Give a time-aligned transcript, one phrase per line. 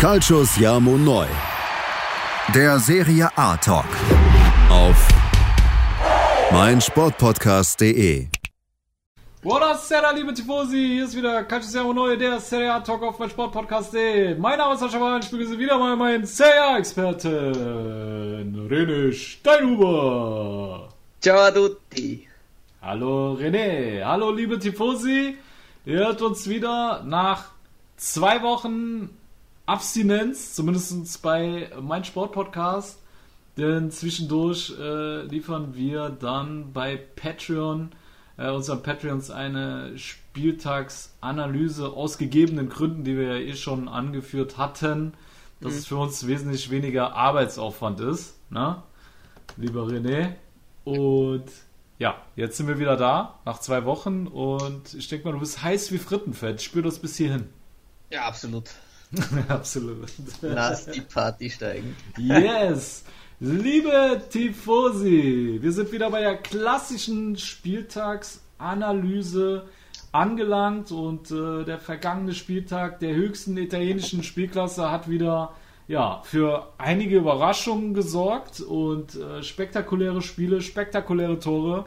[0.00, 1.26] Calcius Jamo Neu.
[2.54, 3.84] Der Serie A Talk.
[4.70, 5.08] Auf
[6.50, 8.28] meinsportpodcast.de.
[9.42, 10.92] Buonasera, liebe Tifosi.
[10.94, 14.36] Hier ist wieder Calcius Jamo Neu, der Serie A Talk auf meinsportpodcast.de.
[14.36, 15.20] Mein Name ist Sascha Wahn.
[15.20, 20.88] Ich begrüße wieder mal meinen Serie A-Experten, René Steinhuber.
[21.20, 22.26] Ciao a tutti.
[22.80, 24.02] Hallo René.
[24.02, 25.36] Hallo, liebe Tifosi.
[25.84, 27.50] Ihr hört uns wieder nach
[27.98, 29.19] zwei Wochen
[29.70, 32.98] Abstinenz, zumindest bei mein Sportpodcast.
[33.56, 37.90] Denn zwischendurch äh, liefern wir dann bei Patreon,
[38.38, 45.12] äh, unseren Patreons, eine Spieltagsanalyse aus gegebenen Gründen, die wir ja eh schon angeführt hatten,
[45.60, 45.78] dass Mhm.
[45.78, 48.82] es für uns wesentlich weniger Arbeitsaufwand ist, ne?
[49.56, 50.34] lieber René.
[50.84, 51.44] Und
[51.98, 54.26] ja, jetzt sind wir wieder da, nach zwei Wochen.
[54.26, 56.60] Und ich denke mal, du bist heiß wie Frittenfett.
[56.60, 57.44] Ich spüre das bis hierhin.
[58.10, 58.70] Ja, absolut.
[59.48, 60.08] Absolut.
[60.42, 61.96] Lass die Party steigen.
[62.16, 63.04] Yes!
[63.40, 69.64] Liebe Tifosi, wir sind wieder bei der klassischen Spieltagsanalyse
[70.12, 75.54] angelangt und äh, der vergangene Spieltag der höchsten italienischen Spielklasse hat wieder
[75.88, 81.86] ja, für einige Überraschungen gesorgt und äh, spektakuläre Spiele, spektakuläre Tore.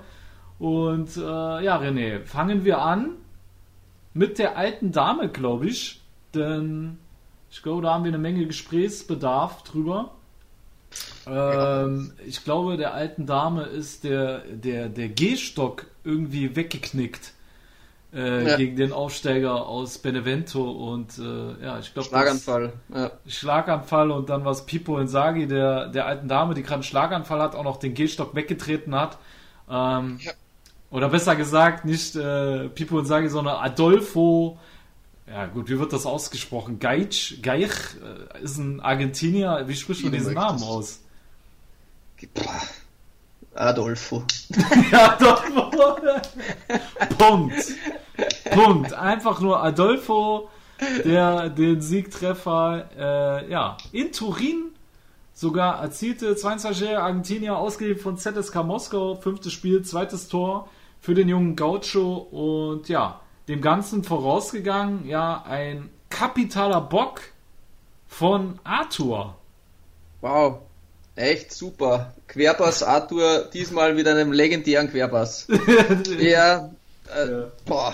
[0.59, 3.11] Und äh, ja, René, fangen wir an
[4.13, 6.01] mit der alten Dame, glaube ich.
[6.33, 6.97] Denn
[7.53, 10.11] ich glaube, da haben wir eine Menge Gesprächsbedarf drüber.
[11.27, 17.33] Ähm, ich glaube, der alten Dame ist der, der, der Gehstock irgendwie weggeknickt
[18.13, 18.57] äh, Ja.
[18.57, 22.73] gegen den Aufsteiger aus Benevento und äh, ja, ich glaube, Schlaganfall.
[22.93, 23.11] Ja.
[23.27, 27.55] Schlaganfall und dann was Pipo Insagi, der, der alten Dame, die gerade einen Schlaganfall hat,
[27.55, 29.19] auch noch den Gehstock weggetreten hat.
[29.69, 30.31] Ähm, Ja.
[30.89, 34.57] Oder besser gesagt, nicht äh, Pipo Insagi, sondern Adolfo.
[35.27, 36.79] Ja gut, wie wird das ausgesprochen?
[36.79, 39.63] Gaich, Gaich äh, ist ein Argentinier.
[39.67, 40.99] Wie spricht man diesen Namen aus?
[43.55, 44.23] Adolfo.
[45.19, 45.43] Doch.
[47.17, 47.73] Punkt.
[48.51, 48.93] Punkt.
[48.93, 50.49] Einfach nur Adolfo,
[51.05, 54.71] der den Siegtreffer äh, ja, in Turin
[55.33, 56.33] sogar erzielte.
[56.33, 59.15] 22-jähriger Argentinier, ausgeliehen von ZSK Moskau.
[59.15, 60.69] Fünftes Spiel, zweites Tor
[60.99, 62.17] für den jungen Gaucho.
[62.17, 67.21] Und ja, dem Ganzen vorausgegangen, ja, ein kapitaler Bock
[68.07, 69.35] von Arthur.
[70.21, 70.59] Wow.
[71.15, 72.13] Echt super.
[72.27, 75.47] Querpass Arthur, diesmal mit einem legendären Querpass.
[76.19, 76.71] ja,
[77.15, 77.51] äh, Ja.
[77.65, 77.93] boah.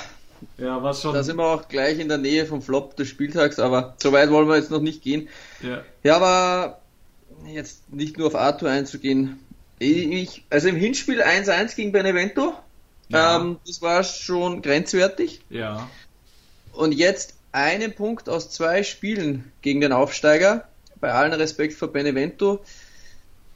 [0.58, 1.14] Ja, was schon.
[1.14, 4.30] Da sind wir auch gleich in der Nähe vom Flop des Spieltags, aber so weit
[4.32, 5.28] wollen wir jetzt noch nicht gehen.
[5.62, 5.82] ja.
[6.04, 6.80] Ja, aber
[7.54, 9.40] jetzt nicht nur auf Arthur einzugehen.
[9.80, 12.54] Ich, also im Hinspiel 1-1 gegen Benevento,
[13.10, 13.38] Ja.
[13.42, 15.42] ähm, das war schon grenzwertig.
[15.50, 15.90] ja.
[16.72, 20.68] Und jetzt einen Punkt aus zwei Spielen gegen den Aufsteiger.
[21.02, 22.62] Bei allen Respekt vor Benevento.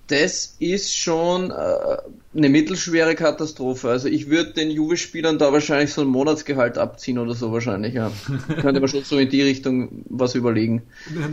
[0.08, 1.54] Das ist schon äh,
[2.36, 3.90] eine mittelschwere Katastrophe.
[3.90, 7.94] Also ich würde den Juve-Spielern da wahrscheinlich so ein Monatsgehalt abziehen oder so wahrscheinlich.
[7.94, 8.12] Ja.
[8.62, 10.82] Könnte man schon so in die Richtung was überlegen.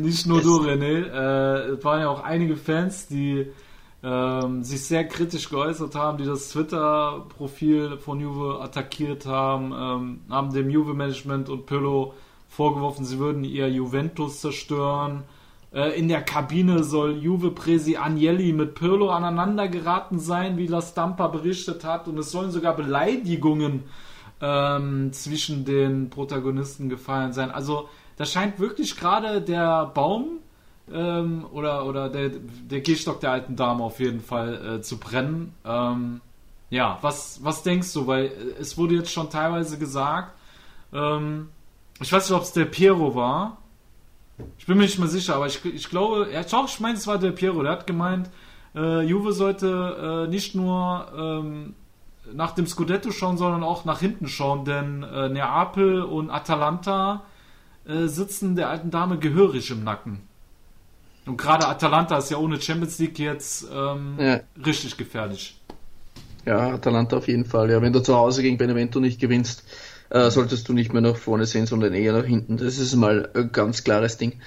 [0.00, 1.06] Nicht nur Es- du, René.
[1.06, 3.46] Äh, es waren ja auch einige Fans, die
[4.02, 10.52] ähm, sich sehr kritisch geäußert haben, die das Twitter-Profil von Juve attackiert haben, ähm, haben
[10.52, 12.14] dem Juve-Management und Pirlo
[12.48, 15.24] vorgeworfen, sie würden ihr Juventus zerstören.
[15.72, 21.28] Äh, in der Kabine soll Juve-Presi Agnelli mit Pirlo aneinander geraten sein, wie La Stampa
[21.28, 22.08] berichtet hat.
[22.08, 23.84] Und es sollen sogar Beleidigungen
[24.40, 27.50] ähm, zwischen den Protagonisten gefallen sein.
[27.50, 30.40] Also da scheint wirklich gerade der Baum
[30.92, 35.54] ähm, oder, oder der, der Gehstock der alten Dame auf jeden Fall äh, zu brennen.
[35.64, 36.20] Ähm,
[36.70, 38.06] ja, was, was denkst du?
[38.06, 40.34] Weil äh, es wurde jetzt schon teilweise gesagt,
[40.92, 41.48] ähm,
[42.00, 43.58] ich weiß nicht, ob es der Piero war.
[44.58, 47.06] Ich bin mir nicht mehr sicher, aber ich, ich glaube, ja, doch, ich meine, es
[47.06, 47.62] war der Piero.
[47.62, 48.30] Der hat gemeint,
[48.74, 51.74] äh, Juve sollte äh, nicht nur ähm,
[52.32, 57.24] nach dem Scudetto schauen, sondern auch nach hinten schauen, denn äh, Neapel und Atalanta
[57.86, 60.20] äh, sitzen der alten Dame gehörig im Nacken.
[61.30, 64.40] Und gerade Atalanta ist ja ohne Champions League jetzt ähm, Ja.
[64.66, 65.56] richtig gefährlich.
[66.44, 67.70] Ja, Atalanta auf jeden Fall.
[67.70, 69.62] Ja, wenn du zu Hause gegen Benevento nicht gewinnst,
[70.10, 72.56] äh, solltest du nicht mehr nach vorne sehen, sondern eher nach hinten.
[72.56, 74.40] Das ist mal ein ganz klares Ding.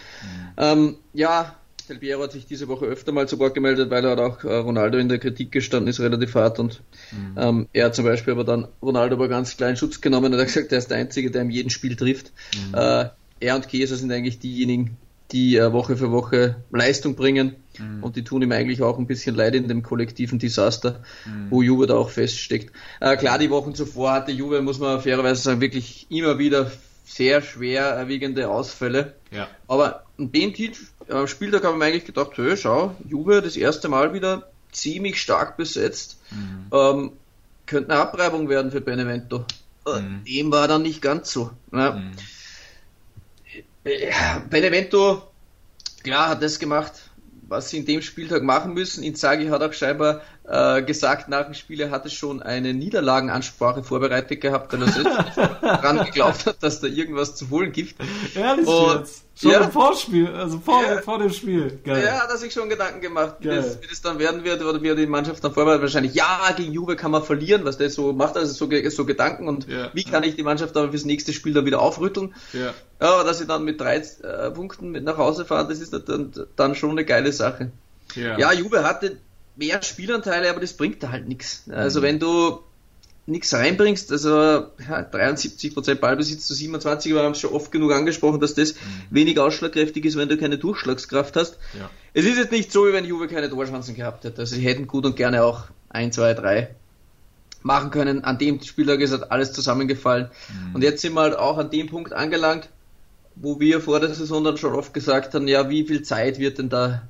[0.57, 1.55] Ähm, ja,
[1.87, 4.43] Del Piero hat sich diese Woche öfter mal zu Wort gemeldet, weil er hat auch
[4.43, 6.59] äh, Ronaldo in der Kritik gestanden ist, relativ hart.
[6.59, 6.81] Und
[7.37, 10.47] ähm, er hat zum Beispiel aber dann Ronaldo aber ganz in Schutz genommen und hat
[10.47, 12.33] gesagt, er ist der Einzige, der in jedem Spiel trifft.
[12.73, 13.05] Äh,
[13.39, 14.97] er und Chiesa sind eigentlich diejenigen,
[15.33, 17.55] die äh, Woche für Woche Leistung bringen.
[18.01, 21.01] Und die tun ihm eigentlich auch ein bisschen leid in dem kollektiven Desaster,
[21.49, 22.71] wo Juve da auch feststeckt.
[22.99, 26.71] Äh, klar, die Wochen zuvor hatte Juve, muss man fairerweise sagen, wirklich immer wieder
[27.03, 29.15] sehr schwer erwiegende Ausfälle.
[29.31, 29.47] Ja.
[29.67, 33.89] Aber an dem äh, Spieltag habe ich mir eigentlich gedacht, hey, schau, Juve das erste
[33.89, 36.17] Mal wieder ziemlich stark besetzt.
[36.31, 36.67] Mhm.
[36.71, 37.11] Ähm,
[37.65, 39.45] könnte eine Abreibung werden für Benevento.
[39.87, 40.23] Äh, mhm.
[40.25, 41.51] Dem war dann nicht ganz so.
[41.71, 42.01] Ja.
[43.83, 44.49] Mhm.
[44.49, 45.23] Benevento,
[46.03, 46.93] klar, hat das gemacht,
[47.47, 49.03] was sie in dem Spieltag machen müssen.
[49.03, 54.41] Inzaghi hat auch scheinbar äh, gesagt, nach dem Spiel er hatte schon eine Niederlagenansprache vorbereitet
[54.41, 57.95] gehabt, weil er selbst daran geglaubt hat, dass da irgendwas zu holen gibt.
[58.35, 59.23] Ehrlich Und, jetzt?
[59.35, 61.79] Schon ja, im Vorspiel, also vor, ja, vor dem Spiel.
[61.83, 62.03] Geil.
[62.05, 64.79] Ja, hat er sich schon Gedanken gemacht, wie das, wie das, dann werden wird oder
[64.83, 65.81] wie er die Mannschaft dann vorbereitet.
[65.81, 69.47] Wahrscheinlich, ja, gegen Juve kann man verlieren, was der so macht, also so, so Gedanken
[69.47, 72.35] und ja, wie kann ich die Mannschaft aber fürs nächste Spiel dann wieder aufrütteln.
[72.53, 72.73] Ja.
[72.99, 76.31] aber dass sie dann mit drei äh, Punkten mit nach Hause fahren, das ist dann,
[76.55, 77.71] dann schon eine geile Sache.
[78.13, 78.37] Ja.
[78.37, 79.17] ja, Juve hatte
[79.55, 81.63] mehr Spielanteile, aber das bringt da halt nichts.
[81.69, 82.03] Also mhm.
[82.03, 82.59] wenn du
[83.25, 84.69] nichts reinbringst, also ja,
[85.11, 88.77] 73% Ballbesitz zu 27, wir haben es schon oft genug angesprochen, dass das mhm.
[89.11, 91.57] wenig ausschlagkräftig ist, wenn du keine Durchschlagskraft hast.
[91.77, 91.89] Ja.
[92.13, 94.41] Es ist jetzt nicht so, wie wenn Juve keine Torchancen gehabt hätte.
[94.41, 96.75] Also sie hätten gut und gerne auch 1, 2, 3
[97.61, 98.25] machen können.
[98.25, 100.29] An dem Spieltag ist halt alles zusammengefallen.
[100.49, 100.75] Mhm.
[100.75, 102.69] Und jetzt sind wir halt auch an dem Punkt angelangt,
[103.35, 106.57] wo wir vor der Saison dann schon oft gesagt haben, ja, wie viel Zeit wird
[106.57, 107.07] denn da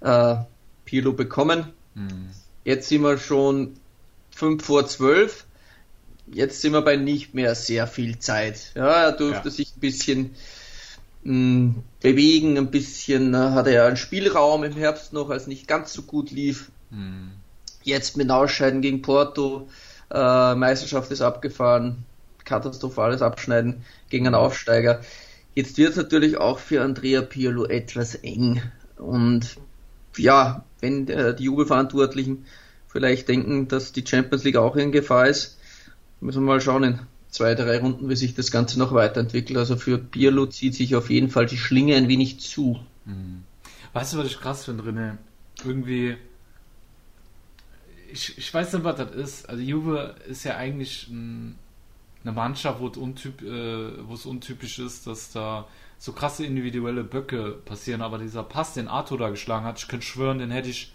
[0.00, 0.36] äh,
[0.84, 1.72] Pirlo bekommen?
[1.98, 2.30] Mhm.
[2.64, 3.76] Jetzt sind wir schon
[4.30, 5.44] 5 vor 12
[6.32, 8.72] jetzt sind wir bei nicht mehr sehr viel Zeit.
[8.74, 9.54] Ja, er durfte ja.
[9.54, 10.34] sich ein bisschen
[11.22, 15.68] mh, hm, bewegen, ein bisschen äh, hatte er einen Spielraum im Herbst noch, als nicht
[15.68, 16.70] ganz so gut lief.
[16.90, 17.32] Mhm.
[17.82, 19.68] Jetzt mit Ausscheiden gegen Porto,
[20.10, 22.04] äh, Meisterschaft ist abgefahren,
[22.44, 25.00] katastrophales Abschneiden gegen einen Aufsteiger.
[25.54, 28.62] Jetzt wird es natürlich auch für Andrea Pirlo etwas eng.
[28.96, 29.56] Und
[30.18, 32.44] ja, wenn äh, die Jubelverantwortlichen
[32.86, 35.58] vielleicht denken, dass die Champions League auch in Gefahr ist,
[36.20, 36.98] Müssen wir mal schauen in
[37.30, 39.56] zwei, drei Runden, wie sich das Ganze noch weiterentwickelt.
[39.58, 42.80] Also für Pirlo zieht sich auf jeden Fall die Schlinge ein wenig zu.
[43.04, 43.44] Mhm.
[43.92, 45.16] Weißt du, was ich krass finde, René?
[45.64, 46.16] Irgendwie,
[48.12, 49.48] ich, ich weiß nicht, was das ist.
[49.48, 51.56] Also Juve ist ja eigentlich ein,
[52.24, 55.66] eine Mannschaft, wo es, untyp, äh, wo es untypisch ist, dass da
[55.98, 60.06] so krasse individuelle Böcke passieren, aber dieser Pass, den Arthur da geschlagen hat, ich könnte
[60.06, 60.92] schwören, den hätte ich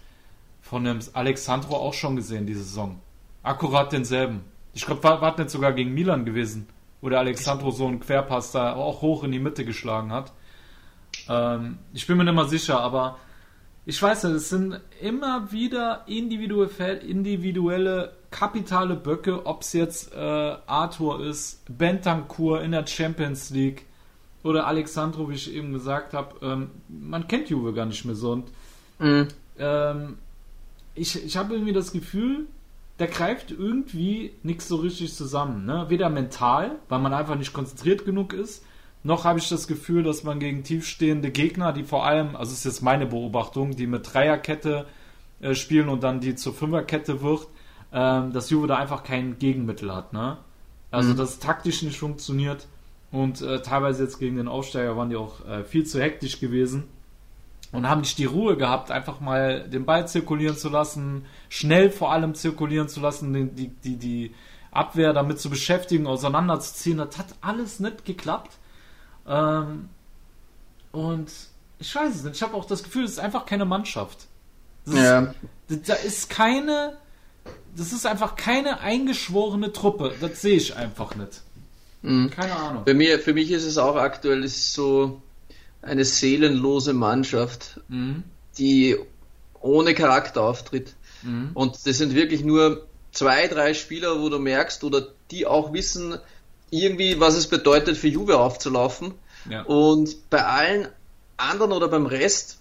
[0.62, 3.00] von dem Alexandro auch schon gesehen, diese Saison.
[3.42, 4.40] Akkurat denselben.
[4.72, 6.66] Ich glaube, war, war nicht sogar gegen Milan gewesen,
[7.00, 10.32] wo der Alexandro so einen Querpass da auch hoch in die Mitte geschlagen hat.
[11.28, 13.18] Ähm, ich bin mir nicht mal sicher, aber
[13.86, 20.18] ich weiß nicht, es sind immer wieder individuelle, individuelle kapitale Böcke, ob es jetzt äh,
[20.18, 23.84] Arthur ist, Bentancur in der Champions League
[24.42, 26.34] oder Alexandro, wie ich eben gesagt habe.
[26.42, 28.32] Ähm, man kennt Juve gar nicht mehr so.
[28.32, 28.50] Und
[28.98, 29.28] mhm.
[29.58, 30.18] ähm,
[30.94, 32.46] ich, ich habe irgendwie das Gefühl,
[32.98, 35.66] da greift irgendwie nichts so richtig zusammen.
[35.66, 35.86] Ne?
[35.88, 38.64] Weder mental, weil man einfach nicht konzentriert genug ist,
[39.04, 42.64] noch habe ich das Gefühl, dass man gegen tiefstehende Gegner, die vor allem, also ist
[42.64, 44.86] jetzt meine Beobachtung, die mit Dreierkette
[45.40, 47.46] äh, spielen und dann die zur Fünferkette wird,
[47.92, 50.14] äh, dass Juve da einfach kein Gegenmittel hat.
[50.14, 50.38] Ne?
[50.90, 51.18] Also mhm.
[51.18, 52.66] das taktisch nicht funktioniert
[53.12, 56.84] und äh, teilweise jetzt gegen den Aufsteiger waren die auch äh, viel zu hektisch gewesen
[57.72, 62.10] und haben nicht die Ruhe gehabt, einfach mal den Ball zirkulieren zu lassen, schnell vor
[62.10, 64.34] allem zirkulieren zu lassen, die, die, die
[64.70, 66.98] Abwehr damit zu beschäftigen, auseinanderzuziehen.
[66.98, 68.58] Das hat alles nicht geklappt.
[69.26, 69.88] Ähm,
[70.92, 71.30] und
[71.78, 72.36] ich weiß es nicht.
[72.36, 74.26] Ich habe auch das Gefühl, es ist einfach keine Mannschaft.
[74.86, 75.34] Das ja.
[75.68, 76.96] Ist, da ist keine.
[77.76, 80.14] Das ist einfach keine eingeschworene Truppe.
[80.20, 81.42] Das sehe ich einfach nicht.
[82.02, 82.30] Mhm.
[82.30, 82.84] Keine Ahnung.
[82.84, 85.20] Für mich, für mich ist es auch aktuell ist so
[85.82, 88.22] eine seelenlose Mannschaft, mhm.
[88.58, 88.96] die
[89.60, 90.94] ohne Charakter auftritt.
[91.22, 91.50] Mhm.
[91.54, 96.18] Und das sind wirklich nur zwei, drei Spieler, wo du merkst oder die auch wissen,
[96.74, 99.14] irgendwie, was es bedeutet, für Juve aufzulaufen.
[99.48, 99.62] Ja.
[99.62, 100.88] Und bei allen
[101.36, 102.58] anderen oder beim Rest,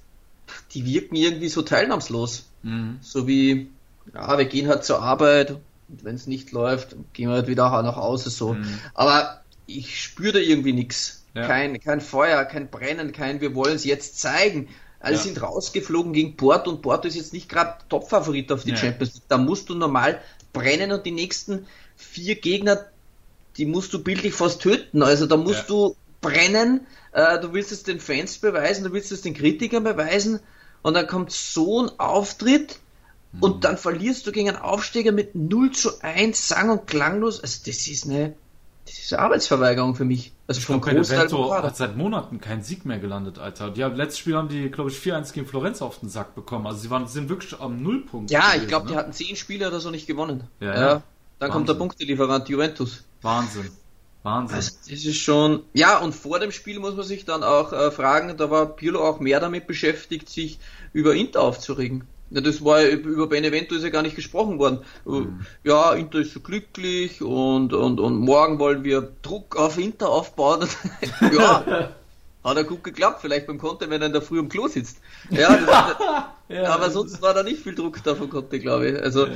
[0.72, 2.46] die wirken irgendwie so teilnahmslos.
[2.63, 3.00] Mhm.
[3.01, 3.70] So wie,
[4.13, 5.62] ja, wir gehen halt zur Arbeit und
[6.03, 8.53] wenn es nicht läuft, gehen wir halt wieder nach Hause so.
[8.53, 8.79] Mhm.
[8.93, 11.24] Aber ich spüre da irgendwie nichts.
[11.34, 11.48] Ja.
[11.48, 14.70] Kein, kein Feuer, kein Brennen, kein wir wollen es jetzt zeigen.
[15.00, 15.22] Alle ja.
[15.22, 18.77] sind rausgeflogen gegen Porto und Porto ist jetzt nicht gerade Topfavorit auf die ja.
[18.77, 19.24] Champions League.
[19.27, 20.22] Da musst du normal
[20.53, 21.65] brennen und die nächsten
[21.96, 22.86] vier Gegner,
[23.57, 25.03] die musst du bildlich fast töten.
[25.03, 29.22] Also da musst du brennen, äh, du willst es den Fans beweisen, du willst es
[29.22, 30.39] den Kritikern beweisen
[30.81, 32.79] und dann kommt so ein Auftritt
[33.33, 33.43] mhm.
[33.43, 37.41] und dann verlierst du gegen einen Aufsteiger mit 0 zu 1, sang- und klanglos.
[37.41, 38.36] Also das ist eine
[38.86, 40.33] das ist Arbeitsverweigerung für mich.
[40.45, 43.72] Also ich vom Großteil hat seit Monaten keinen Sieg mehr gelandet, Alter.
[43.72, 46.67] Die haben, letztes Spiel haben die, glaube ich, 4-1 gegen Florenz auf den Sack bekommen.
[46.67, 48.29] Also sie waren, sind wirklich am Nullpunkt.
[48.29, 48.91] Ja, gewesen, ich glaube, ne?
[48.91, 50.43] die hatten 10 Spiele oder so nicht gewonnen.
[50.60, 50.74] Ja, ja.
[50.74, 51.03] Dann
[51.39, 51.51] Wahnsinn.
[51.53, 53.03] kommt der Punktelieferant Juventus.
[53.24, 53.72] Wahnsinn.
[54.24, 54.56] Wahnsinn.
[54.56, 57.92] Also, das ist schon, ja, und vor dem Spiel muss man sich dann auch äh,
[57.92, 60.60] fragen, da war Pirlo auch mehr damit beschäftigt, sich
[60.94, 62.06] über Inter aufzuregen.
[62.30, 64.80] Ja, das war über Benevento ist ja gar nicht gesprochen worden.
[65.06, 65.46] Mhm.
[65.63, 70.68] Ja, Inter ist so glücklich und, und, und morgen wollen wir Druck auf Inter aufbauen.
[71.32, 71.92] ja,
[72.44, 74.98] hat er gut geklappt, vielleicht beim Conte, wenn er in der Früh am Klo sitzt.
[75.30, 75.96] Ja, das,
[76.50, 79.00] ja aber sonst war da nicht viel Druck da von Conte, glaube ich.
[79.00, 79.34] Also, ja.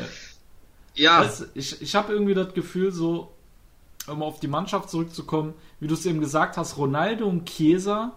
[0.95, 1.19] ja.
[1.21, 3.31] Weißt, ich ich habe irgendwie das Gefühl, so,
[4.07, 8.13] um auf die Mannschaft zurückzukommen, wie du es eben gesagt hast, Ronaldo und Chiesa,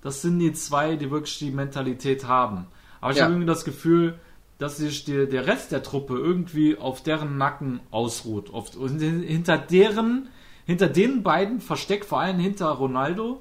[0.00, 2.66] das sind die zwei, die wirklich die Mentalität haben.
[3.00, 3.24] Aber ich ja.
[3.24, 4.18] habe irgendwie das Gefühl,
[4.58, 8.52] dass sich die, der Rest der Truppe irgendwie auf deren Nacken ausruht.
[8.52, 10.28] Auf, hinter deren,
[10.66, 13.40] hinter den beiden versteckt, vor allem hinter Ronaldo.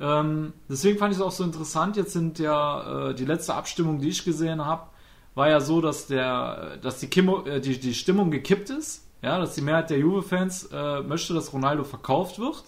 [0.00, 1.96] Ähm, deswegen fand ich es auch so interessant.
[1.96, 4.88] Jetzt sind ja äh, die letzte Abstimmung, die ich gesehen habe,
[5.34, 9.07] war ja so, dass der, dass die, Kimo, äh, die, die Stimmung gekippt ist.
[9.22, 12.64] Ja, dass die Mehrheit der Juve-Fans äh, möchte, dass Ronaldo verkauft wird.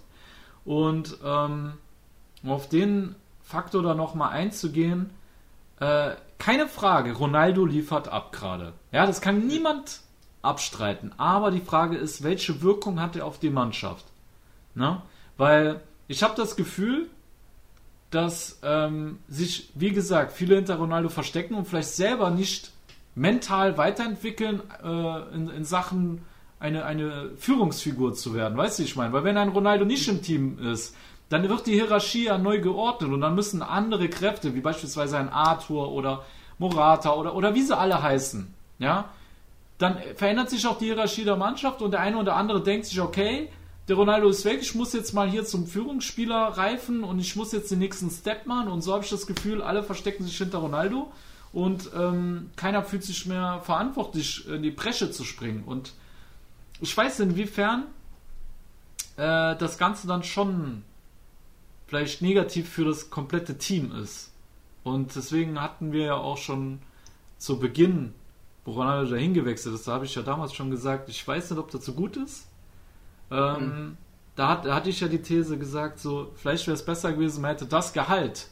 [0.64, 1.74] Und ähm,
[2.42, 5.10] um auf den Faktor da nochmal einzugehen,
[5.78, 8.72] äh, keine Frage, Ronaldo liefert ab gerade.
[8.92, 10.00] Ja, das kann niemand
[10.42, 11.12] abstreiten.
[11.18, 14.06] Aber die Frage ist, welche Wirkung hat er auf die Mannschaft?
[14.74, 15.02] Ne?
[15.36, 17.08] Weil ich habe das Gefühl,
[18.10, 22.72] dass ähm, sich, wie gesagt, viele hinter Ronaldo verstecken und vielleicht selber nicht
[23.14, 26.22] mental weiterentwickeln äh, in, in, Sachen
[26.60, 28.56] eine, eine Führungsfigur zu werden.
[28.56, 29.12] Weißt du, ich meine?
[29.12, 30.94] Weil wenn ein Ronaldo nicht im Team ist,
[31.30, 35.30] dann wird die Hierarchie ja neu geordnet und dann müssen andere Kräfte, wie beispielsweise ein
[35.30, 36.24] Arthur oder
[36.58, 39.08] Morata oder, oder wie sie alle heißen, ja,
[39.78, 43.00] dann verändert sich auch die Hierarchie der Mannschaft und der eine oder andere denkt sich,
[43.00, 43.48] okay,
[43.88, 47.52] der Ronaldo ist weg, ich muss jetzt mal hier zum Führungsspieler reifen und ich muss
[47.52, 50.58] jetzt den nächsten Step machen und so habe ich das Gefühl, alle verstecken sich hinter
[50.58, 51.10] Ronaldo
[51.52, 55.92] und ähm, keiner fühlt sich mehr verantwortlich, in die Bresche zu springen und
[56.80, 57.86] ich weiß inwiefern
[59.16, 60.84] äh, das Ganze dann schon
[61.86, 64.32] vielleicht negativ für das komplette Team ist.
[64.84, 66.80] Und deswegen hatten wir ja auch schon
[67.36, 68.14] zu Beginn,
[68.64, 71.58] wo Ronaldo dahin gewechselt ist, da habe ich ja damals schon gesagt, ich weiß nicht,
[71.58, 72.46] ob das so gut ist.
[73.30, 73.96] Ähm, mhm.
[74.36, 77.42] da, hat, da hatte ich ja die These gesagt, so, vielleicht wäre es besser gewesen,
[77.42, 78.48] man hätte das Gehalt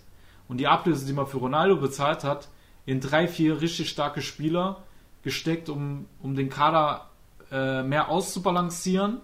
[0.48, 2.48] und die Ablöse, die man für Ronaldo bezahlt hat,
[2.86, 4.82] in drei, vier richtig starke Spieler
[5.22, 7.07] gesteckt, um, um den Kader
[7.50, 9.20] äh, mehr auszubalancieren.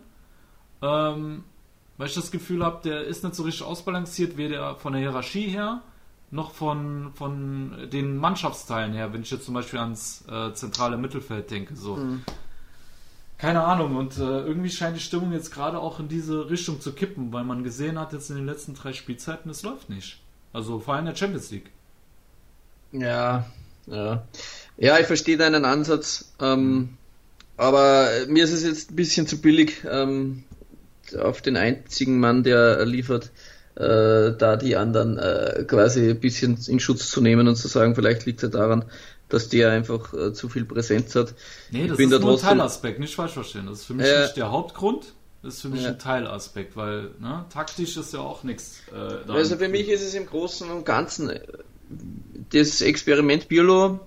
[0.83, 1.45] Ähm,
[1.97, 5.49] weil ich das Gefühl habe, der ist nicht so richtig ausbalanciert, weder von der Hierarchie
[5.49, 5.81] her,
[6.31, 11.51] noch von, von den Mannschaftsteilen her, wenn ich jetzt zum Beispiel ans äh, zentrale Mittelfeld
[11.51, 11.77] denke.
[11.77, 11.97] So.
[11.97, 12.23] Mhm.
[13.39, 16.93] Keine Ahnung, und äh, irgendwie scheint die Stimmung jetzt gerade auch in diese Richtung zu
[16.93, 20.21] kippen, weil man gesehen hat jetzt in den letzten drei Spielzeiten, es läuft nicht.
[20.53, 21.71] Also vor allem in der Champions League.
[22.93, 23.45] Ja,
[23.87, 24.23] ja.
[24.77, 26.33] Ja, ich verstehe deinen Ansatz.
[26.41, 26.97] Ähm,
[27.57, 30.45] aber mir ist es jetzt ein bisschen zu billig, ähm,
[31.19, 33.31] auf den einzigen Mann, der liefert,
[33.77, 37.95] äh, da die anderen äh, quasi ein bisschen in Schutz zu nehmen und zu sagen,
[37.95, 38.85] vielleicht liegt es ja daran,
[39.29, 41.35] dass der einfach äh, zu viel Präsenz hat.
[41.71, 43.67] Nee, das ist da nur ein Teilaspekt, nicht falsch verstehen.
[43.67, 45.89] Das ist für mich äh, nicht der Hauptgrund, das ist für mich ja.
[45.89, 48.81] ein Teilaspekt, weil ne, taktisch ist ja auch nichts.
[48.93, 51.41] Äh, also für mich ist es im Großen und Ganzen, äh,
[52.53, 54.01] das Experiment Biolo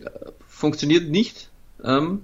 [0.00, 0.10] äh,
[0.46, 1.48] funktioniert nicht.
[1.82, 2.22] Ähm.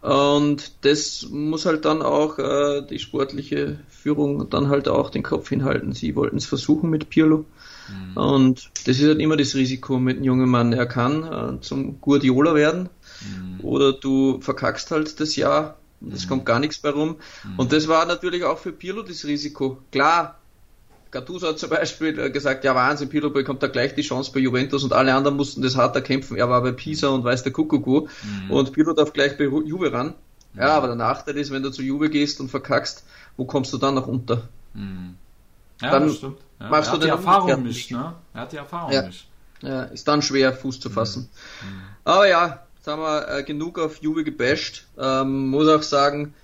[0.00, 5.50] Und das muss halt dann auch äh, die sportliche Führung dann halt auch den Kopf
[5.50, 5.92] hinhalten.
[5.92, 7.44] Sie wollten es versuchen mit Pirlo.
[7.88, 8.16] Mhm.
[8.16, 10.72] Und das ist halt immer das Risiko mit einem jungen Mann.
[10.72, 12.88] Er kann äh, zum Guardiola werden
[13.20, 13.60] mhm.
[13.62, 15.76] oder du verkackst halt das Jahr.
[16.10, 16.28] Es mhm.
[16.30, 17.16] kommt gar nichts bei rum.
[17.44, 17.58] Mhm.
[17.58, 19.82] Und das war natürlich auch für Pirlo das Risiko.
[19.92, 20.39] Klar,
[21.10, 24.40] Gattuso hat zum Beispiel äh, gesagt, ja Wahnsinn, Pirlo bekommt da gleich die Chance bei
[24.40, 26.36] Juventus und alle anderen mussten das harter kämpfen.
[26.36, 28.50] Er war bei Pisa und weiß der Kuckuck mhm.
[28.50, 30.14] und Pirlo darf gleich bei Juve ran.
[30.52, 30.60] Mhm.
[30.60, 33.04] Ja, aber der Nachteil ist, wenn du zu Juve gehst und verkackst,
[33.36, 34.48] wo kommst du dann noch unter?
[34.74, 35.16] Mhm.
[35.80, 36.38] Ja, dann das stimmt.
[36.60, 36.68] Ja.
[36.68, 38.14] Machst er du hat die Erfahrung nicht, ne?
[38.34, 39.02] Er hat die Erfahrung ja.
[39.02, 39.26] nicht.
[39.62, 41.28] Ja, ist dann schwer, Fuß zu fassen.
[41.62, 41.68] Mhm.
[41.68, 41.82] mhm.
[42.04, 44.86] Aber ja, jetzt haben wir äh, genug auf Juve gebasht.
[44.98, 46.34] Ähm, muss auch sagen,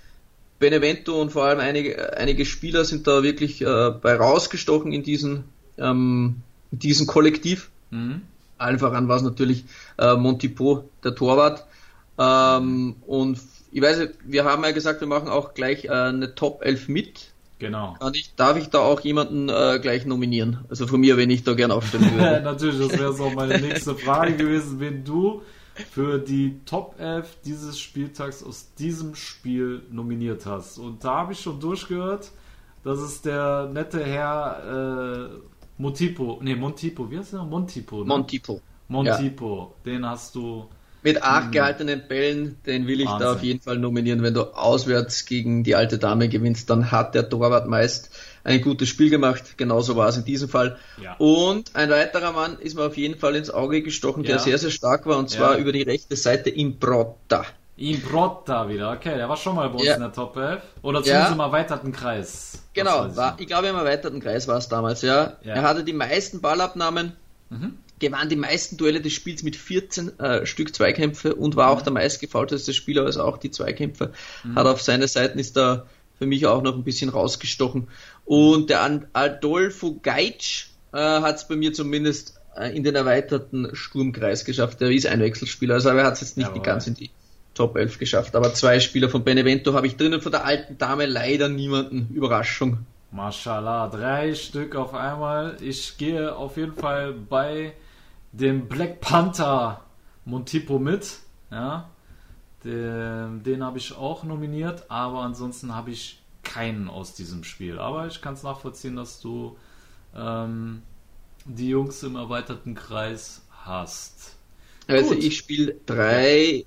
[0.59, 5.43] Benevento und vor allem einige, einige Spieler sind da wirklich äh, bei rausgestochen in diesen,
[5.77, 6.37] ähm,
[6.71, 7.69] in diesem Kollektiv.
[7.91, 8.21] Mhm.
[8.57, 9.65] Allen voran war es natürlich
[9.97, 11.65] äh, Montipo, der Torwart.
[12.17, 13.39] Ähm, und
[13.71, 17.31] ich weiß, wir haben ja gesagt, wir machen auch gleich äh, eine Top 11 mit.
[17.59, 17.97] Genau.
[18.13, 20.65] Ich, darf ich da auch jemanden äh, gleich nominieren?
[20.69, 22.41] Also von mir, wenn ich da gern aufstellen würde.
[22.41, 25.41] Natürlich, das wäre so meine nächste Frage gewesen, wenn du
[25.91, 30.77] für die Top 11 dieses Spieltags aus diesem Spiel nominiert hast.
[30.77, 32.31] Und da habe ich schon durchgehört,
[32.83, 35.39] dass es der nette Herr äh,
[35.77, 37.43] Montipo, nee, Montipo, wie heißt der?
[37.43, 37.99] Montipo.
[37.99, 38.05] Ne?
[38.05, 38.61] Montipo.
[38.87, 39.91] Montipo, ja.
[39.91, 40.67] den hast du
[41.03, 43.27] Mit acht gehaltenen Bällen, den will ich Wahnsinn.
[43.27, 44.23] da auf jeden Fall nominieren.
[44.23, 48.11] Wenn du auswärts gegen die alte Dame gewinnst, dann hat der Torwart meist
[48.47, 49.57] ein gutes Spiel gemacht.
[49.57, 50.77] Genauso war es in diesem Fall.
[51.01, 51.15] Ja.
[51.17, 54.29] Und ein weiterer Mann ist mir auf jeden Fall ins Auge gestochen, ja.
[54.29, 55.59] der sehr, sehr stark war, und zwar ja.
[55.59, 57.45] über die rechte Seite Imbrotta.
[57.75, 60.61] Imbrotta wieder, okay, der war schon mal bei uns in der Top 11.
[60.81, 62.63] Oder zumindest im erweiterten Kreis.
[62.73, 65.37] Genau, war, ich glaube im erweiterten Kreis war es damals, ja.
[65.43, 67.13] Er hatte die meisten Ballabnahmen.
[67.49, 71.79] Mhm gewann die meisten Duelle des Spiels mit 14 äh, Stück Zweikämpfe und war auch
[71.79, 71.85] mhm.
[71.85, 74.11] der meistgefaulteste Spieler, also auch die Zweikämpfe.
[74.43, 74.55] Mhm.
[74.55, 75.87] Hat auf seine Seiten ist da
[76.17, 77.87] für mich auch noch ein bisschen rausgestochen.
[78.27, 84.43] Und der Adolfo Geitsch äh, hat es bei mir zumindest äh, in den erweiterten Sturmkreis
[84.43, 84.81] geschafft.
[84.81, 86.61] Der ist ein Wechselspieler, also er hat es jetzt nicht Jawohl.
[86.61, 87.09] ganz in die
[87.53, 88.35] Top 11 geschafft.
[88.35, 92.13] Aber zwei Spieler von Benevento habe ich drinnen, von der alten Dame leider niemanden.
[92.13, 92.79] Überraschung.
[93.11, 95.55] Mashallah, drei Stück auf einmal.
[95.61, 97.71] Ich gehe auf jeden Fall bei
[98.33, 99.85] dem Black Panther
[100.25, 101.19] Montipo mit.
[101.49, 101.89] Ja,
[102.65, 107.79] den, den habe ich auch nominiert, aber ansonsten habe ich keinen aus diesem Spiel.
[107.79, 109.57] Aber ich kann es nachvollziehen, dass du
[110.15, 110.81] ähm,
[111.45, 114.35] die Jungs im erweiterten Kreis hast.
[114.87, 115.23] Also Gut.
[115.23, 116.65] ich spiele 3,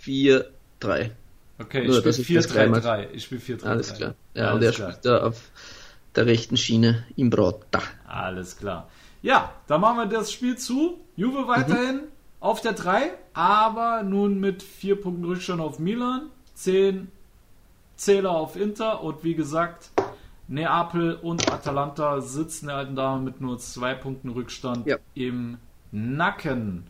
[0.00, 1.12] 4, 3.
[1.60, 3.08] Okay, ich spiele 4, 3, 3.
[3.12, 4.14] Ich spiele 4, 3, Alles klar.
[4.34, 4.90] Ja, Alles und er klar.
[4.90, 5.42] spielt da auf
[6.14, 7.82] der rechten Schiene im Brotta.
[8.06, 8.88] Alles klar.
[9.20, 11.00] Ja, dann machen wir das Spiel zu.
[11.16, 12.08] Juve weiterhin mhm.
[12.40, 17.08] auf der 3, aber nun mit 4 Punkten Rückstand auf Milan, 10
[17.98, 19.90] Zähler auf Inter und wie gesagt,
[20.46, 24.96] Neapel und Atalanta sitzen der alten Dame mit nur 2 Punkten Rückstand ja.
[25.14, 25.58] im
[25.92, 26.86] Nacken.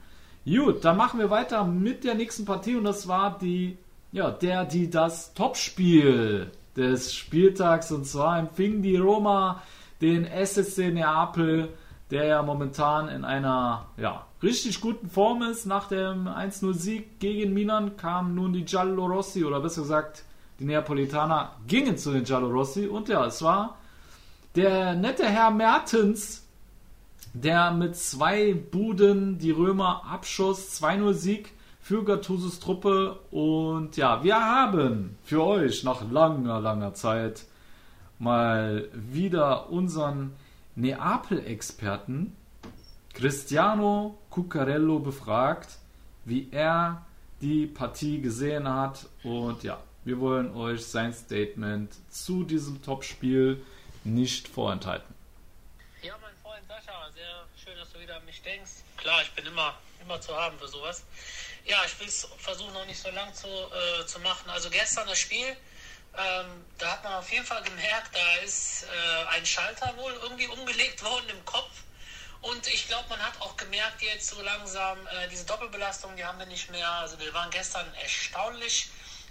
[0.46, 3.76] Gut, dann machen wir weiter mit der nächsten Partie und das war die,
[4.12, 9.62] ja, der, die das Topspiel des Spieltags und zwar empfing die Roma
[10.00, 11.70] den SSC Neapel
[12.10, 15.66] der ja momentan in einer ja, richtig guten Form ist.
[15.66, 20.24] Nach dem 1-0-Sieg gegen Milan kamen nun die Giallorossi oder besser gesagt
[20.58, 23.78] die Neapolitaner gingen zu den Giallorossi und ja, es war
[24.54, 26.46] der nette Herr Mertens,
[27.32, 34.40] der mit zwei Buden die Römer abschoss, 2-0 Sieg für Gattusos Truppe und ja, wir
[34.40, 37.44] haben für euch nach langer, langer Zeit
[38.18, 40.32] mal wieder unseren
[40.74, 42.34] Neapel-Experten
[43.14, 45.78] Cristiano Cuccarello befragt,
[46.24, 47.04] wie er
[47.40, 49.06] die Partie gesehen hat.
[49.24, 53.62] Und ja, wir wollen euch sein Statement zu diesem Topspiel
[54.04, 55.14] nicht vorenthalten.
[56.00, 58.70] Ja, mein Freund Sascha, sehr schön, dass du wieder an mich denkst.
[58.96, 61.04] Klar, ich bin immer, immer zu haben für sowas.
[61.66, 64.48] Ja, ich will es versuchen, noch nicht so lang zu, äh, zu machen.
[64.48, 65.44] Also gestern das Spiel,
[66.16, 70.46] ähm, da hat man auf jeden Fall gemerkt, da ist äh, ein Schalter wohl irgendwie
[70.46, 71.82] umgelegt worden im Kopf.
[72.40, 76.38] Und ich glaube, man hat auch gemerkt jetzt so langsam, äh, diese Doppelbelastung, die haben
[76.38, 76.90] wir nicht mehr.
[76.92, 78.88] Also wir waren gestern erstaunlich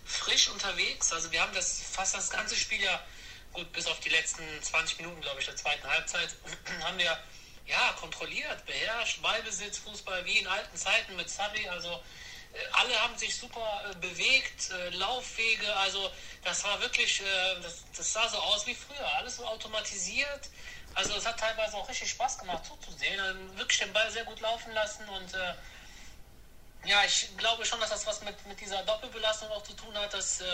[0.08, 1.12] frisch unterwegs.
[1.12, 3.04] Also wir haben das fast das ganze Spiel ja,
[3.54, 6.36] gut, bis auf die letzten 20 Minuten, glaube ich, der zweiten Halbzeit,
[6.84, 7.18] haben wir
[7.66, 11.68] ja kontrolliert, beherrscht, Ballbesitz, Fußball wie in alten Zeiten mit Sabi.
[11.68, 12.02] Also
[12.74, 16.12] alle haben sich super äh, bewegt, äh, Laufwege, also
[16.44, 17.26] das war wirklich, äh,
[17.96, 20.50] das, sah so aus wie früher, alles so automatisiert.
[20.94, 24.40] Also es hat teilweise auch richtig Spaß gemacht zuzusehen, also wirklich den Ball sehr gut
[24.40, 25.54] laufen lassen und äh,
[26.88, 30.14] ja, ich glaube schon, dass das was mit, mit dieser Doppelbelastung auch zu tun hat,
[30.14, 30.46] dass äh,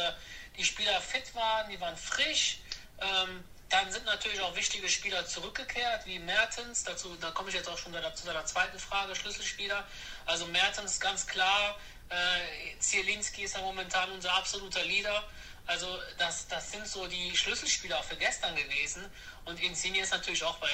[0.57, 2.59] die Spieler fit waren, die waren frisch.
[2.99, 6.83] Ähm, dann sind natürlich auch wichtige Spieler zurückgekehrt, wie Mertens.
[6.83, 9.83] Dazu, da komme ich jetzt auch schon zu deiner zweiten Frage, Schlüsselspieler.
[10.25, 15.23] Also Mertens ganz klar, äh, Zielinski ist ja momentan unser absoluter Leader.
[15.65, 19.09] Also das, das sind so die Schlüsselspieler für gestern gewesen.
[19.45, 20.69] Und Insigne ist natürlich auch bei,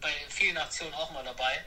[0.00, 1.64] bei vielen Aktionen auch mal dabei.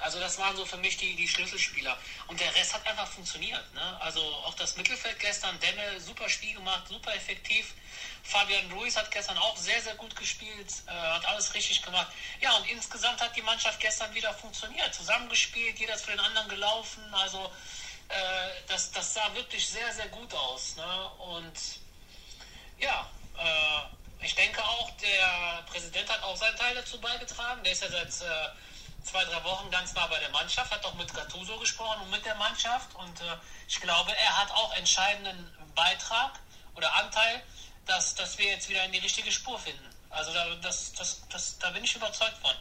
[0.00, 1.96] Also das waren so für mich die, die Schlüsselspieler.
[2.26, 3.74] Und der Rest hat einfach funktioniert.
[3.74, 4.00] Ne?
[4.00, 7.74] Also auch das Mittelfeld gestern, Demme, super Spiel gemacht, super effektiv.
[8.22, 12.08] Fabian Ruiz hat gestern auch sehr, sehr gut gespielt, äh, hat alles richtig gemacht.
[12.40, 14.94] Ja, und insgesamt hat die Mannschaft gestern wieder funktioniert.
[14.94, 17.02] Zusammengespielt, jeder ist für den anderen gelaufen.
[17.12, 17.50] Also
[18.08, 18.14] äh,
[18.68, 20.76] das, das sah wirklich sehr, sehr gut aus.
[20.76, 21.10] Ne?
[21.18, 21.52] Und
[22.78, 27.62] ja, äh, ich denke auch, der Präsident hat auch seinen Teil dazu beigetragen.
[27.64, 28.48] Der ist ja seit äh,
[29.04, 32.24] zwei, drei Wochen ganz nah bei der Mannschaft, hat auch mit Gattuso gesprochen und mit
[32.24, 32.94] der Mannschaft.
[32.94, 33.36] Und äh,
[33.68, 36.32] ich glaube, er hat auch entscheidenden Beitrag
[36.76, 37.42] oder Anteil,
[37.86, 39.84] dass, dass wir jetzt wieder in die richtige Spur finden.
[40.10, 42.52] Also da, das, das, das, da bin ich überzeugt von.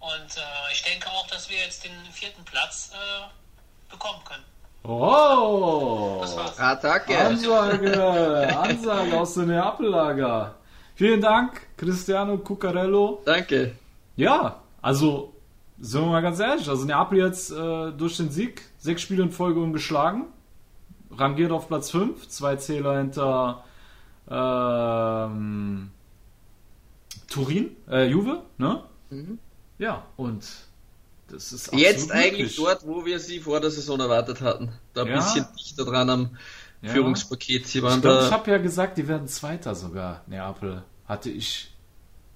[0.00, 4.44] Und äh, ich denke auch, dass wir jetzt den vierten Platz äh, bekommen können.
[4.84, 6.24] Oh!
[6.56, 7.18] Attacke!
[7.18, 8.56] Ansage!
[8.56, 10.54] Ansage aus dem Neapellager.
[10.94, 13.22] Vielen Dank, Cristiano Cuccarello.
[13.24, 13.76] Danke.
[14.16, 15.34] Ja, also
[15.80, 19.30] sind wir mal ganz ehrlich, also Neapel jetzt äh, durch den Sieg sechs Spiele in
[19.30, 20.24] Folge ungeschlagen,
[21.10, 23.64] rangiert auf Platz 5, zwei Zähler hinter
[24.30, 25.90] ähm,
[27.28, 28.82] Turin, äh, Juve, ne?
[29.10, 29.38] Mhm.
[29.78, 30.44] Ja, und
[31.28, 32.56] das ist Jetzt eigentlich möglich.
[32.56, 34.72] dort, wo wir sie vor der Saison erwartet hatten.
[34.94, 35.16] Da ein Ja.
[35.16, 36.30] bisschen dichter dran am
[36.80, 36.90] Ja.
[36.92, 37.66] Führungspaket.
[37.66, 38.26] Sie waren Ich glaube, da.
[38.26, 40.82] ich habe ja gesagt, die werden Zweiter sogar, Neapel.
[41.06, 41.70] Hatte ich.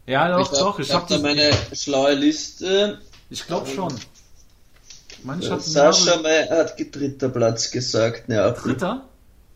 [0.07, 3.01] Ja, doch, ich doch, ich hab habe da meine schlaue Liste.
[3.33, 3.95] Ich glaube schon.
[3.97, 8.29] Ich ich hatte Sascha May hat dritter Platz gesagt.
[8.29, 8.73] Neapel.
[8.75, 9.09] Dritter?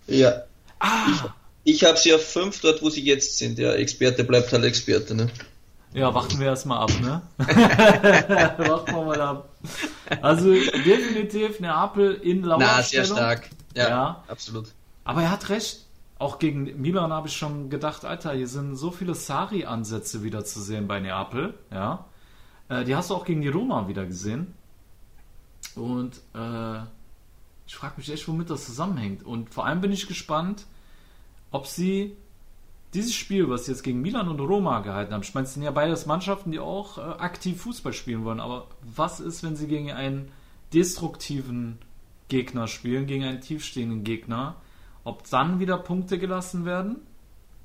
[0.06, 0.42] Ja.
[0.78, 1.08] Ah!
[1.64, 3.58] Ich habe sie auf fünf dort, wo sie jetzt sind.
[3.58, 5.14] Ja, Experte bleibt halt Experte.
[5.14, 5.28] Ne?
[5.92, 7.20] Ja, warten wir erstmal ab, ne?
[7.38, 9.48] warten wir mal ab.
[10.22, 12.48] Also definitiv Neapel in Na,
[12.82, 13.16] sehr Lauerstellung.
[13.16, 13.50] stark.
[13.74, 14.24] Ja, Ja.
[14.28, 14.68] absolut.
[15.04, 15.80] Aber er hat recht.
[16.18, 20.62] Auch gegen Milan habe ich schon gedacht, Alter, hier sind so viele Sari-Ansätze wieder zu
[20.62, 21.52] sehen bei Neapel.
[21.70, 22.06] Ja.
[22.68, 24.54] Äh, die hast du auch gegen die Roma wieder gesehen.
[25.74, 26.80] Und äh,
[27.66, 29.24] ich frage mich echt, womit das zusammenhängt.
[29.24, 30.66] Und vor allem bin ich gespannt,
[31.50, 32.16] ob sie
[32.94, 35.62] dieses Spiel, was sie jetzt gegen Milan und Roma gehalten haben, ich meine, es sind
[35.62, 39.66] ja beides Mannschaften, die auch äh, aktiv Fußball spielen wollen, aber was ist, wenn sie
[39.66, 40.30] gegen einen
[40.72, 41.78] destruktiven
[42.28, 44.56] Gegner spielen, gegen einen tiefstehenden Gegner,
[45.04, 46.96] ob dann wieder Punkte gelassen werden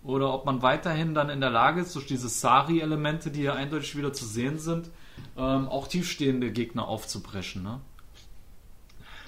[0.04, 3.96] oder ob man weiterhin dann in der Lage ist, durch diese Sari-Elemente, die ja eindeutig
[3.96, 4.90] wieder zu sehen sind,
[5.38, 7.64] ähm, auch tiefstehende Gegner aufzubrechen.
[7.64, 7.80] Ne?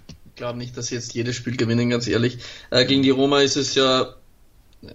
[0.08, 2.40] Ich glaube nicht, dass sie jetzt jedes Spiel gewinnen, ganz ehrlich.
[2.72, 4.16] Äh, gegen die Roma ist es ja.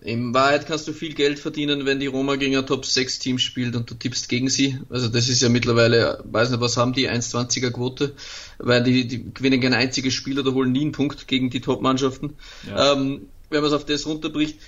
[0.03, 3.39] In Wahrheit kannst du viel Geld verdienen, wenn die Roma gegen ein Top 6 Team
[3.39, 4.79] spielt und du tippst gegen sie.
[4.91, 8.15] Also das ist ja mittlerweile, weiß nicht, was haben die, 1,20er Quote,
[8.59, 12.37] weil die, die gewinnen kein einziges Spiel oder holen nie einen Punkt gegen die Top-Mannschaften.
[12.69, 12.93] Ja.
[12.93, 14.59] Ähm, wenn man es auf das runterbricht.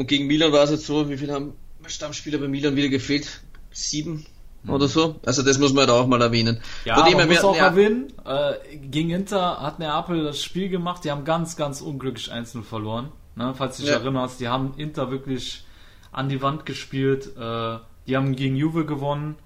[0.00, 1.52] Und gegen Milan war es jetzt so, wie viel haben
[1.86, 3.42] Stammspieler bei Milan wieder gefehlt?
[3.70, 4.24] Sieben
[4.66, 5.16] oder so?
[5.26, 6.62] Also das muss man halt auch mal erwähnen.
[6.86, 11.04] Ja, Von man muss auch ja, erwähnen, äh, gegen Inter hat Neapel das Spiel gemacht,
[11.04, 13.12] die haben ganz, ganz unglücklich einzeln verloren.
[13.36, 13.52] Ne?
[13.54, 13.98] Falls du dich Ja.
[13.98, 15.64] erinnerst, die haben Inter wirklich
[16.12, 19.36] an die Wand gespielt, äh, die haben gegen Juve gewonnen,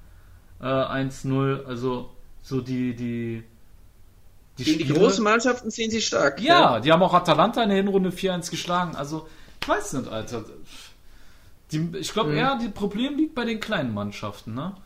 [0.61, 2.11] äh, 1-0, also
[2.43, 3.43] so die, die,
[4.59, 6.41] die Gegen die großen Mannschaften sind sie stark.
[6.41, 8.95] Ja, die haben auch Atalanta in der Hinrunde 4-1 geschlagen.
[8.95, 9.27] Also,
[9.65, 10.45] ich weiß nicht, Alter.
[11.73, 12.37] Die, ich glaube Mhm.
[12.37, 14.77] eher, das Problem liegt bei den kleinen Mannschaften, ne?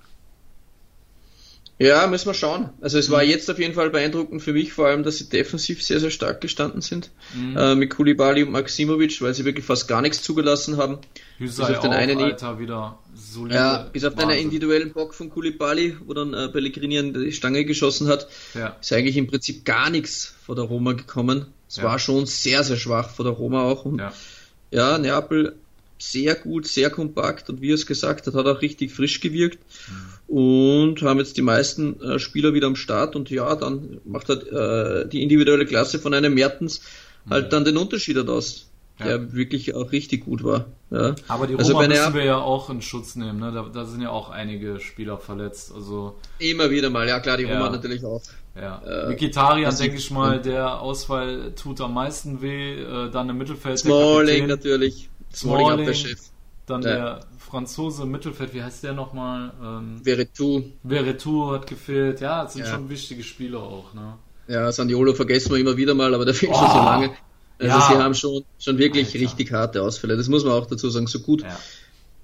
[1.80, 2.70] Ja, müssen wir schauen.
[2.80, 3.30] Also es war Mhm.
[3.30, 6.40] jetzt auf jeden Fall beeindruckend für mich, vor allem, dass sie defensiv sehr, sehr stark
[6.40, 7.10] gestanden sind.
[7.34, 7.56] Mhm.
[7.56, 10.98] Äh, mit Kulibali und Maximovic, weil sie wirklich fast gar nichts zugelassen haben.
[11.38, 13.54] Hüsei Bis auf den auch, einen- Alter, wieder solide.
[13.54, 14.38] Ja, bis auf Wahnsinn.
[14.40, 18.76] individuellen Bock von Kulibali, wo dann äh, Pellegrini an die Stange geschossen hat, Ja.
[18.80, 21.46] ist eigentlich im Prinzip gar nichts vor der Roma gekommen.
[21.68, 21.84] Es Ja.
[21.84, 23.84] war schon sehr, sehr schwach vor der Roma auch.
[23.84, 24.12] Und Ja.
[24.70, 25.54] Ja, Neapel
[26.00, 29.58] sehr gut, sehr kompakt und wie er es gesagt hat, hat auch richtig frisch gewirkt
[30.28, 34.46] und haben jetzt die meisten äh, Spieler wieder am Start und ja, dann macht halt
[34.52, 36.82] äh, die individuelle Klasse von einem Mertens
[37.28, 38.66] halt dann den Unterschied aus,
[39.00, 39.06] Ja.
[39.06, 40.66] der wirklich auch richtig gut war.
[40.90, 41.14] Ja.
[41.28, 43.52] Aber die Roma Also müssen Neapel- wir ja auch in Schutz nehmen, ne?
[43.52, 45.72] Da, da sind ja auch einige Spieler verletzt.
[45.74, 47.58] Also, Immer wieder mal, ja klar, die Ja.
[47.58, 48.22] Roma natürlich auch.
[48.60, 48.82] Ja.
[49.04, 52.82] Äh, Mikitarian, denke ich mal, der Ausfall tut am meisten weh.
[52.82, 55.80] Äh, dann im Mittelfeld der Smalling natürlich, Smalling, Smalling.
[55.88, 56.18] Abwehrchef,
[56.66, 56.88] dann Ja.
[56.88, 59.52] der Franzose im Mittelfeld, wie heißt der nochmal?
[59.62, 62.20] Ähm, Veretout, Veretout hat gefehlt.
[62.20, 62.72] Ja, das sind Ja.
[62.74, 64.14] schon wichtige Spieler auch, ne?
[64.48, 66.72] ja, Saniolo vergessen wir immer wieder mal, aber der fehlt schon Oh.
[66.72, 67.10] so lange.
[67.60, 67.88] Also Ja.
[67.90, 69.18] sie haben schon, schon wirklich Alter.
[69.20, 71.06] richtig harte Ausfälle, das muss man auch dazu sagen.
[71.06, 71.58] So gut Ja.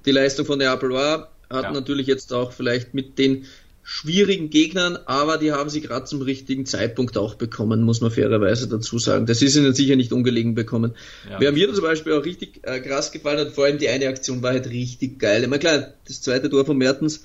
[0.06, 1.72] die Leistung von Neapel war, hat Ja.
[1.72, 3.44] natürlich jetzt auch vielleicht mit den
[3.86, 8.66] schwierigen Gegnern, aber die haben sie gerade zum richtigen Zeitpunkt auch bekommen, muss man fairerweise
[8.66, 9.26] dazu sagen.
[9.26, 10.94] Das ist ihnen sicher nicht ungelegen bekommen.
[11.30, 11.38] Ja.
[11.38, 14.42] Wer mir zum Beispiel auch richtig äh, krass gefallen hat, vor allem die eine Aktion
[14.42, 15.42] war halt richtig geil.
[15.42, 17.24] Ich meine, klar, das zweite Tor von Mertens,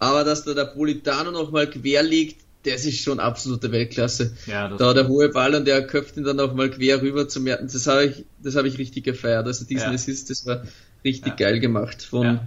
[0.00, 4.34] aber dass da der Politano nochmal quer liegt, das ist schon absolute Weltklasse.
[4.46, 7.72] Ja, Da der hohe Ball und der köpft ihn dann nochmal quer rüber zum Mertens.
[7.72, 9.46] Das habe ich, das habe ich richtig gefeiert.
[9.46, 9.94] Also diesen Ja.
[9.94, 10.64] Assist, das war
[11.04, 11.50] richtig Ja.
[11.50, 12.40] geil gemacht von,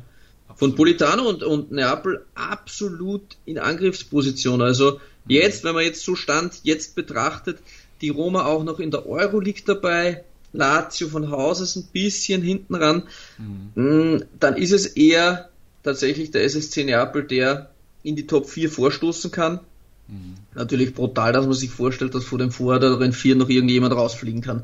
[0.56, 0.76] von.
[0.76, 4.62] Politano und, und Neapel absolut in Angriffsposition.
[4.62, 7.60] Also jetzt, wenn man jetzt so Stand jetzt betrachtet,
[8.02, 12.76] die Roma auch noch in der Euroleague dabei, Lazio von Haus aus ein bisschen hinten
[12.76, 13.04] ran,
[13.38, 13.72] Mhm.
[13.76, 15.50] Mm, dann ist es eher
[15.84, 17.72] tatsächlich der SSC Neapel, der
[18.04, 19.60] in die Top 4 vorstoßen kann.
[20.08, 20.36] Mhm.
[20.54, 24.64] Natürlich brutal, dass man sich vorstellt, dass vor dem vorderen 4 noch irgendjemand rausfliegen kann.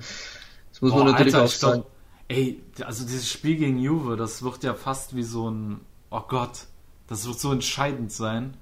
[0.71, 1.83] Das muss man Boah, natürlich Alter, auch sagen.
[2.29, 6.67] Ey, also dieses Spiel gegen Juve, das wird ja fast wie so ein, oh Gott,
[7.07, 8.53] das wird so entscheidend sein.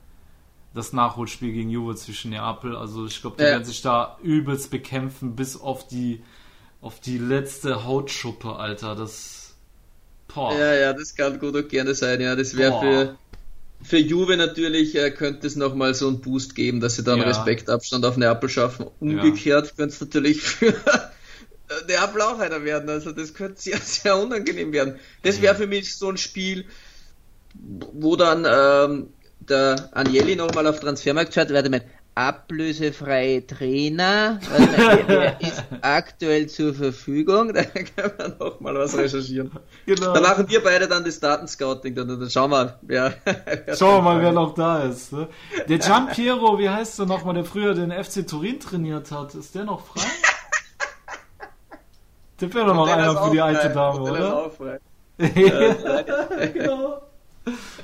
[0.74, 2.76] Das Nachholspiel gegen Juve zwischen Neapel.
[2.78, 3.50] Also ich glaube, die Ja.
[3.50, 6.22] werden sich da übelst bekämpfen bis auf die,
[6.82, 8.96] auf die letzte Hautschuppe, Alter.
[8.96, 9.56] Das,
[10.34, 10.54] boah.
[10.58, 12.22] Ja, ja, das kann gut und gerne sein.
[12.22, 13.18] Ja, das wäre für,
[13.84, 17.26] für Juve natürlich äh, könnte es nochmal so einen Boost geben, dass sie dann Ja.
[17.26, 18.86] Respektabstand auf Neapel schaffen.
[19.00, 20.74] Umgekehrt könnte es natürlich für
[21.88, 22.90] Neapel auch einer werden.
[22.90, 25.00] Also das könnte sehr, sehr unangenehm werden.
[25.24, 26.66] Das wäre für mich so ein Spiel,
[27.54, 29.08] wo dann ähm,
[29.40, 31.82] der Agnelli nochmal auf Transfermarkt schaut, warte mal,
[32.18, 37.54] ablösefreie Trainer, wer, wer ist aktuell zur Verfügung?
[37.58, 39.52] Da kann man nochmal was recherchieren.
[39.86, 40.14] Genau.
[40.14, 42.80] Da machen wir beide dann das Datenscouting, dann, dann schauen wir.
[42.90, 43.14] Ja.
[43.76, 45.14] Schauen wir mal, wer noch da ist.
[45.14, 45.28] Ne?
[45.70, 49.54] Der Gian Piero, wie heißt der nochmal, der früher den FC Turin trainiert hat, ist
[49.54, 50.02] der noch frei?
[52.39, 53.69] Der wäre doch noch Der ist einer für die alte.
[53.69, 54.45] Dame, oder?
[54.45, 54.80] auch frei.
[56.54, 57.02] genau.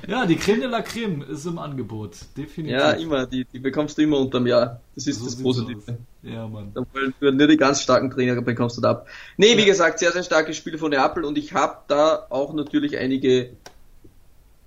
[0.06, 2.16] Ja, die Creme de la Creme ist im Angebot.
[2.36, 2.78] Definitiv.
[2.78, 4.80] Ja, immer, die, die bekommst du immer unterm Jahr.
[4.94, 5.96] Das ist So das Positive.
[6.22, 6.70] Ja, Mann.
[6.74, 9.06] Da wollen nur die ganz starken Trainer bekommst du da ab.
[9.38, 12.98] Nee, wie gesagt, sehr, sehr starkes Spiel von Neapel und ich habe da auch natürlich
[12.98, 13.50] einige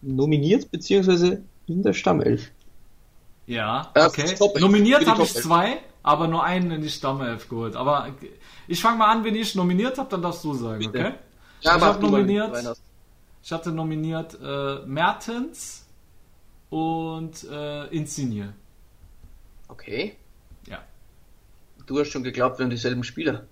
[0.01, 2.49] nominiert, beziehungsweise in der Stammelf.
[3.45, 4.21] Ja, Ja, okay.
[4.23, 4.39] elf.
[4.59, 7.75] Nominiert habe ich zwei, aber nur einen in die Stammelf geholt.
[7.75, 8.07] Aber
[8.67, 10.89] ich fange mal an, wenn ich nominiert habe, dann darfst du sagen, Bitte.
[10.99, 11.13] okay?
[11.61, 12.77] Ja, Ich hab mal, nominiert-.
[13.43, 15.85] Ich hatte nominiert äh, Mertens
[16.69, 18.53] und äh, Insigne.
[19.69, 20.17] Okay.
[20.67, 20.79] Ja.
[21.85, 23.43] Du hast schon geglaubt, wir haben dieselben Spieler.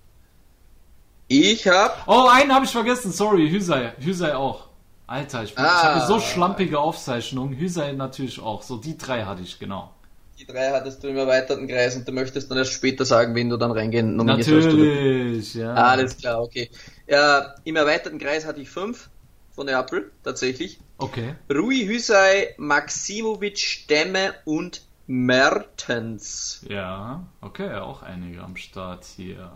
[1.27, 3.93] Ich habe Oh, einen habe ich vergessen, sorry, Hüsei.
[3.99, 4.67] Hüsei auch.
[5.07, 5.63] Alter, ich, Ah.
[5.63, 7.55] ich habe so schlampige Aufzeichnungen.
[7.57, 8.61] Hüsei natürlich auch.
[8.63, 9.91] So, die drei hatte ich, genau.
[10.37, 13.49] Die drei hattest du im erweiterten Kreis und du möchtest dann erst später sagen, wen
[13.49, 14.53] du dann reingehen nominiert hast.
[14.65, 15.73] oder- Natürlich, ja.
[15.73, 16.69] Alles klar, okay.
[17.07, 19.09] Ja, Im erweiterten Kreis hatte ich fünf
[19.51, 20.79] von Neapel, tatsächlich.
[20.97, 21.35] Okay.
[21.53, 26.61] Rui Hüsei, Maximovic, Stemme und Mertens.
[26.67, 29.51] Ja, okay, auch einige am Start hier.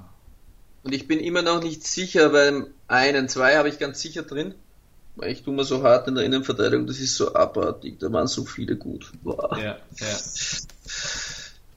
[0.83, 4.55] Und ich bin immer noch nicht sicher, beim einen, zwei habe ich ganz sicher drin.
[5.27, 8.45] Ich tue mir so hart in der Innenverteidigung, das ist so abartig, da waren so
[8.45, 9.12] viele gut.
[9.23, 9.58] Boah.
[9.58, 9.77] Ja,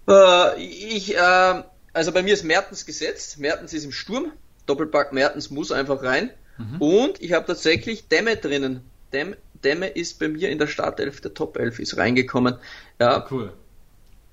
[0.06, 0.54] ja.
[0.54, 3.38] Äh, ich, äh, also bei mir ist Mertens gesetzt.
[3.38, 4.32] Mertens ist im Sturm.
[4.66, 6.30] Doppelpack Mertens muss einfach rein.
[6.78, 8.82] Und ich habe tatsächlich Demme drinnen.
[9.12, 12.56] Dem, Demme ist bei mir in der Startelf der Top 11 ist reingekommen.
[13.00, 13.52] Ja, Cool.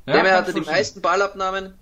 [0.06, 1.74] Ja, Demme kann hatte die meisten Ballabnahmen,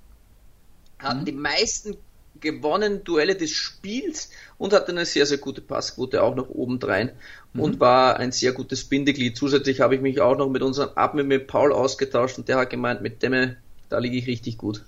[1.00, 1.26] hatten Mhm.
[1.26, 1.98] die meisten
[2.40, 7.12] gewonnenen Duelle des Spiels und hatte eine sehr, sehr gute Passquote auch noch obendrein
[7.54, 7.62] Mhm.
[7.62, 9.36] und war ein sehr gutes Bindeglied.
[9.38, 12.70] Zusätzlich habe ich mich auch noch mit unserem Admin mit Paul ausgetauscht und der hat
[12.70, 13.58] gemeint, mit Demme,
[13.90, 14.84] da liege ich richtig gut.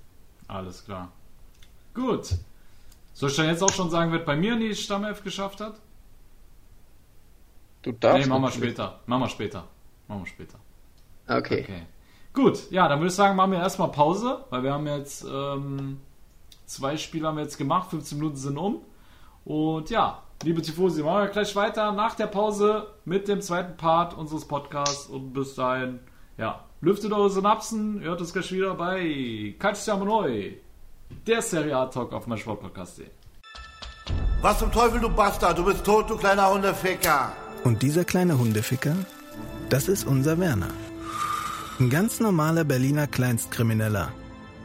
[0.48, 1.12] Alles klar.
[1.94, 2.30] Gut.
[3.14, 5.76] Soll ich dann jetzt auch schon sagen, wer bei mir in die Stammelf geschafft hat?
[7.82, 8.24] Du darfst.
[8.24, 9.00] nee, machen wir später.
[9.06, 9.68] Machen wir später.
[10.08, 10.60] Machen wir später.
[11.28, 11.62] Okay.
[11.64, 11.84] Okay.
[12.34, 15.98] Gut, ja, dann würde ich sagen, machen wir erstmal Pause, weil wir haben jetzt ähm,
[16.70, 18.82] zwei Spiele haben wir jetzt gemacht, 15 Minuten sind um.
[19.44, 24.16] Und ja, liebe Tifosi, machen wir gleich weiter nach der Pause mit dem zweiten Part
[24.16, 25.08] unseres Podcasts.
[25.08, 26.00] Und bis dahin,
[26.38, 30.54] ja, lüftet eure Synapsen, hört uns gleich wieder bei Calciamo Neu,
[31.26, 33.08] der Serie A Talk auf meinsportpodcast.de.
[34.42, 35.58] Was zum Teufel, du Bastard?
[35.58, 37.34] Du bist tot, du kleiner Hundeficker.
[37.64, 38.96] Und dieser kleine Hundeficker,
[39.70, 40.70] das ist unser Werner.
[41.80, 44.12] Ein ganz normaler Berliner Kleinstkrimineller,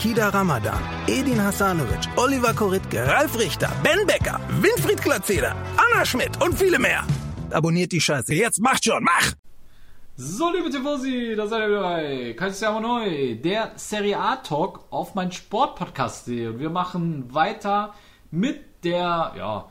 [0.00, 6.54] Kida Ramadan, Edin Hasanovic, Oliver Koritke, Ralf Richter, Ben Becker, Winfried Glatzeder, Anna Schmidt und
[6.54, 7.04] viele mehr.
[7.50, 8.32] Abonniert die Scheiße.
[8.32, 9.34] Jetzt macht schon, mach!
[10.16, 15.14] So, liebe Tifosi, da seid ihr wieder bei Calciamo Neu, der Serie A Talk auf
[15.14, 16.46] mein Sportpodcast.de.
[16.46, 17.92] Und wir machen weiter
[18.30, 19.68] mit der, ja,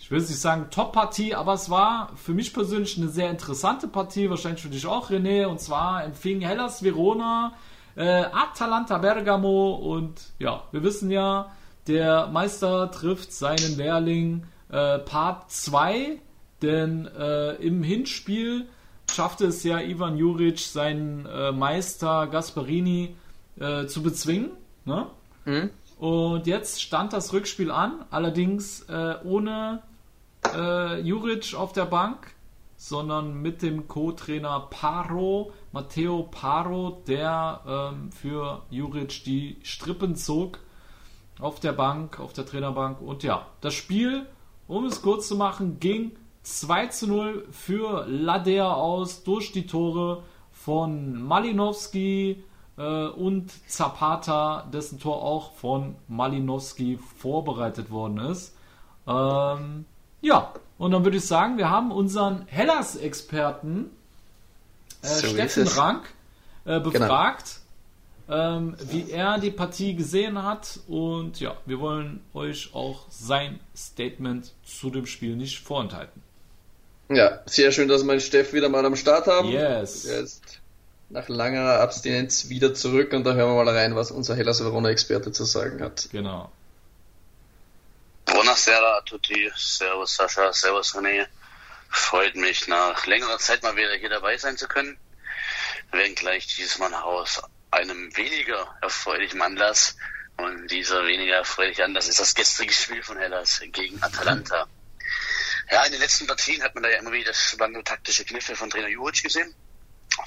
[0.00, 3.86] ich will es nicht sagen Top-Partie, aber es war für mich persönlich eine sehr interessante
[3.86, 5.46] Partie, wahrscheinlich für dich auch, René.
[5.46, 7.52] Und zwar empfing Hellas Verona
[7.96, 11.50] äh, Atalanta Bergamo und ja, wir wissen ja,
[11.86, 16.18] der Meister trifft seinen Lehrling äh, Part 2,
[16.62, 18.66] denn äh, im Hinspiel
[19.10, 23.14] schaffte es ja Ivan Juric, seinen äh, Meister Gasparini
[23.58, 24.50] äh, zu bezwingen.
[24.84, 25.06] Ne?
[25.98, 29.82] Und jetzt stand das Rückspiel an, allerdings äh, ohne
[30.54, 32.34] äh, Juric auf der Bank,
[32.76, 40.58] sondern mit dem Co-Trainer Paro, Matteo Paro, der ähm, für Juric die Strippen zog
[41.40, 43.00] auf der Bank, auf der Trainerbank.
[43.00, 44.26] Und ja, das Spiel,
[44.68, 46.12] um es kurz zu machen, ging
[46.42, 52.44] 2 zu 0 für Ladea aus durch die Tore von Malinowski
[52.78, 58.56] äh, und Zapata, dessen Tor auch von Malinowski vorbereitet worden ist.
[59.06, 59.86] Ähm,
[60.26, 63.90] ja, und dann würde ich sagen, wir haben unseren Hellas-Experten
[65.02, 65.68] äh, So Steffen.
[65.68, 66.02] Rank
[66.64, 67.60] äh, befragt,
[68.28, 70.80] ähm, wie er die Partie gesehen hat.
[70.88, 76.22] Und ja, wir wollen euch auch sein Statement zu dem Spiel nicht vorenthalten.
[77.08, 79.48] Ja, sehr schön, dass wir den Steff wieder mal am Start haben.
[79.48, 80.06] Yes.
[80.06, 80.60] Er ist
[81.08, 85.30] nach langer Abstinenz wieder zurück und da hören wir mal rein, was unser Hellas Verona-Experte
[85.30, 86.08] zu sagen hat.
[86.10, 86.50] Genau.
[88.36, 91.26] Buonasera a tutti, Servus Sascha, Servus René.
[91.88, 94.98] Freut mich nach längerer Zeit mal wieder hier dabei sein zu können.
[95.90, 99.96] Wenngleich dieses Mal aus einem weniger erfreulichen Anlass.
[100.36, 104.68] Und dieser weniger erfreuliche Anlass ist das gestrige Spiel von Hellas gegen Atalanta.
[105.70, 108.68] Ja, in den letzten Partien hat man da ja immer wieder spannende taktische Kniffe von
[108.68, 109.54] Trainer Juric gesehen.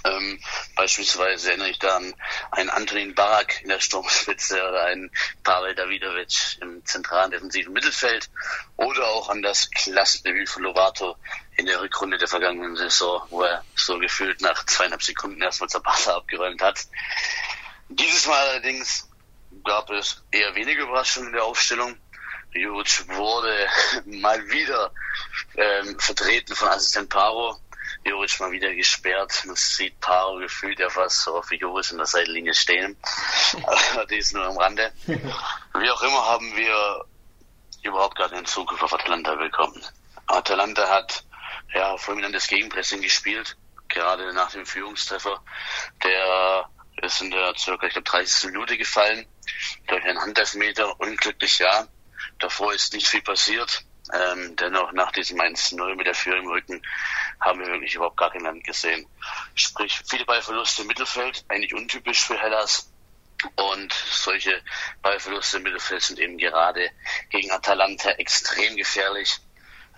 [0.04, 0.42] Ähm,
[0.76, 2.14] beispielsweise erinnere ich da an
[2.52, 5.12] einen Antonin Barak in der Sturmspitze oder einen
[5.44, 8.30] Pavel Davidovic im zentralen defensiven Mittelfeld
[8.78, 11.18] oder auch an das Klassendebüt von Lovato
[11.58, 16.16] in der Rückrunde der vergangenen Saison, wo er so gefühlt nach zweieinhalb Sekunden erstmal Zapata
[16.16, 16.80] abgeräumt hat.
[17.90, 19.10] Dieses Mal allerdings
[19.64, 21.98] gab es eher wenige Überraschungen in der Aufstellung.
[22.54, 23.68] Juric wurde
[24.06, 24.92] mal wieder
[25.56, 27.60] ähm, vertreten von Assistent Paro.
[28.06, 29.44] Juric mal wieder gesperrt.
[29.46, 32.98] Man sieht Paro gefühlt ja fast so auf Juric in der Seitenlinie stehen.
[33.94, 34.92] Aber die ist nur am Rande.
[35.06, 37.06] Wie auch immer haben wir
[37.84, 39.84] überhaupt gar keinen Zugriff auf Atalanta bekommen.
[40.28, 41.24] Atalanta hat
[41.74, 43.58] ja fulminantes Gegenpressing gespielt,
[43.88, 45.42] gerade nach dem Führungstreffer.
[46.04, 46.70] Der
[47.02, 48.52] ist in der circa, ich glaube, 30.
[48.52, 49.26] Minute gefallen
[49.88, 51.00] durch einen Handelfmeter.
[51.00, 51.88] Unglücklich ja.
[52.40, 53.84] Davor ist nicht viel passiert.
[54.12, 56.82] Ähm, dennoch nach diesem 1-0 mit der Führung im Rücken
[57.40, 59.06] haben wir wirklich überhaupt gar kein Land gesehen.
[59.54, 62.92] Sprich, viele Ballverluste im Mittelfeld, eigentlich untypisch für Hellas.
[63.56, 64.62] Und solche
[65.02, 66.90] Ballverluste im Mittelfeld sind eben gerade
[67.30, 69.40] gegen Atalanta extrem gefährlich.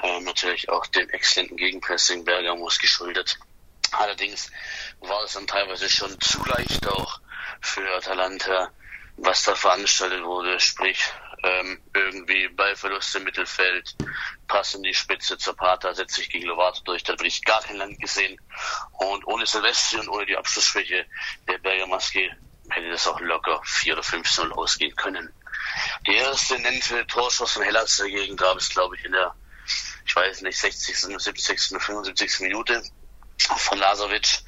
[0.04, 3.40] Ähm, natürlich auch dem exzellenten Gegenpressing Bergamos geschuldet.
[3.92, 4.52] Allerdings
[5.00, 7.20] war es dann teilweise schon zu leicht auch
[7.62, 8.72] für Atalanta,
[9.18, 10.60] was da veranstaltet wurde.
[10.60, 11.04] Sprich,
[11.44, 13.96] ähm, irgendwie Ballverluste im Mittelfeld,
[14.48, 17.78] Pass in die Spitze, Zapata setzt sich gegen Lovato durch, da habe ich gar kein
[17.78, 18.40] Land gesehen.
[19.00, 21.06] Und ohne Silvestri und ohne die Abschlussschwäche
[21.48, 22.32] der Bergamaski
[22.70, 25.34] hätte das auch locker 4 oder 5 0 ausgehen können.
[26.08, 29.34] Die erste nennenswerte Torschuss von Hellas dagegen gab es, glaube ich, in der,
[30.06, 32.40] ich weiß nicht, 60., 70., 75.
[32.42, 32.84] Minute
[33.38, 34.40] von Lazovic.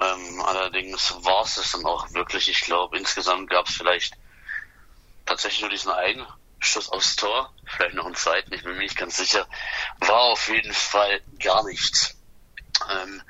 [0.00, 2.48] Ähm, allerdings war es das dann auch wirklich.
[2.48, 4.14] Ich glaube, insgesamt gab es vielleicht
[5.26, 6.26] tatsächlich nur diesen einen
[6.58, 9.46] Schuss aufs Tor, vielleicht noch einen zweiten, ich bin mir nicht ganz sicher.
[10.00, 12.16] War auf jeden Fall gar nichts.
[12.90, 13.22] Ähm,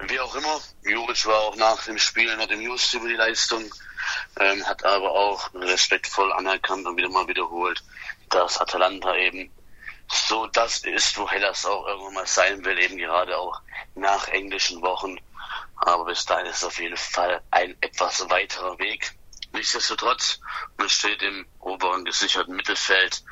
[0.00, 3.64] wie auch immer, Juric war auch nach dem Spiel noch dem News über die Leistung,
[4.38, 7.82] ähm, hat aber auch respektvoll anerkannt und wieder mal wiederholt,
[8.30, 9.50] dass Atalanta eben
[10.08, 13.60] so das ist, wo Hellas auch irgendwann mal sein will, eben gerade auch
[13.94, 15.16] nach englischen Wochen.
[15.76, 19.12] Aber bis dahin ist es auf jeden Fall ein etwas weiterer Weg.
[19.52, 20.40] Nichtsdestotrotz,
[20.76, 23.22] man steht im oberen gesicherten Mittelfeld.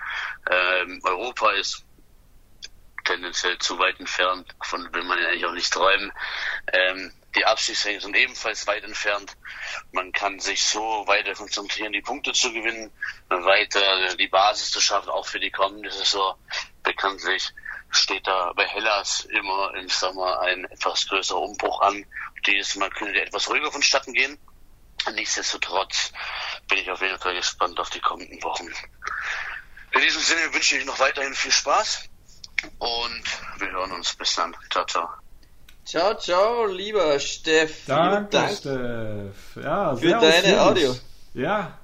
[0.51, 1.85] Ähm, Europa ist
[3.05, 6.13] tendenziell zu weit entfernt, davon will man ja eigentlich auch nicht träumen.
[6.73, 9.37] Ähm, die Abstiegsränge sind ebenfalls weit entfernt.
[9.93, 12.91] Man kann sich so weiter konzentrieren, die Punkte zu gewinnen,
[13.29, 16.35] weiter die Basis zu schaffen, auch für die kommende Saison.
[16.83, 17.53] Bekanntlich
[17.91, 22.05] steht da bei Hellas immer im Sommer ein etwas größerer Umbruch an.
[22.47, 24.39] Dieses Mal könnte etwas ruhiger vonstatten gehen.
[25.15, 26.13] Nichtsdestotrotz
[26.69, 28.67] bin ich auf jeden Fall gespannt auf die kommenden Wochen.
[29.93, 32.05] In diesem Sinne wünsche ich noch weiterhin viel Spaß
[32.79, 33.23] und
[33.59, 34.15] wir hören uns.
[34.15, 34.55] Bis dann.
[34.71, 35.09] Ciao, ciao.
[35.85, 37.87] Ciao, ciao, lieber Steff.
[37.87, 39.57] Danke, Dank Steff.
[39.57, 40.61] Ja, für sehr deine ausführlich.
[40.61, 40.97] Audio.
[41.35, 41.79] Ja.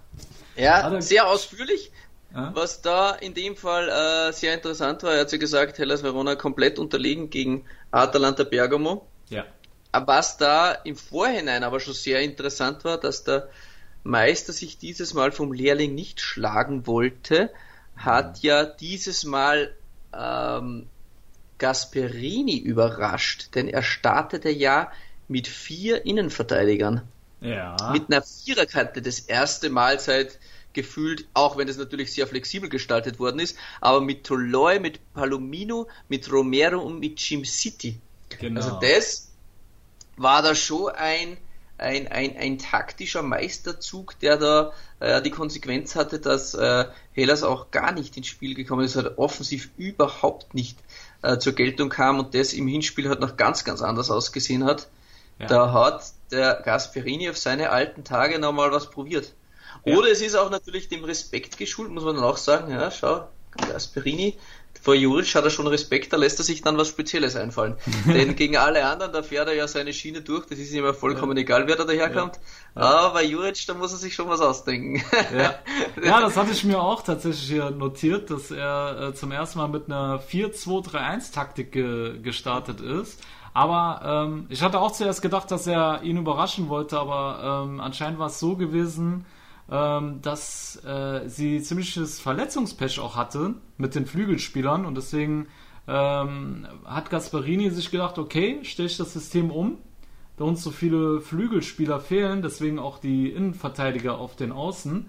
[0.56, 1.90] Ja, sehr ausführlich.
[2.30, 6.34] Was da in dem Fall äh, sehr interessant war, er hat ja gesagt, Hellas Verona
[6.34, 9.08] komplett unterlegen gegen Atalanta Bergamo.
[9.28, 9.44] Ja.
[10.06, 13.48] Was da im Vorhinein aber schon sehr interessant war, dass der
[14.02, 17.52] Meister sich dieses Mal vom Lehrling nicht schlagen wollte,
[17.96, 19.74] hat ja dieses Mal
[20.12, 20.90] ähm,
[21.58, 24.92] Gasperini überrascht, denn er startete ja
[25.28, 27.08] mit vier Innenverteidigern
[27.40, 27.92] Ja.
[27.92, 30.38] mit einer Viererkante das erste Mal seit
[30.72, 35.88] gefühlt, auch wenn es natürlich sehr flexibel gestaltet worden ist, aber mit Toloi, mit Palomino,
[36.08, 38.00] mit Romero und mit Jim City.
[38.28, 38.60] genau.
[38.60, 39.33] Also das
[40.16, 41.36] war da schon ein,
[41.78, 47.70] ein, ein, ein taktischer Meisterzug, der da äh, die Konsequenz hatte, dass äh, Hellas auch
[47.70, 50.78] gar nicht ins Spiel gekommen ist, halt offensiv überhaupt nicht
[51.22, 54.88] äh, zur Geltung kam und das im Hinspiel halt noch ganz, ganz anders ausgesehen hat.
[55.38, 55.46] Ja.
[55.46, 59.32] Da hat der Gasperini auf seine alten Tage nochmal was probiert.
[59.82, 60.12] Oder ja.
[60.12, 62.70] es ist auch natürlich dem Respekt geschult, muss man dann auch sagen.
[62.70, 63.28] Ja, schau,
[63.68, 64.38] Gasperini,
[64.84, 67.76] vor Juric hat er schon Respekt, da lässt er sich dann was Spezielles einfallen.
[68.06, 70.92] Denn gegen alle anderen, da fährt er ja seine Schiene durch, das ist ihm ja
[70.92, 71.42] vollkommen ja.
[71.42, 72.38] egal, wer da daherkommt.
[72.76, 72.82] Ja.
[72.82, 75.02] Aber bei Juric, da muss er sich schon was ausdenken.
[75.34, 75.54] Ja,
[76.04, 79.68] ja das hatte ich mir auch tatsächlich hier notiert, dass er äh, zum ersten Mal
[79.68, 83.20] mit einer 4-2-3-1-Taktik ge gestartet ist.
[83.54, 88.18] Aber ähm, ich hatte auch zuerst gedacht, dass er ihn überraschen wollte, aber ähm, anscheinend
[88.18, 89.24] war es so gewesen,
[89.70, 95.48] ähm, dass äh, sie ziemliches Verletzungspech auch hatte mit den Flügelspielern und deswegen
[95.86, 99.78] ähm, hat Gasparini sich gedacht, okay, stelle ich das System um,
[100.36, 105.08] da uns so viele Flügelspieler fehlen, deswegen auch die Innenverteidiger auf den Außen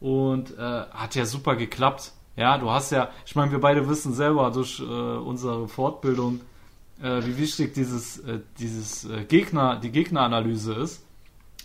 [0.00, 2.12] und äh, hat ja super geklappt.
[2.36, 6.40] Ja, du hast ja, ich meine, wir beide wissen selber durch äh, unsere Fortbildung,
[7.00, 11.03] äh, wie wichtig dieses, äh, dieses äh, Gegner, die Gegneranalyse ist.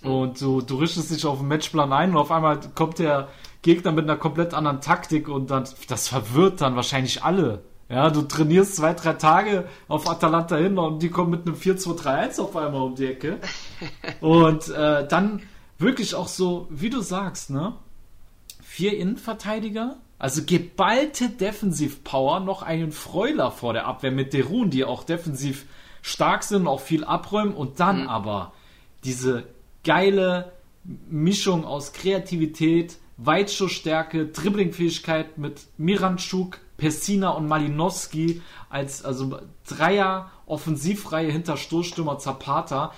[0.03, 3.27] Und du, du richtest dich auf den Matchplan ein und auf einmal kommt der
[3.61, 7.63] Gegner mit einer komplett anderen Taktik und dann, das verwirrt dann wahrscheinlich alle.
[7.89, 12.39] Ja, du trainierst zwei, drei Tage auf Atalanta hin und die kommen mit einem 4-2-3-1
[12.39, 13.39] auf einmal um die Ecke.
[14.21, 15.41] Und äh, dann
[15.79, 17.73] wirklich auch so, wie du sagst, ne?
[18.61, 25.03] Vier Innenverteidiger, also geballte Defensivpower, noch einen Freuler vor der Abwehr mit Derun, die auch
[25.03, 25.65] defensiv
[26.03, 28.09] stark sind und auch viel abräumen und dann mhm.
[28.09, 28.53] aber
[29.03, 29.45] diese
[29.83, 30.51] geile
[30.83, 41.57] Mischung aus Kreativität, Weitschussstärke, Dribblingfähigkeit mit Miranchuk, Pessina und Malinowski als also Dreier Offensivreihe hinter
[41.57, 42.93] Stoßstürmer Zapata.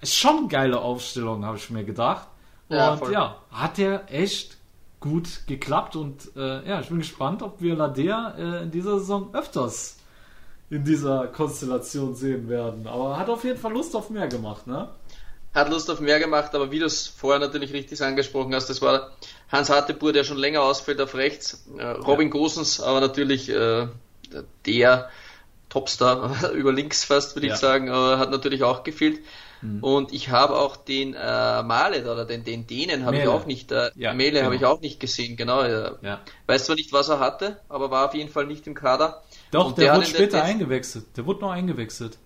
[0.00, 2.28] Ist schon geile Aufstellung, habe ich mir gedacht.
[2.68, 3.12] Ja, und voll.
[3.12, 4.56] ja, hat er echt
[5.00, 9.34] gut geklappt und äh, ja, ich bin gespannt, ob wir Ladea äh, in dieser Saison
[9.34, 9.98] öfters
[10.70, 12.86] in dieser Konstellation sehen werden.
[12.86, 14.88] Aber hat auf jeden Fall Lust auf mehr gemacht, ne?
[15.54, 18.82] Hat Lust auf mehr gemacht, aber wie du es vorher natürlich richtig angesprochen hast, das
[18.82, 19.12] war
[19.50, 22.32] Hans Hartepur, der schon länger ausfällt auf rechts, äh, Robin ja.
[22.32, 23.86] Gosens, aber natürlich äh,
[24.66, 25.10] der
[25.68, 27.54] Topstar über links fast, würde ja.
[27.54, 29.20] ich sagen, aber hat natürlich auch gefehlt.
[29.62, 29.82] Mhm.
[29.82, 33.72] Und ich habe auch den äh, Male oder den, den Dänen habe ich auch nicht,
[33.72, 34.44] äh, ja, Mele genau.
[34.44, 35.64] habe ich auch nicht gesehen, genau.
[35.64, 36.20] Ja.
[36.46, 39.22] Weiß zwar nicht, was er hatte, aber war auf jeden Fall nicht im Kader.
[39.52, 41.16] Doch, der, der wurde später eingewechselt.
[41.16, 42.18] Der wurde noch eingewechselt.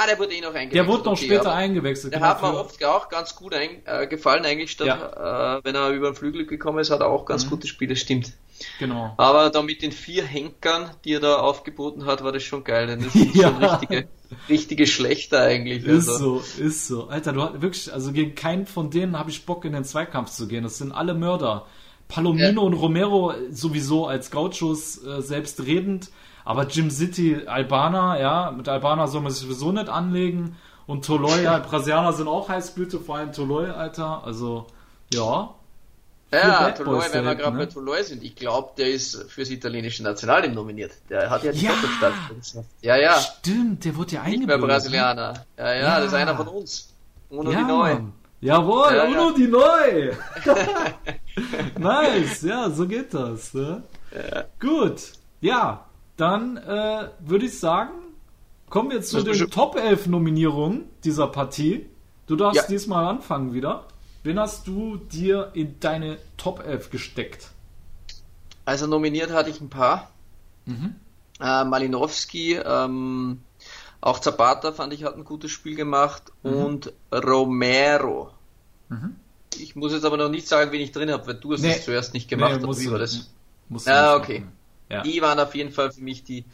[0.00, 0.74] Ah, der wurde eh noch eingewechselt.
[0.74, 2.12] Der wurde noch okay, später eingewechselt.
[2.12, 5.56] Der genau hat mir oft auch ganz gut ein, äh, gefallen eigentlich, statt, ja.
[5.56, 7.50] äh, wenn er über den Flügel gekommen ist, hat er auch ganz mhm.
[7.50, 8.32] gute Spiele, stimmt.
[8.78, 9.14] Genau.
[9.16, 12.86] Aber da mit den vier Henkern, die er da aufgeboten hat, war das schon geil,
[12.86, 13.48] denn das sind ja.
[13.48, 14.08] schon richtige,
[14.48, 15.84] richtige Schlechter eigentlich.
[15.84, 16.38] Ist also.
[16.38, 17.08] so, ist so.
[17.08, 20.30] Alter, du hast wirklich, also gegen keinen von denen habe ich Bock in den Zweikampf
[20.30, 20.62] zu gehen.
[20.62, 21.66] Das sind alle Mörder.
[22.06, 22.66] Palomino ja.
[22.66, 26.10] und Romero sowieso als Gauchos äh, selbstredend.
[26.48, 30.56] Aber Jim City, Albaner, ja, mit Albaner soll man sich sowieso nicht anlegen.
[30.86, 34.24] Und Toloi, ja, Brasilianer sind auch Heißblüte, vor allem Toloi, Alter.
[34.24, 34.66] Also,
[35.12, 35.50] ja.
[36.32, 37.66] Ja, Toloi, wenn wir gerade ne?
[37.66, 40.92] bei Toloi sind, ich glaube, der ist fürs italienische Nationalteam nominiert.
[41.10, 41.72] Der hat ja die ja,
[42.80, 43.20] Ja, ja.
[43.20, 44.38] Stimmt, der wurde ja eingebaut.
[44.38, 44.66] Nicht mehr ne?
[44.66, 45.44] Brasilianer.
[45.58, 46.88] Ja, ja, ja, das ist einer von uns.
[47.28, 47.96] Uno ja, die Neu.
[48.40, 49.34] Jawohl, ja, Uno ja.
[49.36, 50.12] die Neu.
[51.78, 53.52] nice, ja, so geht das.
[53.52, 53.82] Ne?
[54.14, 54.44] Ja.
[54.58, 55.84] Gut, ja,
[56.18, 57.92] dann äh, würde ich sagen,
[58.68, 61.86] kommen wir zu den Top 11 Nominierungen dieser Partie.
[62.26, 62.66] Du darfst ja.
[62.66, 63.86] diesmal anfangen wieder.
[64.24, 67.48] Wen hast du dir in deine Top 11 gesteckt?
[68.64, 70.10] Also nominiert hatte ich ein paar.
[70.66, 70.96] Mhm.
[71.40, 73.40] Äh, Malinowski, ähm,
[74.00, 76.52] auch Zapata fand ich hat ein gutes Spiel gemacht mhm.
[76.52, 78.32] und Romero.
[78.88, 79.16] Mhm.
[79.56, 81.84] Ich muss jetzt aber noch nicht sagen, wen ich drin habe, weil du hast es
[81.84, 82.60] zuerst nicht gemacht.
[82.60, 83.30] Nee, muss wie war das?
[83.68, 84.40] Muss ah, okay.
[84.40, 84.57] Machen.
[84.88, 85.02] Ja.
[85.02, 86.44] Die waren auf jeden Fall für mich die,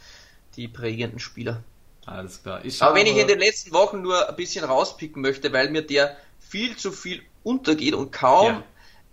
[0.55, 1.63] die prägenden Spieler.
[2.05, 2.63] Alles klar.
[2.63, 5.81] Ich Aber wenn ich in den letzten Wochen nur ein bisschen rauspicken möchte, weil mir
[5.81, 8.63] der viel zu viel untergeht und kaum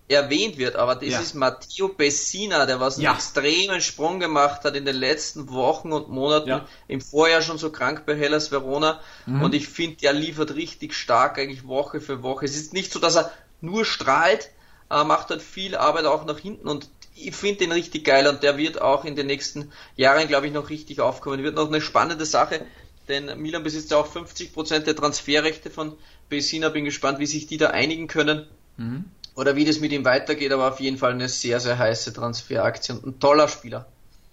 [0.08, 0.20] ja.
[0.20, 1.20] erwähnt wird, aber das ja.
[1.20, 3.14] ist Matteo Pessina, der was einen ja.
[3.14, 6.62] extremen Sprung gemacht hat in den letzten Wochen und Monaten.
[6.86, 9.00] Im Vorjahr schon so krank bei Hellas Verona.
[9.24, 9.42] Mhm.
[9.42, 12.44] Und ich finde, der liefert richtig stark eigentlich Woche für Woche.
[12.44, 14.50] Es ist nicht so, dass er nur strahlt,
[14.90, 18.42] er macht halt viel Arbeit auch nach hinten und ich finde den richtig geil und
[18.42, 21.42] der wird auch in den nächsten Jahren, glaube ich, noch richtig aufkommen.
[21.42, 22.64] Wird noch eine spannende Sache,
[23.08, 25.96] denn Milan besitzt ja auch 50% der Transferrechte von
[26.28, 26.68] Pessina.
[26.68, 28.46] Bin gespannt, wie sich die da einigen können.
[28.76, 29.04] Mhm.
[29.34, 32.94] Oder wie das mit ihm weitergeht, aber auf jeden Fall eine sehr, sehr heiße Transferaktie
[32.94, 33.86] und ein toller Spieler.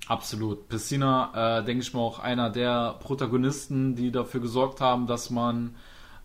[0.08, 0.68] Absolut.
[0.68, 5.76] Pessina, äh, denke ich mal, auch einer der Protagonisten, die dafür gesorgt haben, dass man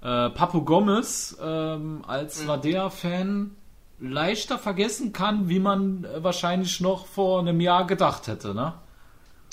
[0.00, 2.48] äh, Papo Gomez ähm, als mhm.
[2.48, 3.56] Ladea-Fan
[3.98, 8.74] leichter vergessen kann, wie man äh, wahrscheinlich noch vor einem Jahr gedacht hätte, ne?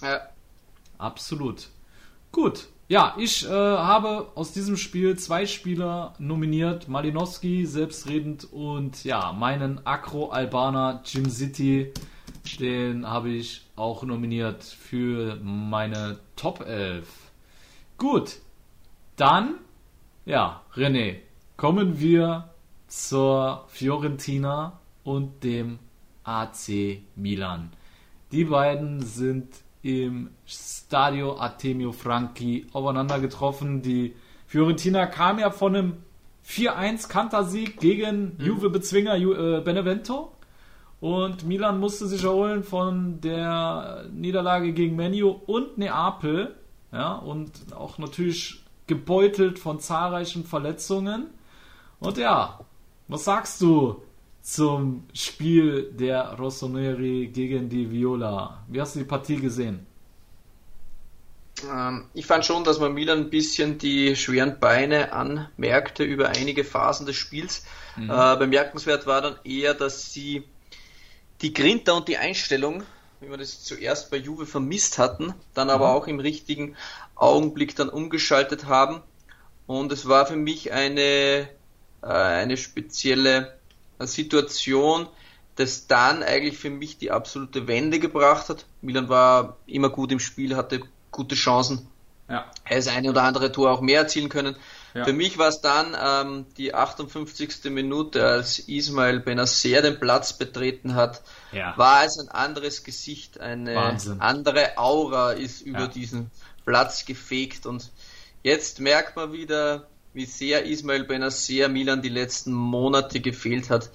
[0.02, 0.22] Ja.
[0.98, 1.70] Absolut.
[2.32, 2.68] Gut.
[2.88, 9.86] ja, ich äh, habe aus diesem Spiel zwei Spieler nominiert, Malinowski, selbstredend und ja, meinen
[9.86, 11.94] Akro-Albaner Jim City,
[12.60, 17.08] den habe ich auch nominiert für meine Top 11.
[17.98, 18.38] Gut,
[19.16, 19.56] dann,
[20.26, 21.18] ja, René,
[21.58, 22.51] kommen wir
[22.92, 25.80] zur Fiorentina und dem
[26.26, 27.72] AC Milan.
[28.34, 29.48] Die beiden sind
[29.82, 33.82] im Stadio Artemio Franchi aufeinander getroffen.
[33.82, 34.14] Die
[34.46, 35.94] Fiorentina kam ja von einem
[36.46, 38.46] 4-1 Kantersieg gegen mhm.
[38.46, 40.34] Juve-Bezwinger äh, Benevento.
[41.00, 46.56] Und Milan musste sich erholen von der Niederlage gegen Menu und Neapel.
[46.92, 51.28] Ja, und auch natürlich gebeutelt von zahlreichen Verletzungen.
[52.02, 52.60] Und ja,
[53.12, 54.01] was sagst du
[54.41, 58.64] zum Spiel der Rossoneri gegen die Viola.
[58.68, 59.86] Wie hast du die Partie gesehen?
[61.70, 66.64] Ähm, ich fand schon, dass man Milan ein bisschen die schweren Beine anmerkte über einige
[66.64, 67.66] Phasen des Spiels.
[67.97, 68.09] Mhm.
[68.09, 70.43] Äh, bemerkenswert war dann eher, dass sie
[71.41, 72.84] die Grinter und die Einstellung,
[73.20, 75.95] wie wir das zuerst bei Juve vermisst hatten, dann aber mhm.
[75.95, 76.78] auch im richtigen
[77.16, 79.01] Augenblick dann umgeschaltet haben.
[79.68, 81.49] Und es war für mich eine,
[82.02, 83.58] eine spezielle
[83.99, 85.08] Situation,
[85.56, 88.66] das dann eigentlich für mich die absolute Wende gebracht hat.
[88.82, 90.82] Milan war immer gut im Spiel, hatte
[91.12, 91.88] gute Chancen.
[92.30, 92.49] Ja.
[92.64, 94.56] Er ist eine oder andere Tor auch mehr erzielen können.
[94.93, 95.04] Ja.
[95.04, 97.66] Für mich war es dann ähm, die 58.
[97.66, 101.22] Minute, als Ismail Benacer den Platz betreten hat,
[101.52, 101.78] ja.
[101.78, 104.22] war es ein anderes Gesicht, eine Wahnsinn.
[104.22, 106.32] andere Aura ist über diesen
[106.66, 107.91] Platz gefegt und
[108.43, 113.89] jetzt merkt man wieder, wie sehr Ismail Benacer Milan die letzten Monate gefehlt hat.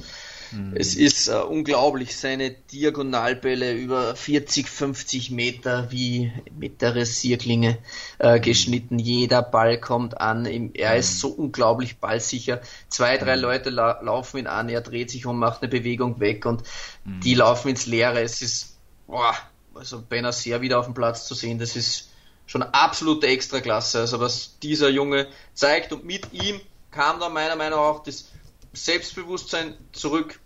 [0.53, 0.75] Mhm.
[0.77, 7.79] Es ist uh, unglaublich, seine Diagonalbälle über 40, 50 Meter wie mit der Rasierklinge
[8.23, 8.99] uh, geschnitten.
[8.99, 10.47] Jeder Ball kommt an.
[10.47, 10.99] Er mhm.
[10.99, 12.61] ist so unglaublich ballsicher.
[12.89, 13.43] Zwei, drei mhm.
[13.43, 16.63] Leute la laufen ihn an, er dreht sich um, macht eine Bewegung weg und
[17.05, 17.21] mhm.
[17.21, 18.21] die laufen ins Leere.
[18.21, 19.35] Es ist, boah,
[19.75, 22.11] also Benacer wieder auf dem Platz zu sehen, das ist
[22.47, 24.01] schon absolute Extraklasse.
[24.01, 28.29] Also was dieser Junge zeigt und mit ihm kam dann meiner Meinung nach auch das
[28.73, 30.41] Selbstbewusstsein zurück.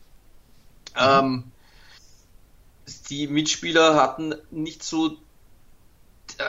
[0.94, 1.00] Mhm.
[1.00, 1.44] Ähm,
[3.08, 5.16] die Mitspieler hatten nicht so
[6.38, 6.44] äh,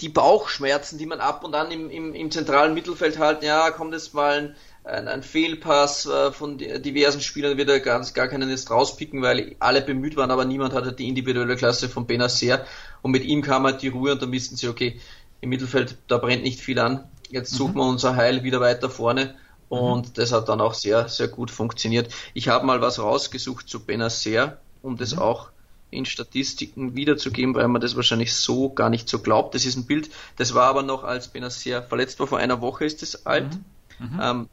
[0.00, 3.92] die Bauchschmerzen, die man ab und an im, im, im zentralen Mittelfeld halt, ja, kommt
[3.92, 8.50] jetzt mal ein ein, ein Fehlpass äh, von diversen Spielern wird er ganz gar keinen
[8.50, 12.64] jetzt rauspicken, weil alle bemüht waren, aber niemand hatte die individuelle Klasse von Benacer
[13.02, 15.00] und mit ihm kam halt die Ruhe und dann wissen sie, okay,
[15.40, 17.78] im Mittelfeld, da brennt nicht viel an, jetzt suchen mhm.
[17.78, 19.34] wir unser Heil wieder weiter vorne
[19.68, 20.12] und mhm.
[20.14, 22.12] das hat dann auch sehr, sehr gut funktioniert.
[22.34, 25.22] Ich habe mal was rausgesucht zu Benacer, um das mhm.
[25.22, 25.50] auch
[25.90, 29.54] in Statistiken wiederzugeben, weil man das wahrscheinlich so gar nicht so glaubt.
[29.54, 32.84] Das ist ein Bild, das war aber noch als Benacer verletzt war, vor einer Woche
[32.84, 33.58] ist es alt.
[33.98, 34.06] Mhm.
[34.06, 34.20] mhm.
[34.20, 34.48] Ähm,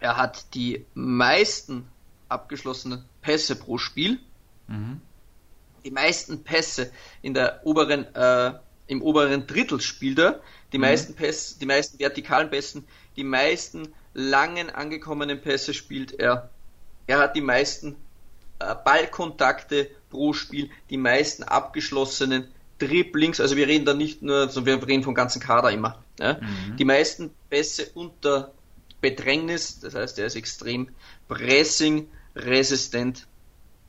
[0.00, 1.84] er hat die meisten
[2.28, 4.20] abgeschlossenen Pässe pro Spiel.
[4.68, 5.00] Mhm.
[5.84, 6.90] Die meisten Pässe
[7.22, 8.52] in der oberen, äh,
[8.86, 10.40] im oberen Drittel spielt er.
[10.72, 10.82] Die mhm.
[10.82, 16.50] meisten Pässe, die meisten vertikalen Pässen, die meisten langen angekommenen Pässe spielt er.
[17.06, 17.96] Er hat die meisten
[18.58, 22.48] äh, Ballkontakte pro Spiel, die meisten abgeschlossenen
[22.78, 26.02] Dribblings, also wir reden da nicht nur, sondern wir reden vom ganzen Kader immer.
[26.18, 26.34] Ja?
[26.34, 26.76] Mhm.
[26.76, 28.52] Die meisten Pässe unter
[29.00, 30.88] Bedrängnis, das heißt, er ist extrem
[31.28, 33.26] pressing-resistent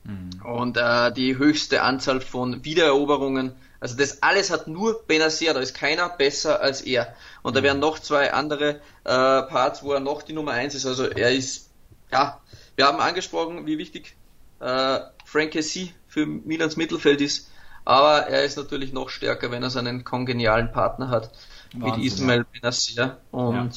[0.04, 0.42] mhm.
[0.44, 3.52] und äh, die höchste Anzahl von Wiedereroberungen.
[3.80, 7.14] Also das alles hat nur Benacer, da ist keiner besser als er.
[7.42, 7.56] Und mhm.
[7.56, 10.86] da wären noch zwei andere äh, Parts, wo er noch die Nummer eins ist.
[10.86, 11.70] Also er ist,
[12.12, 12.40] ja,
[12.76, 14.16] wir haben angesprochen, wie wichtig
[14.60, 17.50] äh, Frank Cassie für Milans Mittelfeld ist.
[17.84, 21.30] Aber er ist natürlich noch stärker, wenn er seinen kongenialen Partner hat,
[21.72, 22.44] Wahnsinn, mit Ismail ja.
[22.52, 23.16] Benacer.
[23.30, 23.76] Und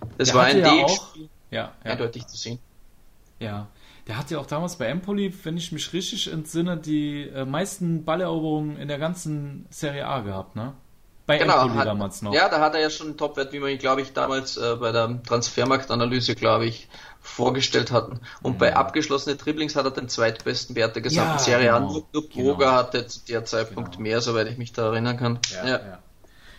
[0.00, 0.08] ja.
[0.18, 1.16] Das der war in dem auch,
[1.50, 1.90] ja, ja.
[1.90, 2.58] eindeutig zu sehen.
[3.38, 3.66] Ja,
[4.06, 8.04] der hat ja auch damals bei Empoli, wenn ich mich richtig entsinne, die äh, meisten
[8.04, 10.74] Balleroberungen in der ganzen Serie A gehabt, ne?
[11.26, 12.32] Bei genau, Empoli hat, damals noch.
[12.32, 14.76] Ja, da hat er ja schon einen Topwert, wie wir ihn, glaube ich, damals äh,
[14.76, 16.88] bei der Transfermarktanalyse, glaube ich,
[17.20, 18.20] vorgestellt hatten.
[18.42, 18.58] Und mhm.
[18.58, 21.80] bei abgeschlossenen Dribblings hat er den zweitbesten Wert der gesamten ja, Serie genau, A.
[21.80, 22.76] Nur, nur Boga genau.
[22.76, 24.02] hatte zu der Zeitpunkt genau.
[24.02, 25.40] mehr, soweit ich mich da erinnern kann.
[25.52, 25.98] Ja, ja.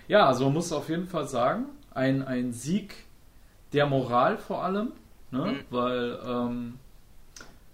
[0.09, 2.93] ja, also man muss auf jeden Fall sagen, ein, ein Sieg
[3.71, 4.91] der Moral vor allem,
[5.31, 5.45] ne?
[5.45, 5.59] Mhm.
[5.69, 6.79] weil ähm,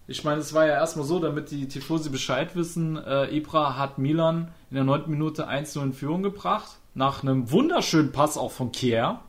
[0.07, 3.97] ich meine, es war ja erstmal so, damit die Tifosi Bescheid wissen, äh, Ibra hat
[3.97, 5.09] Milan in der 9.
[5.09, 9.19] Minute 1-0 in Führung gebracht, nach einem wunderschönen Pass auch von Kier.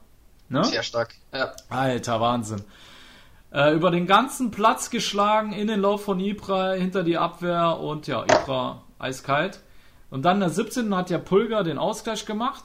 [0.49, 0.65] Ne?
[0.65, 1.53] Sehr stark, ja.
[1.69, 2.63] Alter, Wahnsinn.
[3.53, 8.09] Äh, über den ganzen Platz geschlagen, in den Lauf von Ibra, hinter die Abwehr und
[8.09, 9.61] ja, Ibra eiskalt.
[10.11, 10.95] Und dann in der 17.
[10.95, 12.65] hat ja Pulgar den Ausgleich gemacht.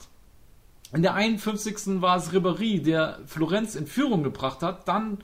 [0.92, 2.00] in der 51.
[2.02, 4.88] war es Ribéry, der Florenz in Führung gebracht hat.
[4.88, 5.18] Dann,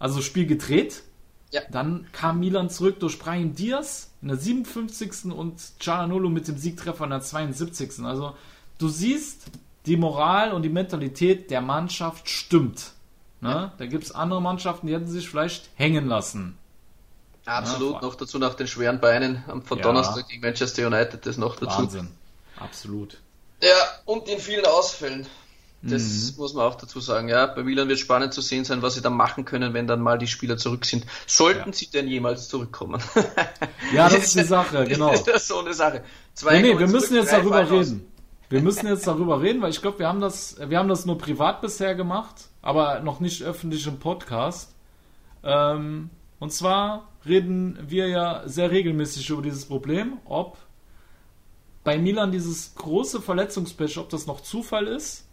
[0.00, 1.04] also Spiel gedreht.
[1.52, 1.62] Ja.
[1.70, 5.32] Dann kam Milan zurück durch Brian Diaz in der 57.
[5.32, 8.04] und Cialanolo mit dem Siegtreffer in der 72.
[8.04, 8.36] Also
[8.78, 9.46] du siehst,
[9.86, 12.92] die Moral und die Mentalität der Mannschaft stimmt.
[13.40, 13.72] Ne?
[13.78, 16.56] Da gibt es andere Mannschaften, die hätten sich vielleicht hängen lassen.
[17.46, 19.84] Absolut, Ja, noch dazu nach den schweren Beinen am von Ja.
[19.84, 21.78] Donnerstag gegen Manchester United, das noch dazu.
[21.78, 22.08] Wahnsinn.
[22.58, 23.18] Absolut.
[23.62, 23.74] Ja,
[24.04, 25.26] und den vielen Ausfällen.
[25.82, 26.36] Das Mhm.
[26.36, 27.28] muss man auch dazu sagen.
[27.28, 30.00] Ja, bei Milan wird spannend zu sehen sein, was sie da machen können, wenn dann
[30.02, 31.06] mal die Spieler zurück sind.
[31.26, 31.72] Sollten Ja.
[31.74, 33.02] sie denn jemals zurückkommen?
[33.94, 35.10] Ja, das ist die Sache, genau.
[35.10, 36.02] Das ist so eine Sache.
[36.34, 38.06] Zwei Nee, nee, wir müssen jetzt darüber reden.
[38.50, 41.16] Wir müssen jetzt darüber reden, weil ich glaube, wir haben das, wir haben das nur
[41.18, 44.74] privat bisher gemacht, aber noch nicht öffentlich im Podcast.
[45.42, 46.10] Ähm,
[46.40, 50.58] und zwar reden wir ja sehr regelmäßig über dieses Problem, ob
[51.84, 55.26] bei Milan dieses große Verletzungspech, ob das noch Zufall ist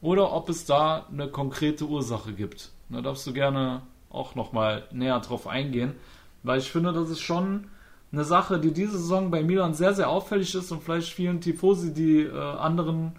[0.00, 2.70] oder ob es da eine konkrete Ursache gibt.
[2.88, 5.94] Da darfst du gerne auch nochmal näher drauf eingehen,
[6.42, 7.68] weil ich finde, das ist schon
[8.12, 11.94] eine Sache, die diese Saison bei Milan sehr, sehr auffällig ist und vielleicht vielen Tifosi,
[11.94, 13.12] die äh, anderen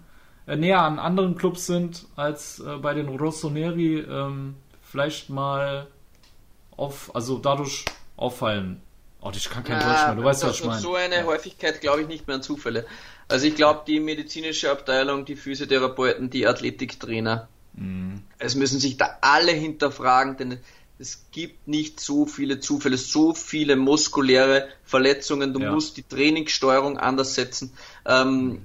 [0.46, 5.86] äh, näher an anderen Clubs sind als äh, bei den Rossoneri, ähm, vielleicht mal
[6.76, 7.84] auf, also dadurch
[8.16, 8.82] auffallen.
[9.22, 10.80] Oh, ich kann kein Deutsch mehr, du weißt, was ich meine.
[10.80, 12.84] So eine Häufigkeit glaube ich nicht mehr an Zufälle.
[13.32, 18.22] Also ich glaube, die medizinische Abteilung, die Physiotherapeuten, die Athletiktrainer, Mhm.
[18.38, 20.58] es müssen sich da alle hinterfragen, denn
[20.98, 25.54] es gibt nicht so viele Zufälle, so viele muskuläre Verletzungen.
[25.54, 25.72] Du Ja.
[25.72, 27.72] musst die Trainingssteuerung anders setzen.
[28.04, 28.60] Ähm,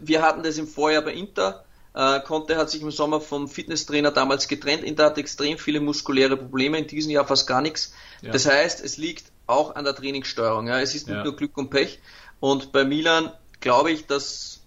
[0.00, 1.64] wir hatten das im Vorjahr bei Inter.
[1.94, 4.82] Äh, Conte hat sich im Sommer vom Fitnesstrainer damals getrennt.
[4.84, 7.94] Inter hat extrem viele muskuläre Probleme, in diesem Jahr fast gar nichts.
[8.22, 8.32] Ja.
[8.32, 10.66] Das heißt, es liegt auch an der Trainingssteuerung.
[10.66, 10.80] Ja.
[10.80, 11.24] Es ist nicht Ja.
[11.24, 12.00] nur Glück und Pech.
[12.40, 14.60] Und bei Milan glaube ich, dass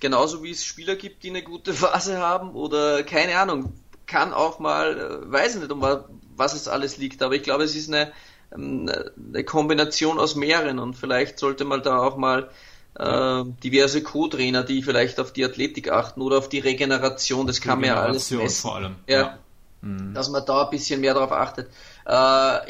[0.00, 3.72] genauso wie es Spieler gibt, die eine gute Phase haben oder keine Ahnung,
[4.06, 6.04] kann auch mal, äh, weiß ich nicht, um wa-
[6.36, 8.12] was es alles liegt, aber ich glaube, es ist eine,
[8.54, 8.90] ähm,
[9.32, 12.50] eine Kombination aus mehreren und vielleicht sollte man da auch mal
[12.98, 17.80] äh, diverse Co-Trainer, die vielleicht auf die Athletik achten oder auf die Regeneration, das kann
[17.80, 18.62] man ja alles messen.
[18.62, 18.96] vor allem.
[19.06, 19.38] Ja.
[19.82, 21.68] Dass man da ein bisschen mehr darauf achtet.
[22.06, 22.10] Äh,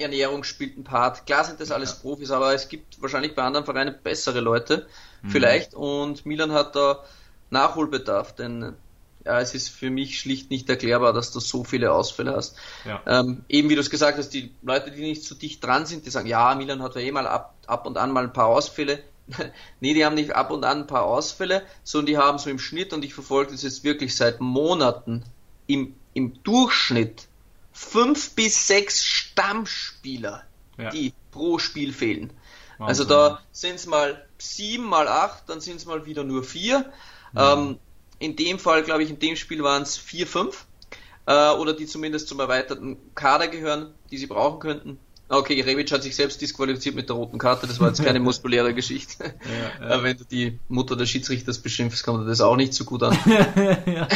[0.03, 1.25] Ernährung spielt einen Part.
[1.27, 4.87] Klar sind das alles Profis, aber es gibt wahrscheinlich bei anderen Vereinen bessere Leute,
[5.27, 5.31] Mhm.
[5.31, 5.75] vielleicht.
[5.75, 7.05] Und Milan hat da
[7.51, 8.75] Nachholbedarf, denn
[9.25, 12.57] ja, es ist für mich schlicht nicht erklärbar, dass du so viele Ausfälle hast.
[12.85, 13.03] Ja.
[13.07, 16.07] Ähm, eben wie du es gesagt hast, die Leute, die nicht so dicht dran sind,
[16.07, 18.47] die sagen, ja, Milan hat ja eh mal ab, ab und an mal ein paar
[18.47, 19.03] Ausfälle.
[19.81, 22.61] nee, die haben nicht ab und an ein paar Ausfälle, sondern die haben so im
[22.61, 25.25] Schnitt, und ich verfolge das jetzt wirklich seit Monaten,
[25.67, 27.27] im, im Durchschnitt
[27.73, 30.45] fünf bis sechs Stammspieler,
[30.79, 30.91] Ja.
[30.91, 32.33] die pro Spiel fehlen.
[32.79, 32.87] Wahnsinn.
[32.89, 36.91] Also da sind es mal sieben, mal acht, dann sind es mal wieder nur vier.
[37.33, 37.39] Mhm.
[37.39, 37.79] Ähm,
[38.19, 40.67] in dem Fall, glaube ich, in dem Spiel waren es vier, fünf.
[41.27, 44.99] Äh, oder die zumindest zum erweiterten Kader gehören, die sie brauchen könnten.
[45.29, 48.75] Okay, Rebic hat sich selbst disqualifiziert mit der roten Karte, das war jetzt keine muskuläre
[48.75, 49.35] Geschichte.
[49.81, 50.03] Ja, ja.
[50.03, 53.19] Wenn du die Mutter des Schiedsrichters beschimpfst, kommt dir das auch nicht so gut an.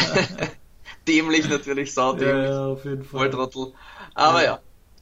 [1.08, 2.50] Dämlich natürlich, ja, saudämlich.
[2.50, 3.32] ja, auf jeden Fall.
[3.32, 3.72] Volltrottel.
[4.14, 4.60] Aber ja.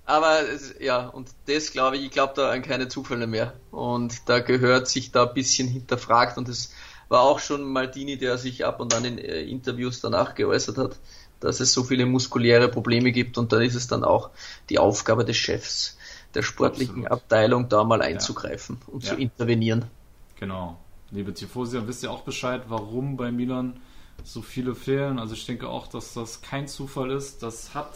[0.09, 0.39] Aber
[0.81, 3.53] ja, und das glaube ich, ich glaube da an keine Zufälle mehr.
[3.71, 6.73] Und da gehört sich da ein bisschen hinterfragt und es
[7.11, 10.97] war auch schon Maldini, der sich ab und an in äh, Interviews danach geäußert hat,
[11.41, 14.31] dass es so viele muskuläre Probleme gibt und dann ist es dann auch
[14.71, 15.99] die Aufgabe des Chefs
[16.33, 17.13] der sportlichen Absolut.
[17.13, 19.11] Abteilung da mal einzugreifen und Ja.
[19.11, 19.85] zu intervenieren.
[20.41, 20.79] Genau.
[21.11, 23.79] Liebe Tifosi, wisst ihr auch Bescheid, warum bei Milan
[24.25, 25.19] so viele fehlen?
[25.19, 27.43] Also ich denke auch, dass das kein Zufall ist.
[27.43, 27.93] Das hat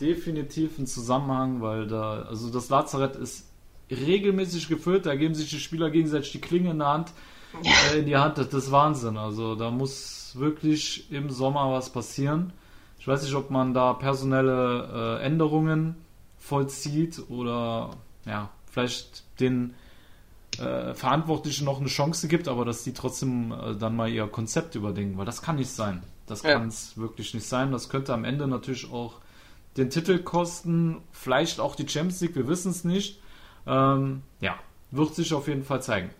[0.00, 3.46] definitiv einen Zusammenhang, weil da, also das Lazarett ist
[3.90, 7.12] regelmäßig gefüllt, da geben sich die Spieler gegenseitig die Klinge in der Hand,
[7.92, 9.16] äh, in die Hand, das ist Wahnsinn.
[9.16, 12.52] Also da muss wirklich im Sommer was passieren.
[12.98, 15.96] Ich weiß nicht, ob man da personelle äh, Änderungen
[16.38, 17.90] vollzieht oder
[18.26, 19.74] ja, vielleicht den
[20.58, 24.74] äh, Verantwortlichen noch eine Chance gibt, aber dass die trotzdem äh, dann mal ihr Konzept
[24.74, 26.02] überdenken, weil das kann nicht sein.
[26.26, 26.54] Das Ja.
[26.58, 27.70] kann es wirklich nicht sein.
[27.72, 29.20] Das könnte am Ende natürlich auch
[29.76, 33.20] den Titel kosten, vielleicht auch die Champions League, wir wissen es nicht.
[33.66, 34.54] Ähm, ja,
[34.90, 36.10] wird sich auf jeden Fall zeigen.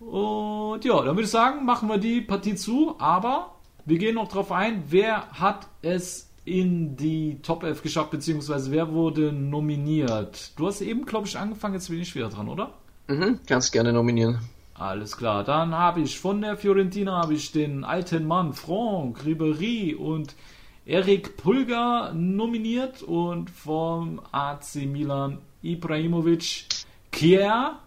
[0.00, 3.54] Und ja, dann würde ich sagen, machen wir die Partie zu, aber
[3.84, 8.92] wir gehen noch drauf ein, wer hat es in die Top 11 geschafft, beziehungsweise wer
[8.92, 10.58] wurde nominiert?
[10.58, 12.74] Du hast eben, glaube ich, angefangen, jetzt bin ich wieder dran, oder?
[13.08, 14.40] Mhm, kannst gerne nominieren.
[14.74, 19.94] Alles klar, dann habe ich von der Fiorentina habe ich den alten Mann Franck Ribéry
[19.94, 20.34] und
[20.86, 26.66] Erik Pulgar nominiert und vom AC Milan Ibrahimovic
[27.10, 27.78] Kier.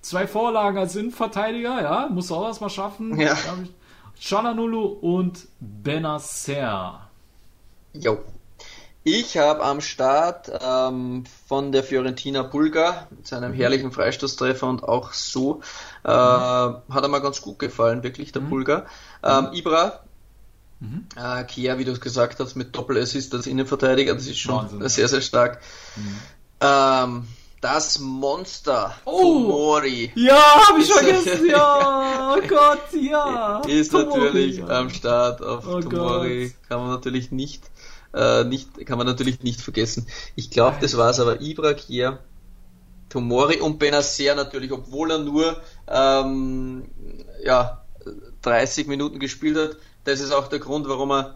[0.00, 3.18] Zwei Vorlagen als Innenverteidiger, ja, muss auch erstmal schaffen.
[3.18, 3.36] Ja.
[4.20, 7.08] Chalanulu und Benacer.
[7.94, 8.18] Jo.
[9.06, 13.56] Ich habe am Start ähm, von der Fiorentina Bulgar mit seinem Mhm.
[13.56, 15.60] herrlichen Freistoßtreffer und auch so
[16.04, 18.48] äh, hat er mir ganz gut gefallen, wirklich, der Mhm.
[18.50, 18.86] Bulgar.
[19.22, 20.00] Ähm, Ibra,
[21.16, 24.78] äh, Kier, wie du es gesagt hast, mit Doppelassist als Innenverteidiger, das ist schon Wahnsinn.
[24.80, 24.88] Mhm.
[24.88, 25.60] sehr, sehr stark.
[26.60, 27.26] Ähm,
[27.60, 29.20] das Monster Oh!
[29.22, 30.36] Tomori Ja,
[30.68, 32.34] hab ich Ist- vergessen, ja.
[32.36, 33.60] Oh Gott, ja.
[33.66, 34.66] ist Tomori, natürlich ja.
[34.68, 36.48] am Start auf Oh Tomori.
[36.48, 36.68] Gott.
[36.68, 37.62] Kann man natürlich nicht,
[38.12, 40.06] äh, nicht, kann man natürlich nicht vergessen.
[40.36, 41.40] Ich glaube, das war's aber.
[41.40, 42.18] Ibra, Kier,
[43.08, 45.56] Tomori und Benacer natürlich, obwohl er nur
[45.88, 46.84] ähm,
[47.44, 47.82] ja,
[48.42, 49.76] 30 Minuten gespielt hat.
[50.04, 51.34] Das ist auch der Grund, warum er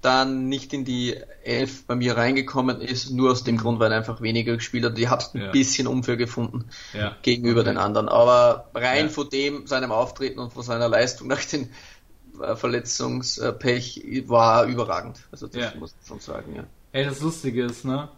[0.00, 3.96] dann nicht in die Elf bei mir reingekommen ist, nur aus dem Grund, weil er
[3.98, 4.98] einfach weniger gespielt hat.
[4.98, 5.50] Ich habe ein Ja.
[5.50, 7.16] bisschen unfair gefunden Ja.
[7.22, 7.70] gegenüber Okay.
[7.70, 8.08] den anderen.
[8.10, 9.08] Aber rein Ja.
[9.10, 11.70] von dem, seinem Auftreten und von seiner Leistung nach dem
[12.42, 15.20] äh, Verletzungspech war er überragend.
[15.30, 15.72] Also das Ja.
[15.78, 16.64] muss man schon sagen, ja.
[16.92, 18.08] Ey, das Lustige ist, ne?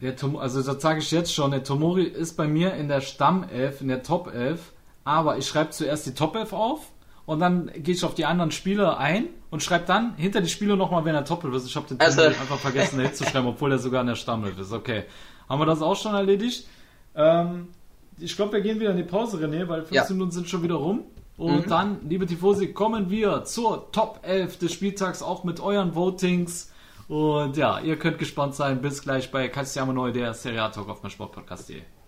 [0.00, 3.00] Der Tom also das sage ich jetzt schon, der Tomori ist bei mir in der
[3.00, 4.72] Stammelf, in der Top 11,
[5.04, 6.90] aber ich schreibe zuerst die Top 11 auf
[7.26, 10.76] und dann gehe ich auf die anderen Spieler ein und schreibe dann hinter die Spieler
[10.76, 11.66] nochmal, wenn er 11 ist.
[11.66, 14.58] Ich habe den Also- Tomori einfach vergessen, da hinzuschreiben, obwohl er sogar in der Stammelf
[14.58, 14.72] ist.
[14.72, 15.04] Okay,
[15.48, 16.66] haben wir das auch schon erledigt?
[17.14, 17.68] Ähm,
[18.18, 20.04] ich glaube, wir gehen wieder in die Pause, René, weil 15 Ja.
[20.04, 20.12] Mhm.
[20.16, 21.04] Minuten sind schon wieder rum.
[21.36, 26.70] Und dann, liebe Tifosi, kommen wir zur Top 11 des Spieltags, auch mit euren Votings.
[27.08, 28.82] Und ja, ihr könnt gespannt sein.
[28.82, 31.80] Bis gleich bei Calciamo Neu, der Serie A Talk auf mein Sportpodcast.de.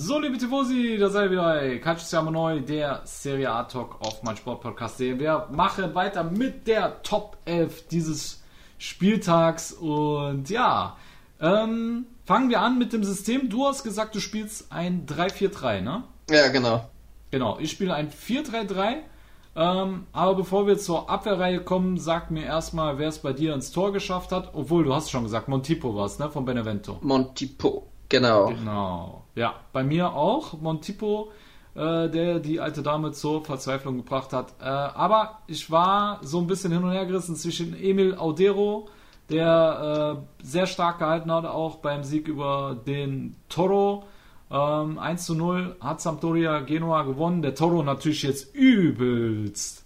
[0.00, 4.22] So, liebe Tifosi, da seid ihr wieder bei Calciamo Neu, der Serie A Talk auf
[4.22, 5.18] mein Sportpodcast.de.
[5.18, 8.40] Wir machen weiter mit der Top 11 dieses
[8.78, 9.72] Spieltags.
[9.72, 10.96] Und ja,
[11.40, 13.48] ähm, fangen wir an mit dem System.
[13.48, 16.04] Du hast gesagt, du spielst ein 3-4-3, ne?
[16.30, 16.88] Ja, genau.
[17.32, 18.98] Genau, ich spiele ein 4-3-3.
[19.56, 23.72] Ähm, aber bevor wir zur Abwehrreihe kommen, sag mir erstmal, wer es bei dir ins
[23.72, 24.50] Tor geschafft hat.
[24.54, 26.30] Obwohl, du hast schon gesagt, Montipo war es, ne?
[26.30, 26.98] Von Benevento.
[27.00, 28.46] Montipo, genau.
[28.48, 29.24] Genau.
[29.34, 30.60] Ja, bei mir auch.
[30.60, 31.30] Montipo,
[31.74, 34.54] äh, der die alte Dame zur Verzweiflung gebracht hat.
[34.60, 38.88] Äh, aber ich war so ein bisschen hin und her gerissen zwischen Emil Audero,
[39.30, 44.04] der äh, sehr stark gehalten hat, auch beim Sieg über den Toro.
[44.50, 47.42] Ähm, 1 zu 0 hat Sampdoria Genua gewonnen.
[47.42, 49.84] Der Toro natürlich jetzt übelst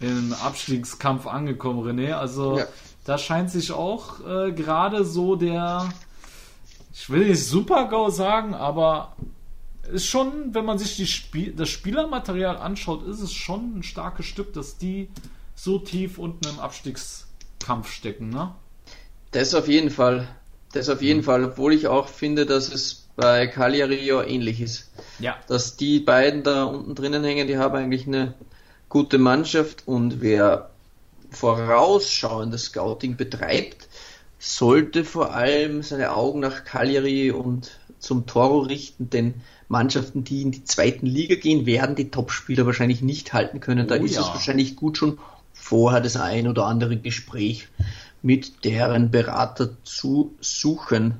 [0.00, 2.14] im Abstiegskampf angekommen, René.
[2.14, 2.64] Also Ja.
[3.04, 5.88] da scheint sich auch äh, gerade so der,
[7.00, 9.16] ich will nicht Super-GO sagen, aber
[9.92, 14.52] ist schon, wenn man sich Spiel das Spielermaterial anschaut, ist es schon ein starkes Stück,
[14.52, 15.08] dass die
[15.54, 18.52] so tief unten im Abstiegskampf stecken, ne?
[19.30, 20.28] Das auf jeden Fall.
[20.72, 24.90] Das auf jeden Fall, obwohl ich auch finde, dass es bei Cagliari ja ähnlich ist.
[25.18, 25.36] Ja.
[25.46, 28.34] Dass die beiden da unten drinnen hängen, die haben eigentlich eine
[28.88, 30.70] gute Mannschaft und wer
[31.30, 33.88] vorausschauendes Scouting betreibt,
[34.38, 39.34] sollte vor allem seine Augen nach Cagliari und zum Toro richten, denn
[39.68, 43.86] Mannschaften, die in die zweiten Liga gehen, werden die Topspieler wahrscheinlich nicht halten können.
[43.86, 44.22] Da Oh ist ja.
[44.22, 45.18] es wahrscheinlich gut schon
[45.52, 47.68] vorher das ein oder andere Gespräch
[48.22, 51.14] mit deren Berater zu suchen.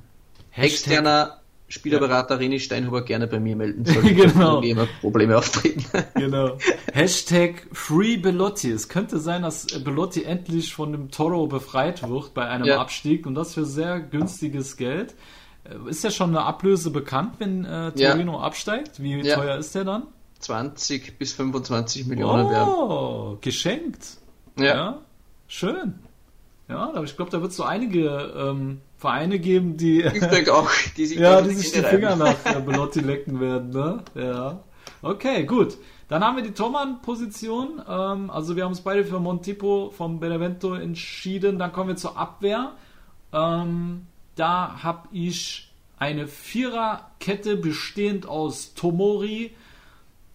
[0.52, 1.37] Externer
[1.68, 3.84] Spielerberater René Steinhuber gerne bei mir melden.
[3.86, 4.54] Sollte Genau.
[4.54, 5.84] Probleme, Probleme auftreten.
[6.14, 6.56] Genau.
[6.92, 8.70] Hashtag Free Belotti.
[8.70, 12.80] Es könnte sein, dass Belotti endlich von dem Toro befreit wird bei einem Ja.
[12.80, 15.14] Abstieg und das für sehr günstiges Geld.
[15.64, 18.12] Äh, Ist ja schon eine Ablöse bekannt, wenn äh, Ja.
[18.12, 19.02] Torino absteigt?
[19.02, 19.36] Wie Ja.
[19.36, 20.04] teuer ist der dann?
[20.40, 22.68] 20 bis 25 Millionen werden.
[22.72, 24.06] Oh, geschenkt.
[24.58, 24.98] Ja.
[25.48, 25.94] schön.
[26.68, 30.52] Ja, aber ich glaube, da wird es so einige ähm, Vereine geben, die, Ich denke
[30.52, 33.70] auch, die sich ja, die die sich die Finger nach äh, Belotti lecken werden.
[33.70, 34.02] Ne?
[34.14, 34.60] Ja.
[35.02, 35.78] Okay, gut.
[36.08, 37.82] Dann haben wir die Tormann-Position.
[37.88, 41.58] Ähm, also wir haben uns beide für Montipo vom Benevento entschieden.
[41.58, 42.72] Dann kommen wir zur Abwehr.
[43.32, 49.52] Ähm, da habe ich eine Viererkette bestehend aus Tomori,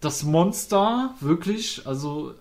[0.00, 1.86] das Monster, wirklich.
[1.86, 2.34] Also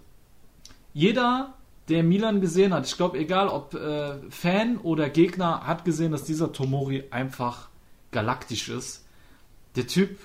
[0.94, 1.54] jeder,
[1.90, 6.24] der Milan gesehen hat, ich glaube, egal ob äh, Fan oder Gegner, hat gesehen, dass
[6.24, 7.70] dieser Tomori einfach
[8.12, 9.04] galaktisch ist.
[9.76, 10.18] Der Typ,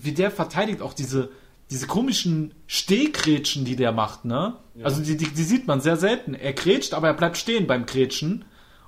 [0.00, 1.30] wie der verteidigt auch diese,
[1.70, 4.54] diese komischen Stehkrätschen, die der macht, ne?
[4.82, 6.34] Also die, die, die sieht man sehr selten.
[6.34, 8.44] Er krätscht, aber er bleibt stehen beim Krätschen.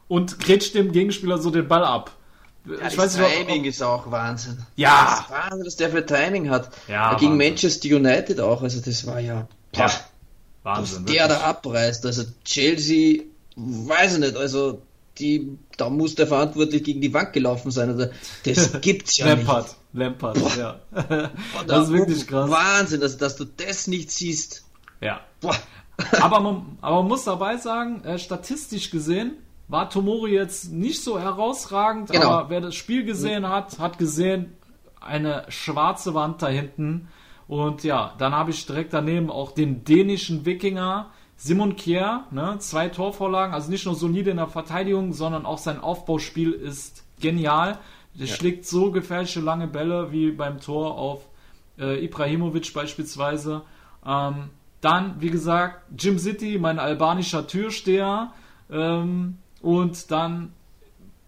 [0.07, 2.13] und grätscht dem Gegenspieler so den Ball ab.
[2.65, 4.59] Ja, ich das weiß nicht, Timing ist auch Wahnsinn.
[4.77, 5.05] Ja.
[5.11, 6.71] Das ist Wahnsinn, dass der für Timing hat.
[6.87, 7.49] Ja, Gegen Wahnsinn.
[7.51, 9.47] Manchester United auch, also das war ja.
[9.73, 9.91] Boah, Ja.
[10.77, 11.05] Wahnsinn.
[11.07, 11.39] dass der wirklich.
[11.39, 12.07] da abreißt.
[12.07, 13.23] Also Chelsea,
[13.57, 14.83] weiß ich nicht, also
[15.19, 17.95] die, da muss der verantwortlich gegen die Wand gelaufen sein.
[17.95, 18.11] Oder
[18.45, 19.39] das gibt's ja nicht.
[19.47, 19.75] Lampard.
[19.93, 20.79] Lampard, ja.
[20.93, 21.31] Da-
[21.67, 22.51] das ist wirklich krass.
[22.51, 24.65] Wahnsinn, dass, dass du das nicht siehst.
[25.01, 25.21] Ja.
[25.41, 25.57] Boah.
[26.21, 29.33] aber, man, aber man muss dabei sagen, äh, statistisch gesehen
[29.67, 32.31] war Tomori jetzt nicht so herausragend, Genau.
[32.31, 34.57] aber wer das Spiel gesehen hat, hat gesehen,
[35.01, 37.09] eine schwarze Wand da hinten.
[37.49, 42.89] Und ja, dann habe ich direkt daneben auch den dänischen Wikinger Simon Kjær, ne, zwei
[42.89, 47.79] Torvorlagen, also nicht nur solide in der Verteidigung, sondern auch sein Aufbauspiel ist genial.
[48.15, 48.35] Der Ja.
[48.35, 51.29] schlägt so gefährliche lange Bälle wie beim Tor auf
[51.79, 53.63] äh, Ibrahimovic beispielsweise.
[54.05, 58.33] Ähm, dann, wie gesagt, Jim City, mein albanischer Türsteher.
[58.71, 60.53] Ähm, und dann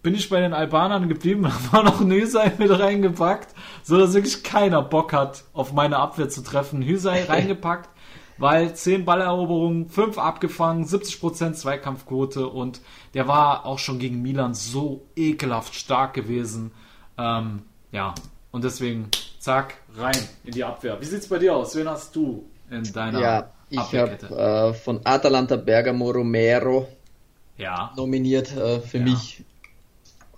[0.03, 4.13] bin ich bei den Albanern geblieben, habe auch noch ein Hüsei mit reingepackt, so dass
[4.13, 6.81] wirklich keiner Bock hat, auf meine Abwehr zu treffen.
[6.81, 7.89] Hüsei reingepackt,
[8.37, 12.81] weil 10 Balleroberungen, 5 abgefangen, 70% Zweikampfquote und
[13.13, 16.71] der war auch schon gegen Milan so ekelhaft stark gewesen.
[17.17, 18.15] Ähm, ja,
[18.51, 20.99] und deswegen, zack, rein in die Abwehr.
[20.99, 21.75] Wie sieht's bei dir aus?
[21.75, 24.29] Wen hast du in deiner Ja, ich Abwehrkette?
[24.29, 26.87] habe äh, von Atalanta Bergamo Romero
[27.57, 27.91] ja.
[27.95, 28.55] nominiert.
[28.55, 29.43] Äh, für mich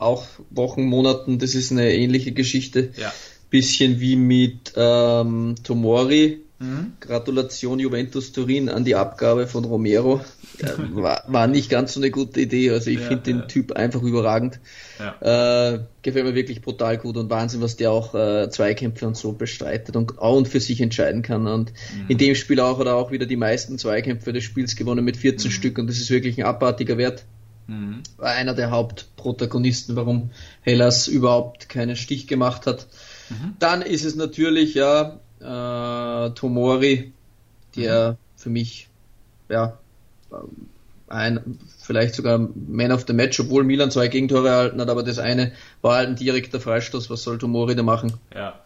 [0.04, 2.90] auch Wochen, Monaten, das ist eine ähnliche Geschichte.
[2.98, 3.12] Ja.
[3.50, 6.40] Bisschen wie mit ähm, Tomori.
[6.60, 6.94] Mhm.
[7.02, 10.22] Gratulation Juventus Turin an die Abgabe von Romero.
[10.60, 12.70] Äh, war, war nicht ganz so eine gute Idee.
[12.72, 13.46] Also ich Ja, finde den ja.
[13.46, 14.60] Typ einfach überragend.
[15.20, 19.34] Äh, gefällt mir wirklich brutal gut und Wahnsinn, was der auch äh, Zweikämpfe und so
[19.34, 21.48] bestreitet und auch und für sich entscheiden kann.
[21.48, 22.06] Und Mhm.
[22.08, 25.18] in dem Spiel auch hat er auch wieder die meisten Zweikämpfe des Spiels gewonnen mit
[25.18, 27.26] 14 Stück und das ist wirklich ein abartiger Wert.
[27.68, 28.04] Mhm.
[28.18, 32.88] War einer der Hauptprotagonisten, warum Hellas überhaupt keinen Stich gemacht hat.
[33.30, 33.56] Mhm.
[33.60, 37.14] Dann ist es natürlich ja äh, Tomori,
[37.76, 38.18] der Mhm.
[38.36, 38.88] für mich
[39.50, 39.78] ja
[41.08, 45.20] ein vielleicht sogar Man of the Match, obwohl Milan zwei Gegentore erhalten hat, aber das
[45.20, 45.52] eine
[45.82, 47.10] war halt ein direkter Freistoß.
[47.10, 48.14] Was soll Tomori da machen?
[48.34, 48.60] Ja.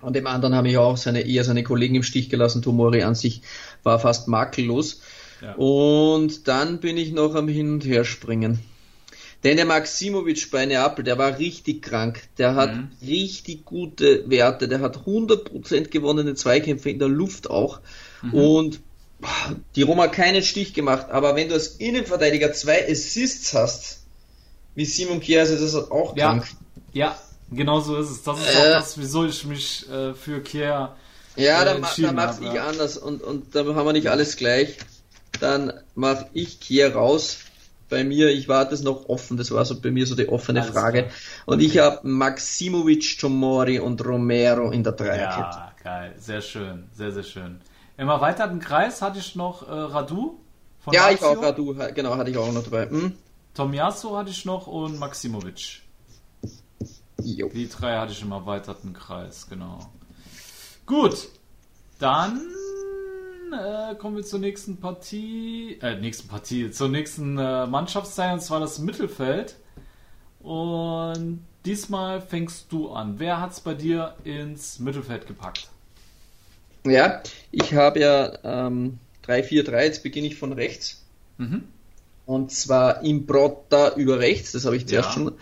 [0.00, 2.60] An dem anderen habe ich auch seine, eher seine Kollegen im Stich gelassen.
[2.60, 3.42] Tomori an sich
[3.84, 5.00] war fast makellos.
[5.42, 5.54] Ja.
[5.54, 8.60] Und dann bin ich noch am Hin und Her springen.
[9.44, 12.22] Denn der Maximovic bei Neapel, der war richtig krank.
[12.38, 12.88] Der hat Mhm.
[13.04, 14.68] richtig gute Werte.
[14.68, 17.80] Der hat 100% gewonnene Zweikämpfe in der Luft auch.
[18.22, 18.34] Mhm.
[18.34, 18.80] Und
[19.76, 21.06] die Roma hat keinen Stich gemacht.
[21.10, 24.00] Aber wenn du als Innenverteidiger zwei Assists hast,
[24.76, 26.46] wie Simon ist das auch Ja, krank.
[26.92, 27.18] ja,
[27.50, 28.22] genau so ist es.
[28.22, 28.58] Das ist Äh.
[28.58, 30.94] auch das, wieso ich mich äh, für Kier
[31.36, 32.66] Ja, äh, da, ma- da mach's ich ja.
[32.66, 34.76] anders und, und da haben wir nicht alles gleich.
[35.40, 37.38] Dann mach ich Kier raus.
[37.88, 40.60] Bei mir, ich warte es noch offen, das war so bei mir so die offene
[40.60, 41.02] Alles Frage.
[41.02, 41.12] klar.
[41.44, 45.58] Und ich habe Maximovic, Tomori und Romero in der Dreierkette.
[45.58, 47.60] Ja, geil, sehr schön, sehr, sehr schön.
[47.98, 50.38] Im erweiterten Kreis hatte ich noch äh, Radu
[50.80, 51.38] von Ja, ich Lazio.
[51.38, 52.88] auch, Radu, genau, hatte ich auch noch dabei.
[52.88, 53.12] Hm?
[53.54, 55.82] Tomiasso hatte ich noch und Maximovic.
[57.22, 57.50] Jo.
[57.50, 59.78] Die drei hatte ich im erweiterten Kreis, genau.
[60.86, 61.28] Gut,
[61.98, 62.40] dann
[63.52, 68.60] äh, kommen wir zur nächsten Partie, äh, nächsten Partie, zur nächsten äh, Mannschaftsteil, und zwar
[68.60, 69.56] das Mittelfeld.
[70.40, 73.18] Und diesmal fängst du an.
[73.18, 75.68] Wer hat's bei dir ins Mittelfeld gepackt?
[76.84, 77.22] Ja,
[77.52, 81.02] ich habe ja ähm, 3-4-3, jetzt beginne ich von rechts.
[81.38, 81.64] Mhm.
[82.26, 85.14] Und zwar Imbrotta über rechts, das habe ich zuerst Ja.
[85.14, 85.32] schon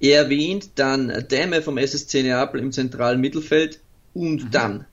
[0.00, 0.70] erwähnt.
[0.76, 3.80] Dann Dämme vom SSC Neapel im zentralen Mittelfeld.
[4.14, 4.50] Und Mhm.
[4.50, 4.84] dann,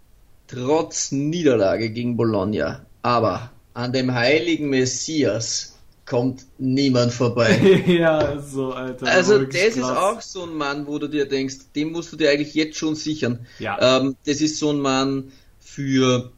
[0.48, 5.76] trotz Niederlage gegen Bologna, aber an dem heiligen Messias
[6.06, 7.84] kommt niemand vorbei.
[7.88, 9.08] ja, ist so, Alter.
[9.08, 9.98] Also das ist krass.
[9.98, 12.96] auch so ein Mann, wo du dir denkst, dem musst du dir eigentlich jetzt schon
[12.96, 13.46] sichern.
[13.60, 14.00] Ja.
[14.00, 16.32] Ähm, das ist so ein Mann für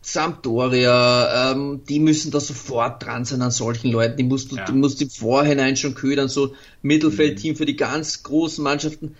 [0.00, 4.16] Sampdoria, ähm, die müssen da sofort dran sein an solchen Leuten.
[4.16, 4.64] Die musst du, Ja.
[4.64, 6.28] die musst im Vorhinein schon ködern.
[6.28, 9.16] So Mittelfeldteam für die ganz großen Mannschaften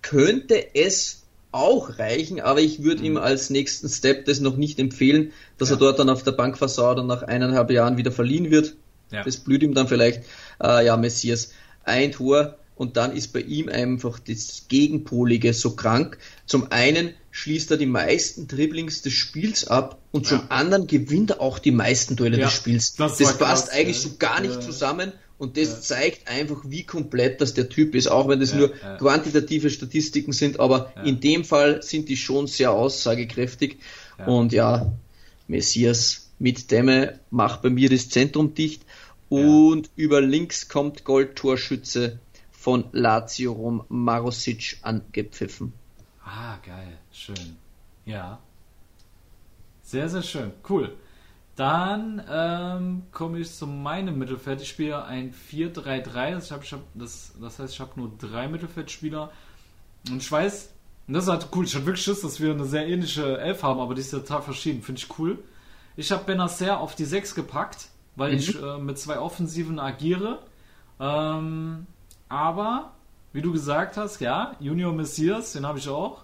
[0.00, 1.19] könnte es
[1.52, 5.76] auch reichen, aber ich würde ihm als nächsten Step das noch nicht empfehlen, dass Ja.
[5.76, 8.76] er dort dann auf der Bank versaut und nach eineinhalb Jahren wieder verliehen wird.
[9.10, 9.24] Ja.
[9.24, 10.22] Das blüht ihm dann vielleicht.
[10.62, 11.50] Äh, ja, Messias,
[11.84, 16.18] ein Tor und dann ist bei ihm einfach das Gegenpolige so krank.
[16.46, 21.40] Zum einen schließt er die meisten Dribblings des Spiels ab und zum anderen gewinnt er
[21.40, 22.94] auch die meisten Duelle Ja, des Spiels.
[22.94, 24.08] das Das, passt krass, eigentlich ja.
[24.10, 24.60] so gar nicht Ja.
[24.60, 28.58] zusammen und das zeigt einfach, wie komplett das der Typ ist, auch wenn das Ja,
[28.58, 28.96] nur ja.
[28.98, 31.02] quantitative Statistiken sind, aber Ja.
[31.02, 33.78] in dem Fall sind die schon sehr aussagekräftig.
[34.18, 34.26] Ja.
[34.26, 34.92] Und ja,
[35.48, 38.82] Messias mit Dämme macht bei mir das Zentrum dicht.
[39.30, 39.92] Und ja.
[39.96, 42.18] über links kommt Goldtorschütze
[42.52, 45.72] von Lazio Rom Marosic angepfiffen.
[46.22, 46.98] Ah, geil.
[47.12, 47.56] Schön.
[48.04, 48.40] Ja.
[49.82, 50.52] Sehr, sehr schön.
[50.68, 50.92] Cool.
[51.56, 54.62] Dann ähm, komme ich zu meinem Mittelfeld.
[54.62, 56.32] Ich spiele ein 4-3-3.
[56.32, 59.30] Das, hab, hab, das, das heißt, ich habe nur drei Mittelfeldspieler.
[60.08, 60.70] Und ich weiß,
[61.06, 61.64] und das ist halt cool.
[61.64, 64.42] Ich habe wirklich Schiss, dass wir eine sehr ähnliche Elf haben, aber die ist total
[64.42, 64.80] verschieden.
[64.80, 65.38] Finde ich cool.
[65.96, 68.38] Ich habe Benacer auf die 6 gepackt, weil mhm.
[68.38, 70.38] ich äh, mit zwei Offensiven agiere.
[71.00, 71.86] Ähm,
[72.28, 72.92] aber,
[73.32, 76.22] wie du gesagt hast, ja, Junior Messias, den habe ich auch.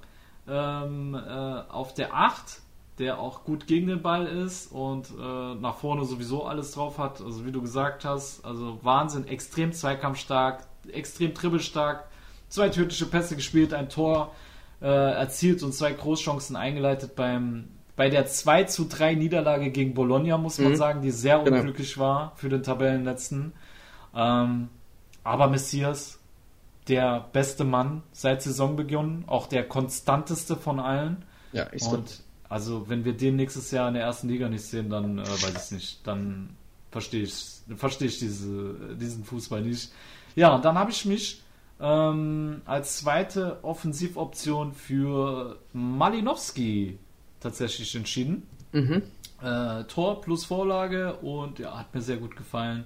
[0.49, 2.61] Ähm, äh, auf der 8
[2.99, 7.21] der auch gut gegen den Ball ist und äh, nach vorne sowieso alles drauf hat.
[7.21, 12.05] Also wie du gesagt hast, also Wahnsinn, extrem zweikampfstark, extrem dribbelstark,
[12.49, 14.33] zwei tödliche Pässe gespielt, ein Tor
[14.81, 20.37] äh, erzielt und zwei Großchancen eingeleitet beim bei der 2 zu 3 Niederlage gegen Bologna,
[20.37, 20.77] muss man mhm.
[20.77, 21.57] sagen, die sehr genau.
[21.57, 23.55] unglücklich war für den Tabellenletzten.
[24.15, 24.69] Ähm,
[25.25, 26.19] aber Messias,
[26.89, 31.25] der beste Mann seit Saisonbeginn, auch der konstanteste von allen.
[31.53, 34.91] Ja, ist und also, wenn wir den nächstes Jahr in der ersten Liga nicht sehen,
[34.91, 36.07] dann äh, weiß ich nicht.
[36.07, 36.51] Dann
[36.91, 39.91] verstehe ich, verstehe ich diese, diesen Fußball nicht.
[40.35, 41.43] Ja, und dann habe ich mich
[41.81, 46.99] ähm, als zweite Offensivoption für Malinowski
[47.41, 48.47] tatsächlich entschieden.
[48.73, 49.03] Mhm.
[49.43, 52.85] Äh, Tor plus Vorlage und ja, hat mir sehr gut gefallen.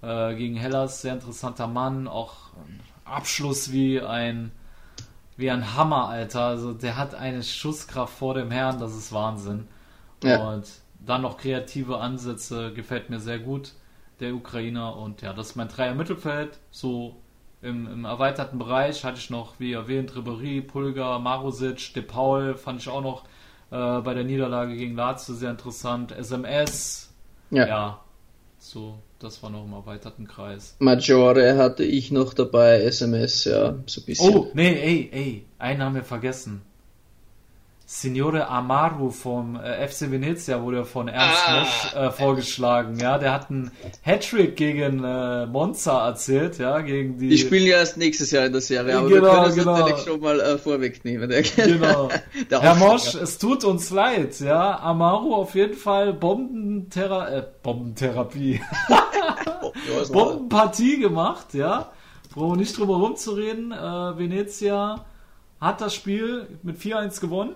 [0.00, 2.34] Äh, gegen Hellas, sehr interessanter Mann, auch
[3.04, 4.52] Abschluss wie ein
[5.36, 6.44] wie ein Hammer, Alter.
[6.44, 9.68] Also der hat eine Schusskraft vor dem Herrn, das ist Wahnsinn.
[10.22, 10.48] Ja.
[10.48, 10.66] Und
[11.00, 13.72] dann noch kreative Ansätze, gefällt mir sehr gut,
[14.20, 14.96] der Ukrainer.
[14.96, 16.58] Und ja, das ist mein Dreier Mittelfeld.
[16.70, 17.16] So
[17.60, 22.80] im, im erweiterten Bereich hatte ich noch, wie erwähnt, Ribery, Pulgar, Marusic, De Paul, fand
[22.80, 23.24] ich auch noch
[23.70, 26.12] äh, bei der Niederlage gegen Lazio sehr interessant.
[26.12, 27.12] SMS,
[27.50, 28.00] ja, ja
[28.58, 30.76] so das war noch im erweiterten Kreis.
[30.78, 34.34] Maggiore hatte ich noch dabei, SMS, ja, so ein bisschen.
[34.34, 36.62] Oh, nee, ey, ey, einen haben wir vergessen.
[37.86, 41.60] Signore Amaru vom äh, FC Venezia wurde von Ernst ah.
[41.60, 42.98] Mosch äh, vorgeschlagen.
[42.98, 43.70] Ja, der hat einen
[44.02, 47.28] Hattrick gegen äh, Monza erzählt, ja, gegen die.
[47.28, 49.78] Die spielen ja erst nächstes Jahr in der Serie, aber genau, wir können genau.
[49.78, 51.30] natürlich schon mal äh, vorwegnehmen.
[51.56, 52.08] genau.
[52.50, 54.78] Herr Mosch, es tut uns leid, ja.
[54.80, 58.60] Amaru auf jeden Fall Bombenthera äh, Bombentherapie.
[60.12, 61.90] Bombenpartie gemacht, ja.
[62.34, 63.70] Brauchen nicht drüber rumzureden.
[63.70, 65.04] Venezia
[65.60, 67.54] hat das Spiel mit 4-1 gewonnen.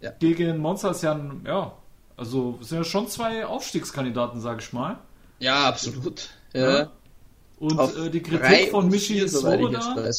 [0.00, 0.12] Ja.
[0.18, 1.72] Gegen Monster ist ja ein, ja,
[2.16, 4.98] also sind ja schon zwei Aufstiegskandidaten, sag ich mal.
[5.38, 6.28] Ja, absolut.
[6.52, 6.78] Ja.
[6.78, 6.90] ja.
[7.58, 10.10] Und äh, die Kritik von Michi Swoboda.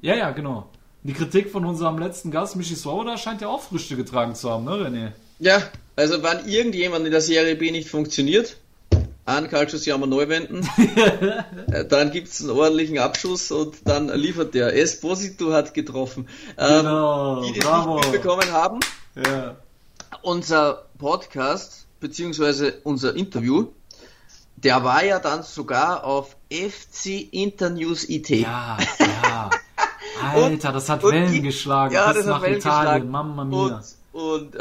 [0.00, 0.68] Ja, ja, genau.
[1.04, 4.64] Die Kritik von unserem letzten Gast, Michi Swoboda, scheint ja auch Früchte getragen zu haben,
[4.64, 5.12] ne, René?
[5.38, 5.62] Ja,
[5.96, 8.56] also wenn irgendjemand in der Serie B nicht funktioniert,
[9.24, 10.68] an Calcius Jammer neu wenden,
[11.72, 14.76] äh, dann gibt es einen ordentlichen Abschuss und dann liefert der.
[14.76, 16.28] Esposito hat getroffen.
[16.58, 17.98] Ähm, genau, die, die bravo.
[17.98, 18.80] mitbekommen haben,
[19.14, 19.56] ja.
[20.22, 23.68] Unser Podcast, beziehungsweise unser Interview,
[24.56, 28.30] der war ja dann sogar auf FC Internews IT.
[28.30, 29.50] Ja, ja.
[30.22, 31.94] Alter, das hat Wellen die, geschlagen.
[31.94, 32.84] Ja, das hat Wellen Italien.
[32.84, 33.10] geschlagen.
[33.10, 33.76] Mamma mia.
[33.76, 34.58] Und und äh,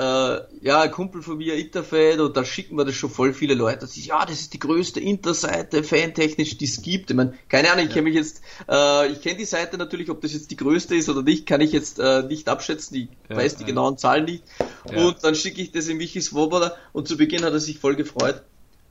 [0.61, 3.79] ja, ein Kumpel von mir, Interfan, und da schicken wir das schon voll viele Leute.
[3.79, 7.09] Das ist, ja, das ist die größte Interseite, fantechnisch, die es gibt.
[7.09, 7.95] Ich meine, keine Ahnung, ich ja.
[7.95, 11.09] kenne mich jetzt, äh, ich kenne die Seite natürlich, ob das jetzt die größte ist
[11.09, 12.95] oder nicht, kann ich jetzt äh, nicht abschätzen.
[12.95, 13.67] Ich ja, weiß die ja.
[13.67, 14.43] genauen Zahlen nicht.
[14.85, 17.95] Und dann schicke ich das in Michi Swoboda und zu Beginn hat er sich voll
[17.95, 18.43] gefreut.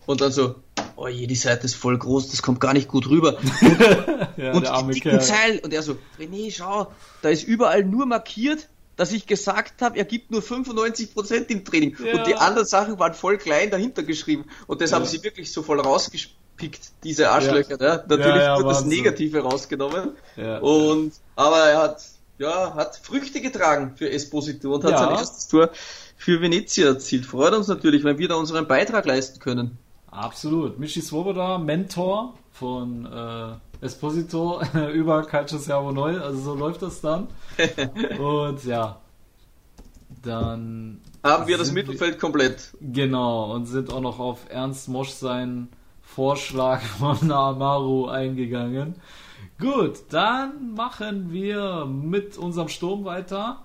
[0.05, 0.57] Und dann so,
[0.97, 3.39] oh je, die Seite ist voll groß, das kommt gar nicht gut rüber.
[4.37, 5.59] Und, ja, und die dicken Zeilen.
[5.59, 6.91] Und er so, René, schau,
[7.21, 8.69] da ist überall nur markiert,
[9.01, 11.97] dass ich gesagt habe, er gibt nur 95% im Training.
[12.05, 12.19] Ja.
[12.19, 14.45] Und die anderen Sachen waren voll klein dahinter geschrieben.
[14.67, 14.99] Und das ja.
[14.99, 17.81] haben sie wirklich so voll rausgespickt, diese Arschlöcher.
[17.81, 18.05] Ja.
[18.07, 20.11] Natürlich wird das Negative rausgenommen.
[20.61, 22.03] Und, aber er hat,
[22.37, 25.71] ja, hat Früchte getragen für Esposito und hat sein erstes Tor
[26.19, 27.25] für Venezia erzielt.
[27.25, 29.79] Freut uns natürlich, wenn wir da unseren Beitrag leisten können.
[30.11, 30.79] Absolut.
[30.79, 34.61] Michi Swoboda, Mentor von äh, Esposito
[34.93, 37.29] über Calcio Servo Neu, also so läuft das dann.
[38.19, 39.01] und ja,
[40.23, 42.77] dann haben wir das Mittelfeld wir, komplett.
[42.81, 45.69] Genau, und sind auch noch auf Ernst Mosch seinen
[46.03, 48.97] Vorschlag von Amaru eingegangen.
[49.59, 53.63] Gut, dann machen wir mit unserem Sturm weiter.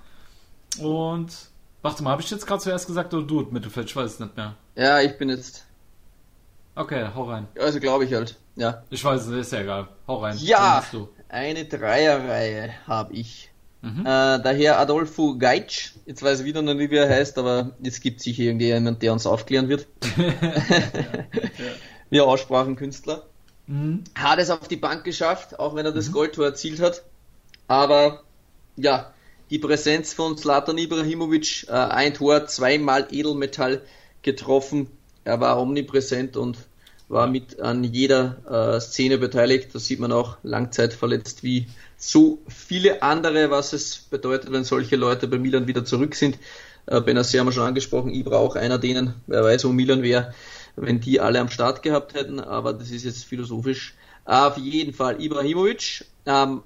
[0.79, 1.33] Und
[1.81, 3.87] warte mal, habe ich jetzt gerade zuerst gesagt oder du Mittelfeld?
[3.87, 4.55] Ich weiß es nicht mehr.
[4.75, 5.65] Ja, ich bin jetzt
[6.75, 7.47] Okay, hau rein.
[7.57, 8.83] Also glaube ich halt, ja.
[8.89, 9.87] Ich weiß, ist ja egal.
[10.07, 10.37] Hau rein.
[10.39, 10.83] Ja,
[11.29, 13.51] eine Dreierreihe habe ich.
[13.81, 14.01] Mhm.
[14.01, 18.01] Äh, daher Adolfo Geitsch, jetzt weiß ich wieder noch nicht, wie er heißt, aber jetzt
[18.01, 19.87] gibt es sicher irgendjemand, der uns aufklären wird.
[20.17, 21.25] ja, ja.
[22.09, 23.25] Wir Aussprachenkünstler.
[23.67, 24.03] Mhm.
[24.15, 26.13] Hat es auf die Bank geschafft, auch wenn er das mhm.
[26.13, 27.03] Goldtor erzielt hat.
[27.67, 28.23] Aber
[28.75, 29.13] ja,
[29.49, 33.81] die Präsenz von Zlatan Ibrahimovic, äh, ein Tor, zweimal Edelmetall
[34.21, 34.89] getroffen.
[35.23, 36.57] Er war omnipräsent und
[37.07, 39.73] war mit an jeder äh, Szene beteiligt.
[39.73, 45.27] Da sieht man auch langzeitverletzt wie so viele andere, was es bedeutet, wenn solche Leute
[45.27, 46.37] bei Milan wieder zurück sind.
[46.87, 49.13] Äh, Benassi haben wir schon angesprochen, Ibra auch einer denen.
[49.27, 50.33] Wer weiß, wo Milan wäre,
[50.75, 53.95] wenn die alle am Start gehabt hätten, aber das ist jetzt philosophisch.
[54.25, 56.63] Auf jeden Fall Ibrahimovic, ähm,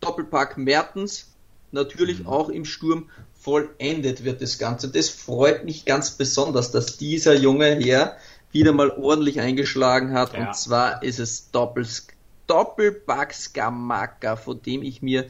[0.00, 1.28] Doppelpack Mertens,
[1.70, 2.26] natürlich mhm.
[2.26, 4.88] auch im Sturm vollendet wird das Ganze.
[4.88, 8.16] Das freut mich ganz besonders, dass dieser junge Herr
[8.54, 10.32] wieder mal ordentlich eingeschlagen hat.
[10.32, 10.46] Ja.
[10.46, 12.06] Und zwar ist es Doppels,
[12.46, 15.26] Doppelpack Skamaka, von dem ich mir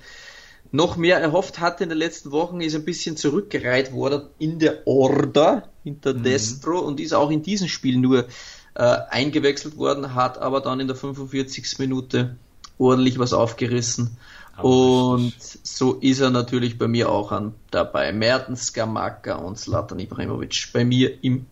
[0.70, 4.86] noch mehr erhofft hatte in den letzten Wochen, ist ein bisschen zurückgereiht worden in der
[4.86, 6.22] Order hinter mhm.
[6.22, 8.26] Destro und ist auch in diesem Spiel nur
[8.74, 11.78] äh, eingewechselt worden, hat aber dann in der 45.
[11.78, 12.36] Minute
[12.76, 14.16] ordentlich was aufgerissen.
[14.56, 15.60] Aber und richtig.
[15.62, 18.12] so ist er natürlich bei mir auch an, dabei.
[18.12, 21.46] Mertens, Skamaka und Slatan Ibrahimovic bei mir im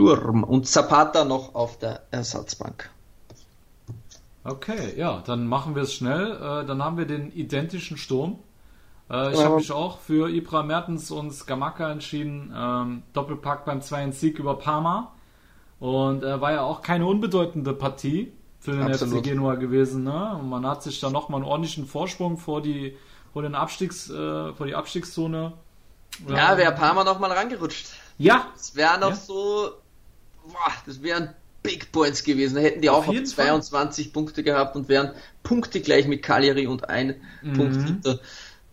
[0.00, 2.90] Sturm und Zapata noch auf der Ersatzbank.
[4.44, 6.32] Okay, ja, dann machen wir es schnell.
[6.32, 8.38] Äh, dann haben wir den identischen Sturm.
[9.10, 12.52] Äh, ich habe mich auch für Ibra Mertens und Skamaka entschieden.
[12.56, 15.12] Ähm, Doppelpack beim 2 Sieg über Parma.
[15.78, 19.18] Und äh, war ja auch keine unbedeutende Partie für den Absolut.
[19.18, 20.04] FC Genua gewesen.
[20.04, 20.38] Ne?
[20.38, 22.96] Und man hat sich da nochmal einen ordentlichen Vorsprung vor die,
[23.32, 25.52] vor den Abstiegs, äh, vor die Abstiegszone.
[26.28, 27.88] Ja, wäre Parma nochmal rangerutscht.
[28.18, 28.46] Ja.
[28.54, 29.16] Das wäre noch ja.
[29.16, 29.70] so,
[30.50, 31.30] boah, das wären
[31.62, 32.54] Big Points gewesen.
[32.56, 34.12] Da hätten die Auf auch noch 22 Fall.
[34.12, 37.52] Punkte gehabt und wären Punkte gleich mit Cagliari und ein mhm.
[37.54, 38.20] Punkt hinter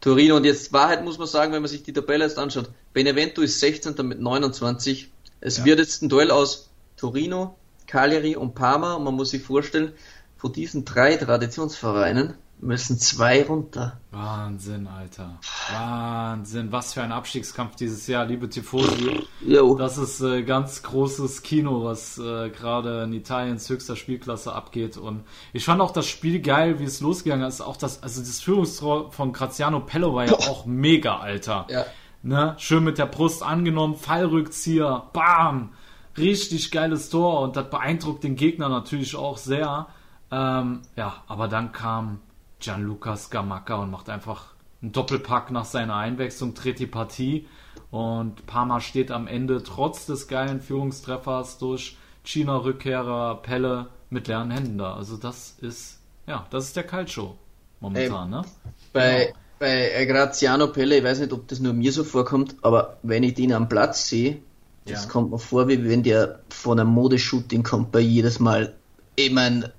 [0.01, 0.38] Torino.
[0.38, 2.69] Und jetzt Wahrheit muss man sagen, wenn man sich die Tabelle jetzt anschaut.
[2.93, 3.95] Benevento ist 16.
[4.07, 5.11] mit 29.
[5.41, 5.65] Es ja.
[5.65, 7.55] wird jetzt ein Duell aus Torino,
[7.88, 8.93] Cagliari und Parma.
[8.95, 9.93] Und man muss sich vorstellen,
[10.38, 13.99] von diesen drei Traditionsvereinen müssen zwei runter.
[14.12, 15.39] Wahnsinn, Alter.
[15.72, 16.72] Wahnsinn.
[16.72, 19.28] Was für ein Abstiegskampf dieses Jahr, liebe Tifosi.
[19.45, 19.76] Jo.
[19.76, 24.97] Das ist äh, ganz großes Kino, was äh, gerade in Italiens höchster Spielklasse abgeht.
[24.97, 27.62] Und ich fand auch das Spiel geil, wie es losgegangen ist.
[27.62, 30.49] Auch das, also das Führungstor von Graziano Pello war ja Boah.
[30.49, 31.68] auch mega, Alter.
[31.70, 31.86] Ja.
[32.24, 32.55] Ne?
[32.58, 35.74] Schön mit der Brust angenommen, Fallrückzieher, bam!
[36.18, 39.86] Richtig geiles Tor und das beeindruckt den Gegner natürlich auch sehr.
[40.32, 42.20] Ähm, ja, aber dann kam
[42.60, 47.47] Gianluca Scamacca und macht einfach einen Doppelpack nach seiner Einwechslung, dreht die Partie
[47.91, 54.78] und Parma steht am Ende trotz des geilen Führungstreffers durch China-Rückkehrer Pelle mit leeren Händen
[54.78, 54.95] da.
[54.95, 57.36] Also das ist, ja, das ist der Calcio
[57.80, 58.45] momentan, Ey, ne?
[58.93, 59.38] Bei, genau.
[59.60, 63.36] bei Graziano Pelle, ich weiß nicht, ob das nur mir so vorkommt, aber wenn ich
[63.36, 64.41] den am Platz sehe,
[64.86, 65.10] das ja.
[65.10, 68.74] kommt mir vor, wie wenn der von einem Modeshooting kommt bei jedes Mal.
[69.16, 69.74] Ich meine,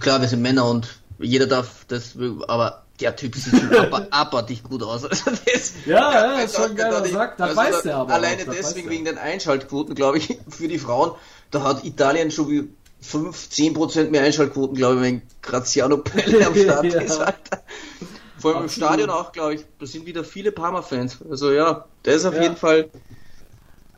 [0.00, 2.16] klar, wir sind Männer und jeder darf das,
[2.48, 5.04] aber der Typ sieht schon aber, abartig gut aus.
[5.04, 8.14] Also das, ja, ja, ist schon geil, sagt, das also weiß der aber.
[8.14, 11.12] Alleine auch, deswegen wegen den Einschaltquoten, glaube ich, für die Frauen,
[11.50, 12.68] da hat Italien schon wie
[13.00, 17.00] 5, 10% mehr Einschaltquoten, glaube ich, wenn Graziano Pelle am Start ja.
[17.00, 17.18] ist.
[17.18, 17.62] Alter.
[18.38, 21.18] Vor allem im Stadion auch, glaube ich, da sind wieder viele Parma-Fans.
[21.30, 22.42] Also ja, der ist auf ja.
[22.42, 22.90] jeden Fall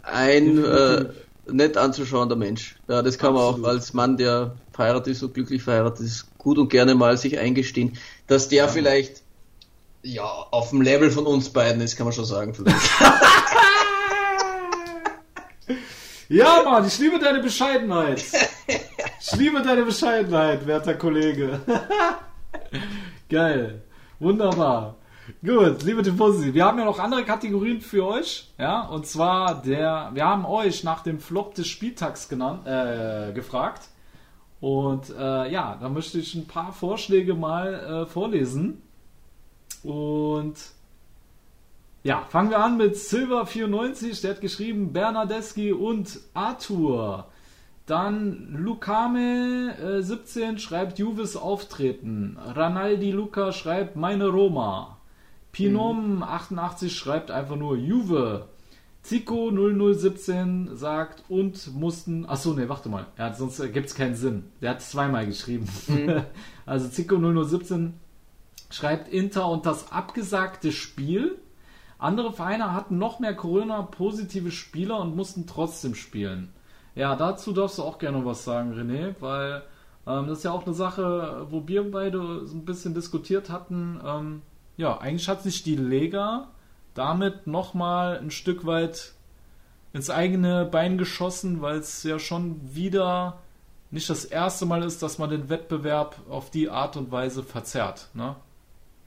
[0.03, 1.07] ein äh,
[1.51, 2.77] nett anzuschauender Mensch.
[2.89, 3.59] Ja, das kann Absolut.
[3.59, 7.19] man auch als Mann, der verheiratet ist und glücklich verheiratet ist, gut und gerne mal
[7.19, 8.69] sich eingestehen, dass der ja.
[8.69, 9.23] vielleicht
[10.03, 12.55] ja auf dem Level von uns beiden ist, kann man schon sagen
[16.29, 18.23] ja, Mann, ich liebe deine Bescheidenheit.
[19.21, 21.61] Ich liebe deine Bescheidenheit, werter Kollege.
[23.29, 23.83] Geil.
[24.21, 24.95] Wunderbar.
[25.45, 30.13] Gut, liebe Tifosi, wir haben ja noch andere Kategorien für euch, ja, und zwar der,
[30.15, 33.89] wir haben euch nach dem Flop des Spieltags genannt, äh, gefragt
[34.67, 38.83] und äh, ja, da möchte ich ein paar Vorschläge mal äh, vorlesen.
[39.85, 40.57] Und
[42.03, 47.29] ja, fangen wir an mit Silver94, der hat geschrieben Bernardeschi und Arthur.
[47.87, 52.37] Dann Lukame äh, 17 schreibt Juves Auftreten.
[52.45, 54.97] Ranaldi Luca schreibt Meine Roma.
[55.53, 56.23] Pinom mhm.
[56.25, 58.49] 88 schreibt einfach nur Juve.
[59.07, 62.27] Zico 0017 sagt und mussten.
[62.27, 63.07] Achso, ne, warte mal.
[63.17, 64.51] Er hat, sonst gibt es keinen Sinn.
[64.61, 65.69] Der hat zweimal geschrieben.
[65.87, 66.23] Mhm.
[66.67, 67.95] also Zico 0017
[68.69, 71.39] schreibt Inter und das abgesagte Spiel.
[71.99, 76.53] Andere Vereine hatten noch mehr Corona-positive Spieler und mussten trotzdem spielen.
[76.97, 79.63] Ja, dazu darfst du auch gerne was sagen, René, weil
[80.05, 84.01] ähm, das ist ja auch eine Sache, wo wir beide so ein bisschen diskutiert hatten.
[84.05, 84.43] Ähm,
[84.77, 86.49] ja, eigentlich hat sich die Lega
[86.97, 89.13] damit nochmal ein Stück weit
[89.93, 93.39] ins eigene Bein geschossen, weil es ja schon wieder
[93.91, 98.09] nicht das erste Mal ist, dass man den Wettbewerb auf die Art und Weise verzerrt.
[98.15, 98.37] Ne?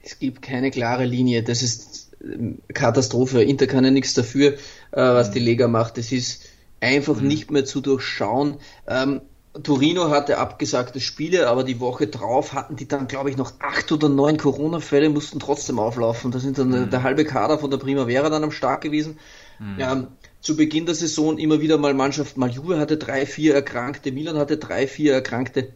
[0.02, 1.42] Es gibt keine klare Linie.
[1.42, 3.42] Das ist ähm, Katastrophe.
[3.42, 4.56] Inter kann ja nichts dafür, äh,
[4.92, 5.98] was die Lega macht.
[5.98, 6.46] Es ist
[6.80, 7.28] einfach mhm.
[7.28, 8.56] nicht mehr zu durchschauen.
[8.86, 9.20] Ähm,
[9.64, 13.90] Torino hatte abgesagte Spiele, aber die Woche drauf hatten die dann, glaube ich, noch acht
[13.90, 16.30] oder neun Corona-Fälle, mussten trotzdem auflaufen.
[16.30, 16.90] Da sind dann mhm.
[16.90, 19.18] der halbe Kader von der Primavera dann am Start gewesen.
[19.58, 19.78] Mhm.
[19.78, 20.06] Ja,
[20.40, 24.38] zu Beginn der Saison immer wieder mal Mannschaft, mal Juve hatte drei, vier Erkrankte, Milan
[24.38, 25.72] hatte drei, vier Erkrankte.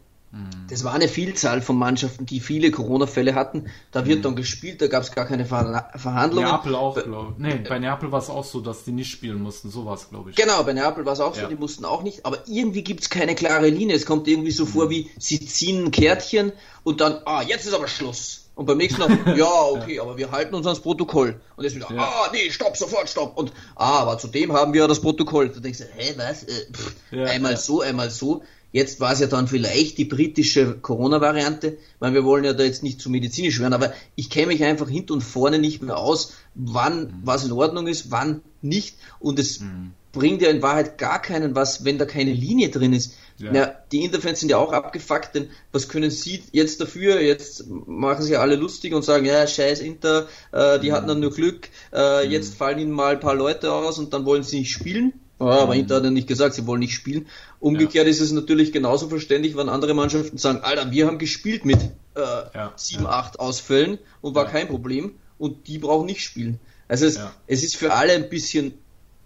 [0.69, 3.67] Das war eine Vielzahl von Mannschaften, die viele Corona-Fälle hatten.
[3.91, 4.23] Da wird mhm.
[4.23, 6.49] dann gespielt, da gab es gar keine Ver Verhandlungen.
[6.49, 7.37] Neapel auch, glaube ich.
[7.37, 9.69] Nee, bei Neapel war es auch so, dass die nicht spielen mussten.
[9.69, 10.35] So war es, glaube ich.
[10.35, 11.43] Genau, bei Neapel war es auch ja.
[11.43, 12.25] so, die mussten auch nicht.
[12.25, 13.95] Aber irgendwie gibt es keine klare Linie.
[13.95, 14.69] Es kommt irgendwie so mhm.
[14.69, 16.51] vor, wie sie ziehen ein Kärtchen
[16.83, 18.45] und dann, ah, jetzt ist aber Schluss.
[18.55, 20.01] Und beim nächsten Mal, ja, okay, ja.
[20.01, 21.39] aber wir halten uns ans Protokoll.
[21.57, 22.01] Und jetzt wieder, ja.
[22.01, 23.37] ah, nee, stopp, sofort, stopp.
[23.37, 25.49] Und, ah, aber zudem haben wir ja das Protokoll.
[25.49, 26.43] Da denkst du, hä, was?
[26.43, 28.43] Äh, pff, ja, einmal so, einmal so.
[28.75, 32.83] Jetzt war es ja dann vielleicht die britische Corona-Variante, weil wir wollen ja da jetzt
[32.83, 36.33] nicht zu medizinisch werden, aber ich kenne mich einfach hinten und vorne nicht mehr aus,
[36.55, 37.13] wann mhm.
[37.23, 38.97] was in Ordnung ist, wann nicht.
[39.19, 39.93] Und es mhm.
[40.11, 43.13] bringt ja in Wahrheit gar keinen was, wenn da keine Linie drin ist.
[43.37, 43.53] Ja.
[43.53, 43.75] ja.
[43.93, 47.21] die Interfans sind ja auch abgefuckt, denn was können sie jetzt dafür?
[47.21, 50.95] Jetzt machen sie alle lustig und sagen, ja, scheiß Inter, äh, die mhm.
[50.95, 52.31] hatten dann nur Glück, äh, mhm.
[52.31, 55.13] jetzt fallen ihnen mal ein paar Leute aus und dann wollen sie nicht spielen.
[55.39, 55.81] Ja, aber mhm.
[55.81, 57.27] Inter hat ja nicht gesagt, sie wollen nicht spielen.
[57.59, 58.11] Umgekehrt ja.
[58.11, 61.79] ist es natürlich genauso verständlich, wenn andere Mannschaften sagen, Alter, wir haben gespielt mit
[62.15, 62.19] äh,
[62.53, 62.73] ja.
[62.75, 66.59] 7, 8 Ausfällen und war kein Problem und die brauchen nicht spielen.
[66.87, 68.75] Also es, es ist für alle ein bisschen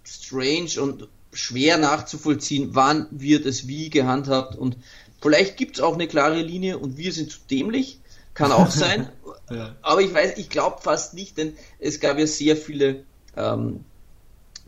[0.03, 4.77] strange und schwer nachzuvollziehen, wann wird es wie gehandhabt und
[5.22, 7.99] vielleicht gibt es auch eine klare Linie und wir sind zu dämlich,
[8.34, 9.10] kann auch sein,
[9.81, 13.03] aber ich weiß, ich glaube fast nicht, denn es gab ja sehr viele,
[13.36, 13.84] ähm,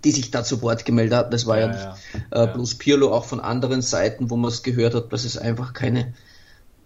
[0.04, 3.14] die sich da zu Wort gemeldet haben, das war ja, ja nicht äh, bloß Pirlo,
[3.14, 6.14] auch von anderen Seiten, wo man es gehört hat, dass es einfach keine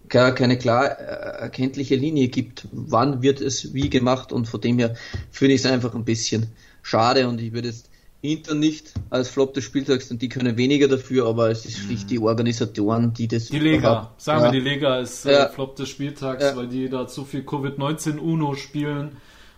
[0.08, 4.94] keine klar äh, erkenntliche Linie gibt, wann wird es wie gemacht und von dem her
[5.32, 6.46] finde ich es einfach ein bisschen
[6.82, 7.90] schade und ich würde jetzt
[8.22, 12.10] Inter nicht als Flop des Spieltags, denn die können weniger dafür, aber es ist schlicht
[12.10, 13.46] die Organisatoren, die das.
[13.46, 14.52] Die Lega, sagen ja.
[14.52, 15.48] wir, die Lega ist äh, ja.
[15.48, 16.56] Flop des Spieltags, ja.
[16.56, 19.16] weil die da zu viel Covid-19 Uno spielen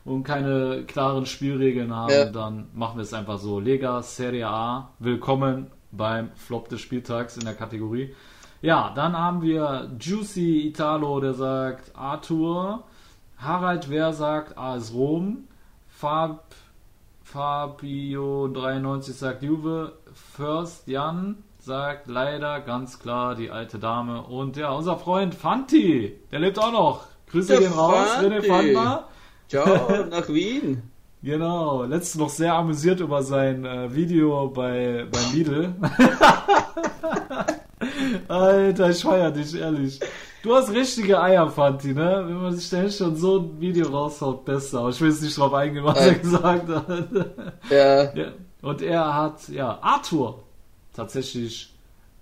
[0.08, 2.32] und keine klaren Spielregeln haben.
[2.32, 3.60] Dann machen wir es einfach so.
[3.60, 8.14] Lega, Serie A, willkommen beim Flop des Spieltags in der Kategorie.
[8.62, 12.84] Ja, dann haben wir Juicy Italo, der sagt Arthur.
[13.36, 15.44] Harald Wer sagt AS Rom.
[15.88, 16.54] Fab
[17.30, 19.92] Fabio93 sagt Juve.
[20.14, 24.22] First Jan sagt leider ganz klar die alte Dame.
[24.22, 27.04] Und ja, unser Freund Fanti, der lebt auch noch.
[27.30, 29.08] Grüße der gehen raus, René Fandma.
[29.48, 30.82] Ciao, nach Wien.
[31.22, 35.74] Genau, letztens noch sehr amüsiert über sein äh, Video bei, bei Lidl.
[38.28, 40.00] Alter, ich feier dich, ehrlich.
[40.42, 42.24] Du hast richtige Eier, Fanti, ne?
[42.26, 44.80] Wenn man sich dann schon so ein Video raushaut, besser.
[44.80, 46.08] Aber ich will jetzt nicht drauf eingehen, was äh.
[46.08, 46.86] er gesagt hat.
[47.70, 48.14] Ja.
[48.14, 48.32] ja.
[48.62, 50.42] Und er hat, ja, Arthur
[50.94, 51.72] tatsächlich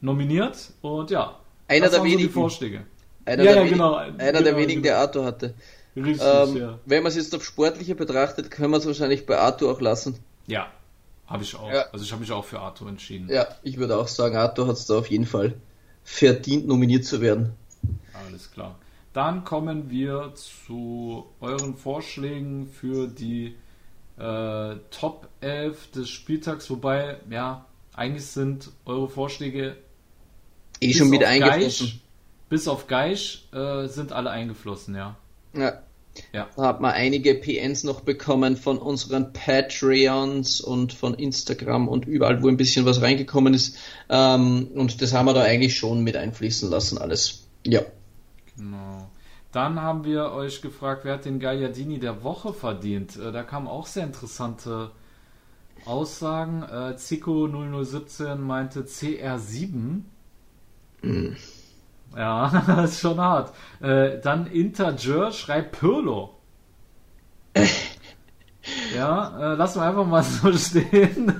[0.00, 1.36] nominiert und ja.
[1.68, 2.30] Einer der wenigen.
[2.30, 2.82] Vorschläge.
[3.24, 3.94] Einer ja, der, ja, genau.
[3.94, 4.94] einer genau, der wenigen, genau.
[4.94, 5.54] der Arthur hatte.
[5.96, 6.78] Richtig, ähm, ja.
[6.84, 10.18] Wenn man es jetzt auf Sportliche betrachtet, können wir es wahrscheinlich bei Arthur auch lassen.
[10.46, 10.70] Ja,
[11.26, 11.70] habe ich auch.
[11.70, 11.86] Ja.
[11.92, 13.28] Also ich habe mich auch für Arthur entschieden.
[13.30, 15.54] Ja, ich würde auch sagen, Arthur hat es da auf jeden Fall
[16.04, 17.54] verdient, nominiert zu werden.
[18.26, 18.78] Alles klar.
[19.12, 23.56] Dann kommen wir zu euren Vorschlägen für die
[24.18, 27.64] äh, Top 11 des Spieltags, wobei, ja,
[27.94, 29.76] eigentlich sind eure Vorschläge
[30.80, 32.00] eh schon wieder eingeflossen.
[32.50, 35.16] bis auf Geisch äh, sind alle eingeflossen, ja.
[35.56, 35.82] Ja.
[36.32, 36.48] Ja.
[36.56, 42.42] Da hat man einige PNs noch bekommen von unseren Patreons und von Instagram und überall,
[42.42, 43.76] wo ein bisschen was reingekommen ist.
[44.08, 47.46] Ähm, und das haben wir da eigentlich schon mit einfließen lassen, alles.
[47.66, 47.82] Ja.
[48.56, 49.10] Genau.
[49.52, 53.16] Dann haben wir euch gefragt, wer hat den Gagliardini der Woche verdient?
[53.16, 54.90] Äh, da kamen auch sehr interessante
[55.84, 56.62] Aussagen.
[56.62, 60.02] Äh, Zico 0017 meinte CR7.
[61.02, 61.36] Mhm.
[62.16, 63.52] Ja, das ist schon hart.
[63.80, 66.34] Äh, dann Interjur schreibt Pirlo.
[68.96, 71.32] ja, äh, lassen wir einfach mal so stehen.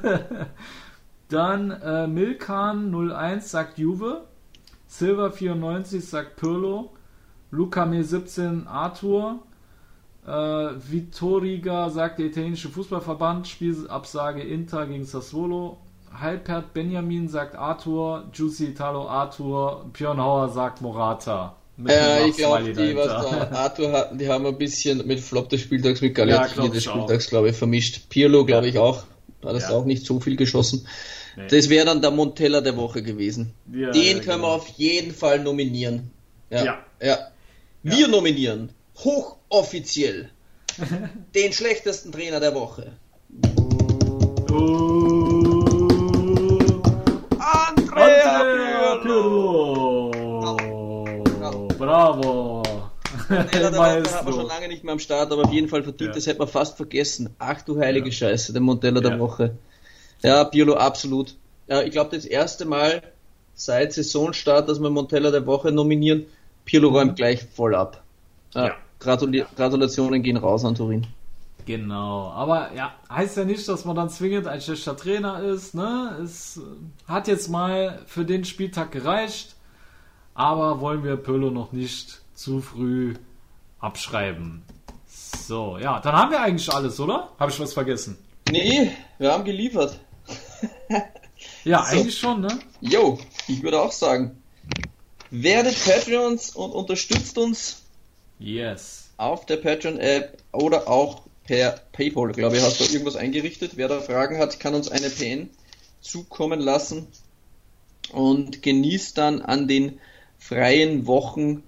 [1.29, 4.27] dann äh, Milkan 01 sagt Juve.
[4.87, 6.93] Silver 94 sagt Pirlo.
[7.51, 9.41] Luca Mir 17 Arthur.
[10.27, 13.49] Äh, Vittoriga sagt der italienische Fußballverband.
[13.49, 15.79] Spielabsage Inter gegen Sassuolo.
[16.13, 21.57] Halpert Benjamin sagt Arthur, Juicy Italo Arthur, Björn Hauer sagt Morata.
[21.79, 25.61] Ja, ich glaube, die, was da Arthur hatten, die haben ein bisschen mit Flop des
[25.61, 28.09] Spieltags, mit Galetti ja, des Spieltags, glaube ich, vermischt.
[28.09, 29.05] Pirlo, glaube ich, auch.
[29.43, 29.71] Da hat es ja.
[29.71, 30.87] auch nicht so viel geschossen.
[31.37, 31.49] Nee.
[31.49, 33.53] Das wäre dann der Montella der Woche gewesen.
[33.71, 34.49] Ja, Den können genau.
[34.49, 36.11] wir auf jeden Fall nominieren.
[36.49, 36.79] Ja.
[37.03, 37.19] Ja.
[37.83, 38.71] Wir nominieren
[39.05, 40.31] hochoffiziell
[41.35, 42.93] den schlechtesten Trainer der Woche.
[44.49, 44.86] Andrea
[53.29, 54.17] Woche Maestro.
[54.17, 56.15] haben wir schon lange nicht mehr am Start, aber auf jeden Fall verdient, Ja.
[56.15, 57.31] das hätte man fast vergessen.
[57.39, 59.11] Ach du heilige Scheiße, der Montella Ja.
[59.11, 59.57] der Woche.
[60.23, 61.35] Ja, Pirlo absolut.
[61.69, 63.03] Ja, ich glaube, das erste Mal
[63.55, 66.27] seit Saisonstart, dass wir Montella der Woche nominieren.
[66.65, 68.03] Pirlo räumt gleich voll ab.
[68.55, 68.67] Ja.
[68.69, 68.75] Ja.
[68.99, 71.07] Gratuli Gratulationen gehen raus an Turin.
[71.67, 75.75] Genau, aber ja, heißt ja nicht, dass man dann zwingend ein schlechter Trainer ist.
[75.75, 76.17] Ne?
[76.23, 76.61] Es äh,
[77.11, 79.57] hat jetzt mal für den Spieltag gereicht,
[80.35, 83.15] aber wollen wir Pirlo noch nicht zu früh
[83.81, 84.63] abschreiben.
[85.09, 87.33] So, ja, dann haben wir eigentlich alles, oder?
[87.39, 88.17] Habe ich was vergessen?
[88.49, 89.99] Nee, wir haben geliefert.
[91.65, 91.97] Ja, So.
[91.99, 92.59] eigentlich schon, ne?
[92.81, 94.43] Jo, ich würde auch sagen,
[95.31, 97.83] werdet Patreons und unterstützt uns
[98.39, 99.11] Yes.
[99.19, 102.31] auf der Patreon-App oder auch per PayPal.
[102.31, 103.73] Ich glaube, hast du irgendwas eingerichtet.
[103.77, 105.51] Wer da Fragen hat, kann uns eine PN
[106.01, 107.07] zukommen lassen
[108.13, 109.99] und genießt dann an den
[110.39, 111.63] freien Wochen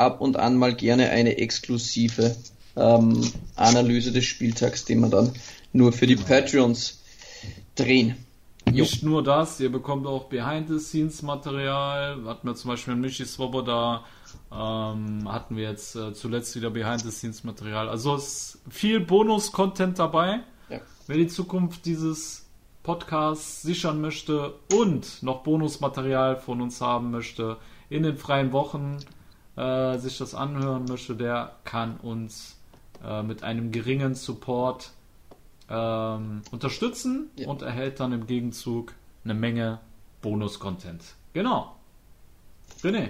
[0.00, 2.36] ab und an mal gerne eine exklusive
[2.76, 3.20] ähm,
[3.56, 5.32] Analyse des Spieltags, die wir dann
[5.72, 7.02] nur für die Patreons
[7.74, 8.16] drehen.
[8.66, 8.84] Jo.
[8.84, 12.24] Nicht nur das, ihr bekommt auch Behind-the-Scenes-Material.
[12.26, 14.04] Hatten wir zum Beispiel mit Michi Swoboda,
[14.52, 17.88] ähm, hatten wir jetzt äh, zuletzt wieder Behind-the-Scenes-Material.
[17.88, 20.40] Also es ist viel Bonus-Content dabei.
[20.68, 20.80] Ja.
[21.06, 22.46] Wer die Zukunft dieses
[22.82, 27.56] Podcasts sichern möchte und noch Bonusmaterial von uns haben möchte,
[27.88, 28.98] in den freien Wochen
[29.56, 32.56] äh, sich das anhören möchte, der kann uns
[33.04, 34.90] äh, mit einem geringen Support
[35.68, 37.48] ähm, unterstützen Ja.
[37.48, 38.92] und erhält dann im Gegenzug
[39.24, 39.80] eine Menge
[40.22, 41.02] Bonus-Content.
[41.32, 41.76] Genau.
[42.82, 43.08] René,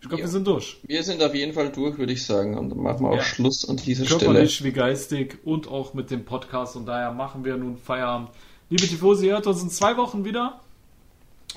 [0.00, 0.26] ich glaube, Ja.
[0.26, 0.78] wir sind durch.
[0.84, 2.56] Wir sind auf jeden Fall durch, würde ich sagen.
[2.58, 3.22] Und dann machen wir auch Ja.
[3.22, 4.20] Schluss an dieser Stelle.
[4.24, 8.30] Körperlich wie geistig und auch mit dem Podcast und daher machen wir nun Feierabend.
[8.70, 10.60] Liebe Tifosi, hört uns in zwei Wochen wieder.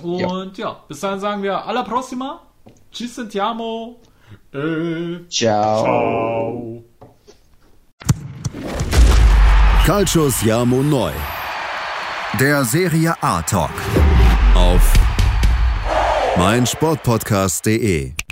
[0.04, 2.42] Und ja, bis dahin sagen wir alla prossima.
[2.92, 3.96] Ci sentiamo.
[4.54, 5.84] Äh, Ciao.
[5.84, 6.84] ciao.
[9.86, 11.12] Calcio Siamo Neu.
[12.40, 13.72] Der Serie A Talk.
[14.54, 14.94] Auf
[16.38, 18.27] meinsportpodcast.de.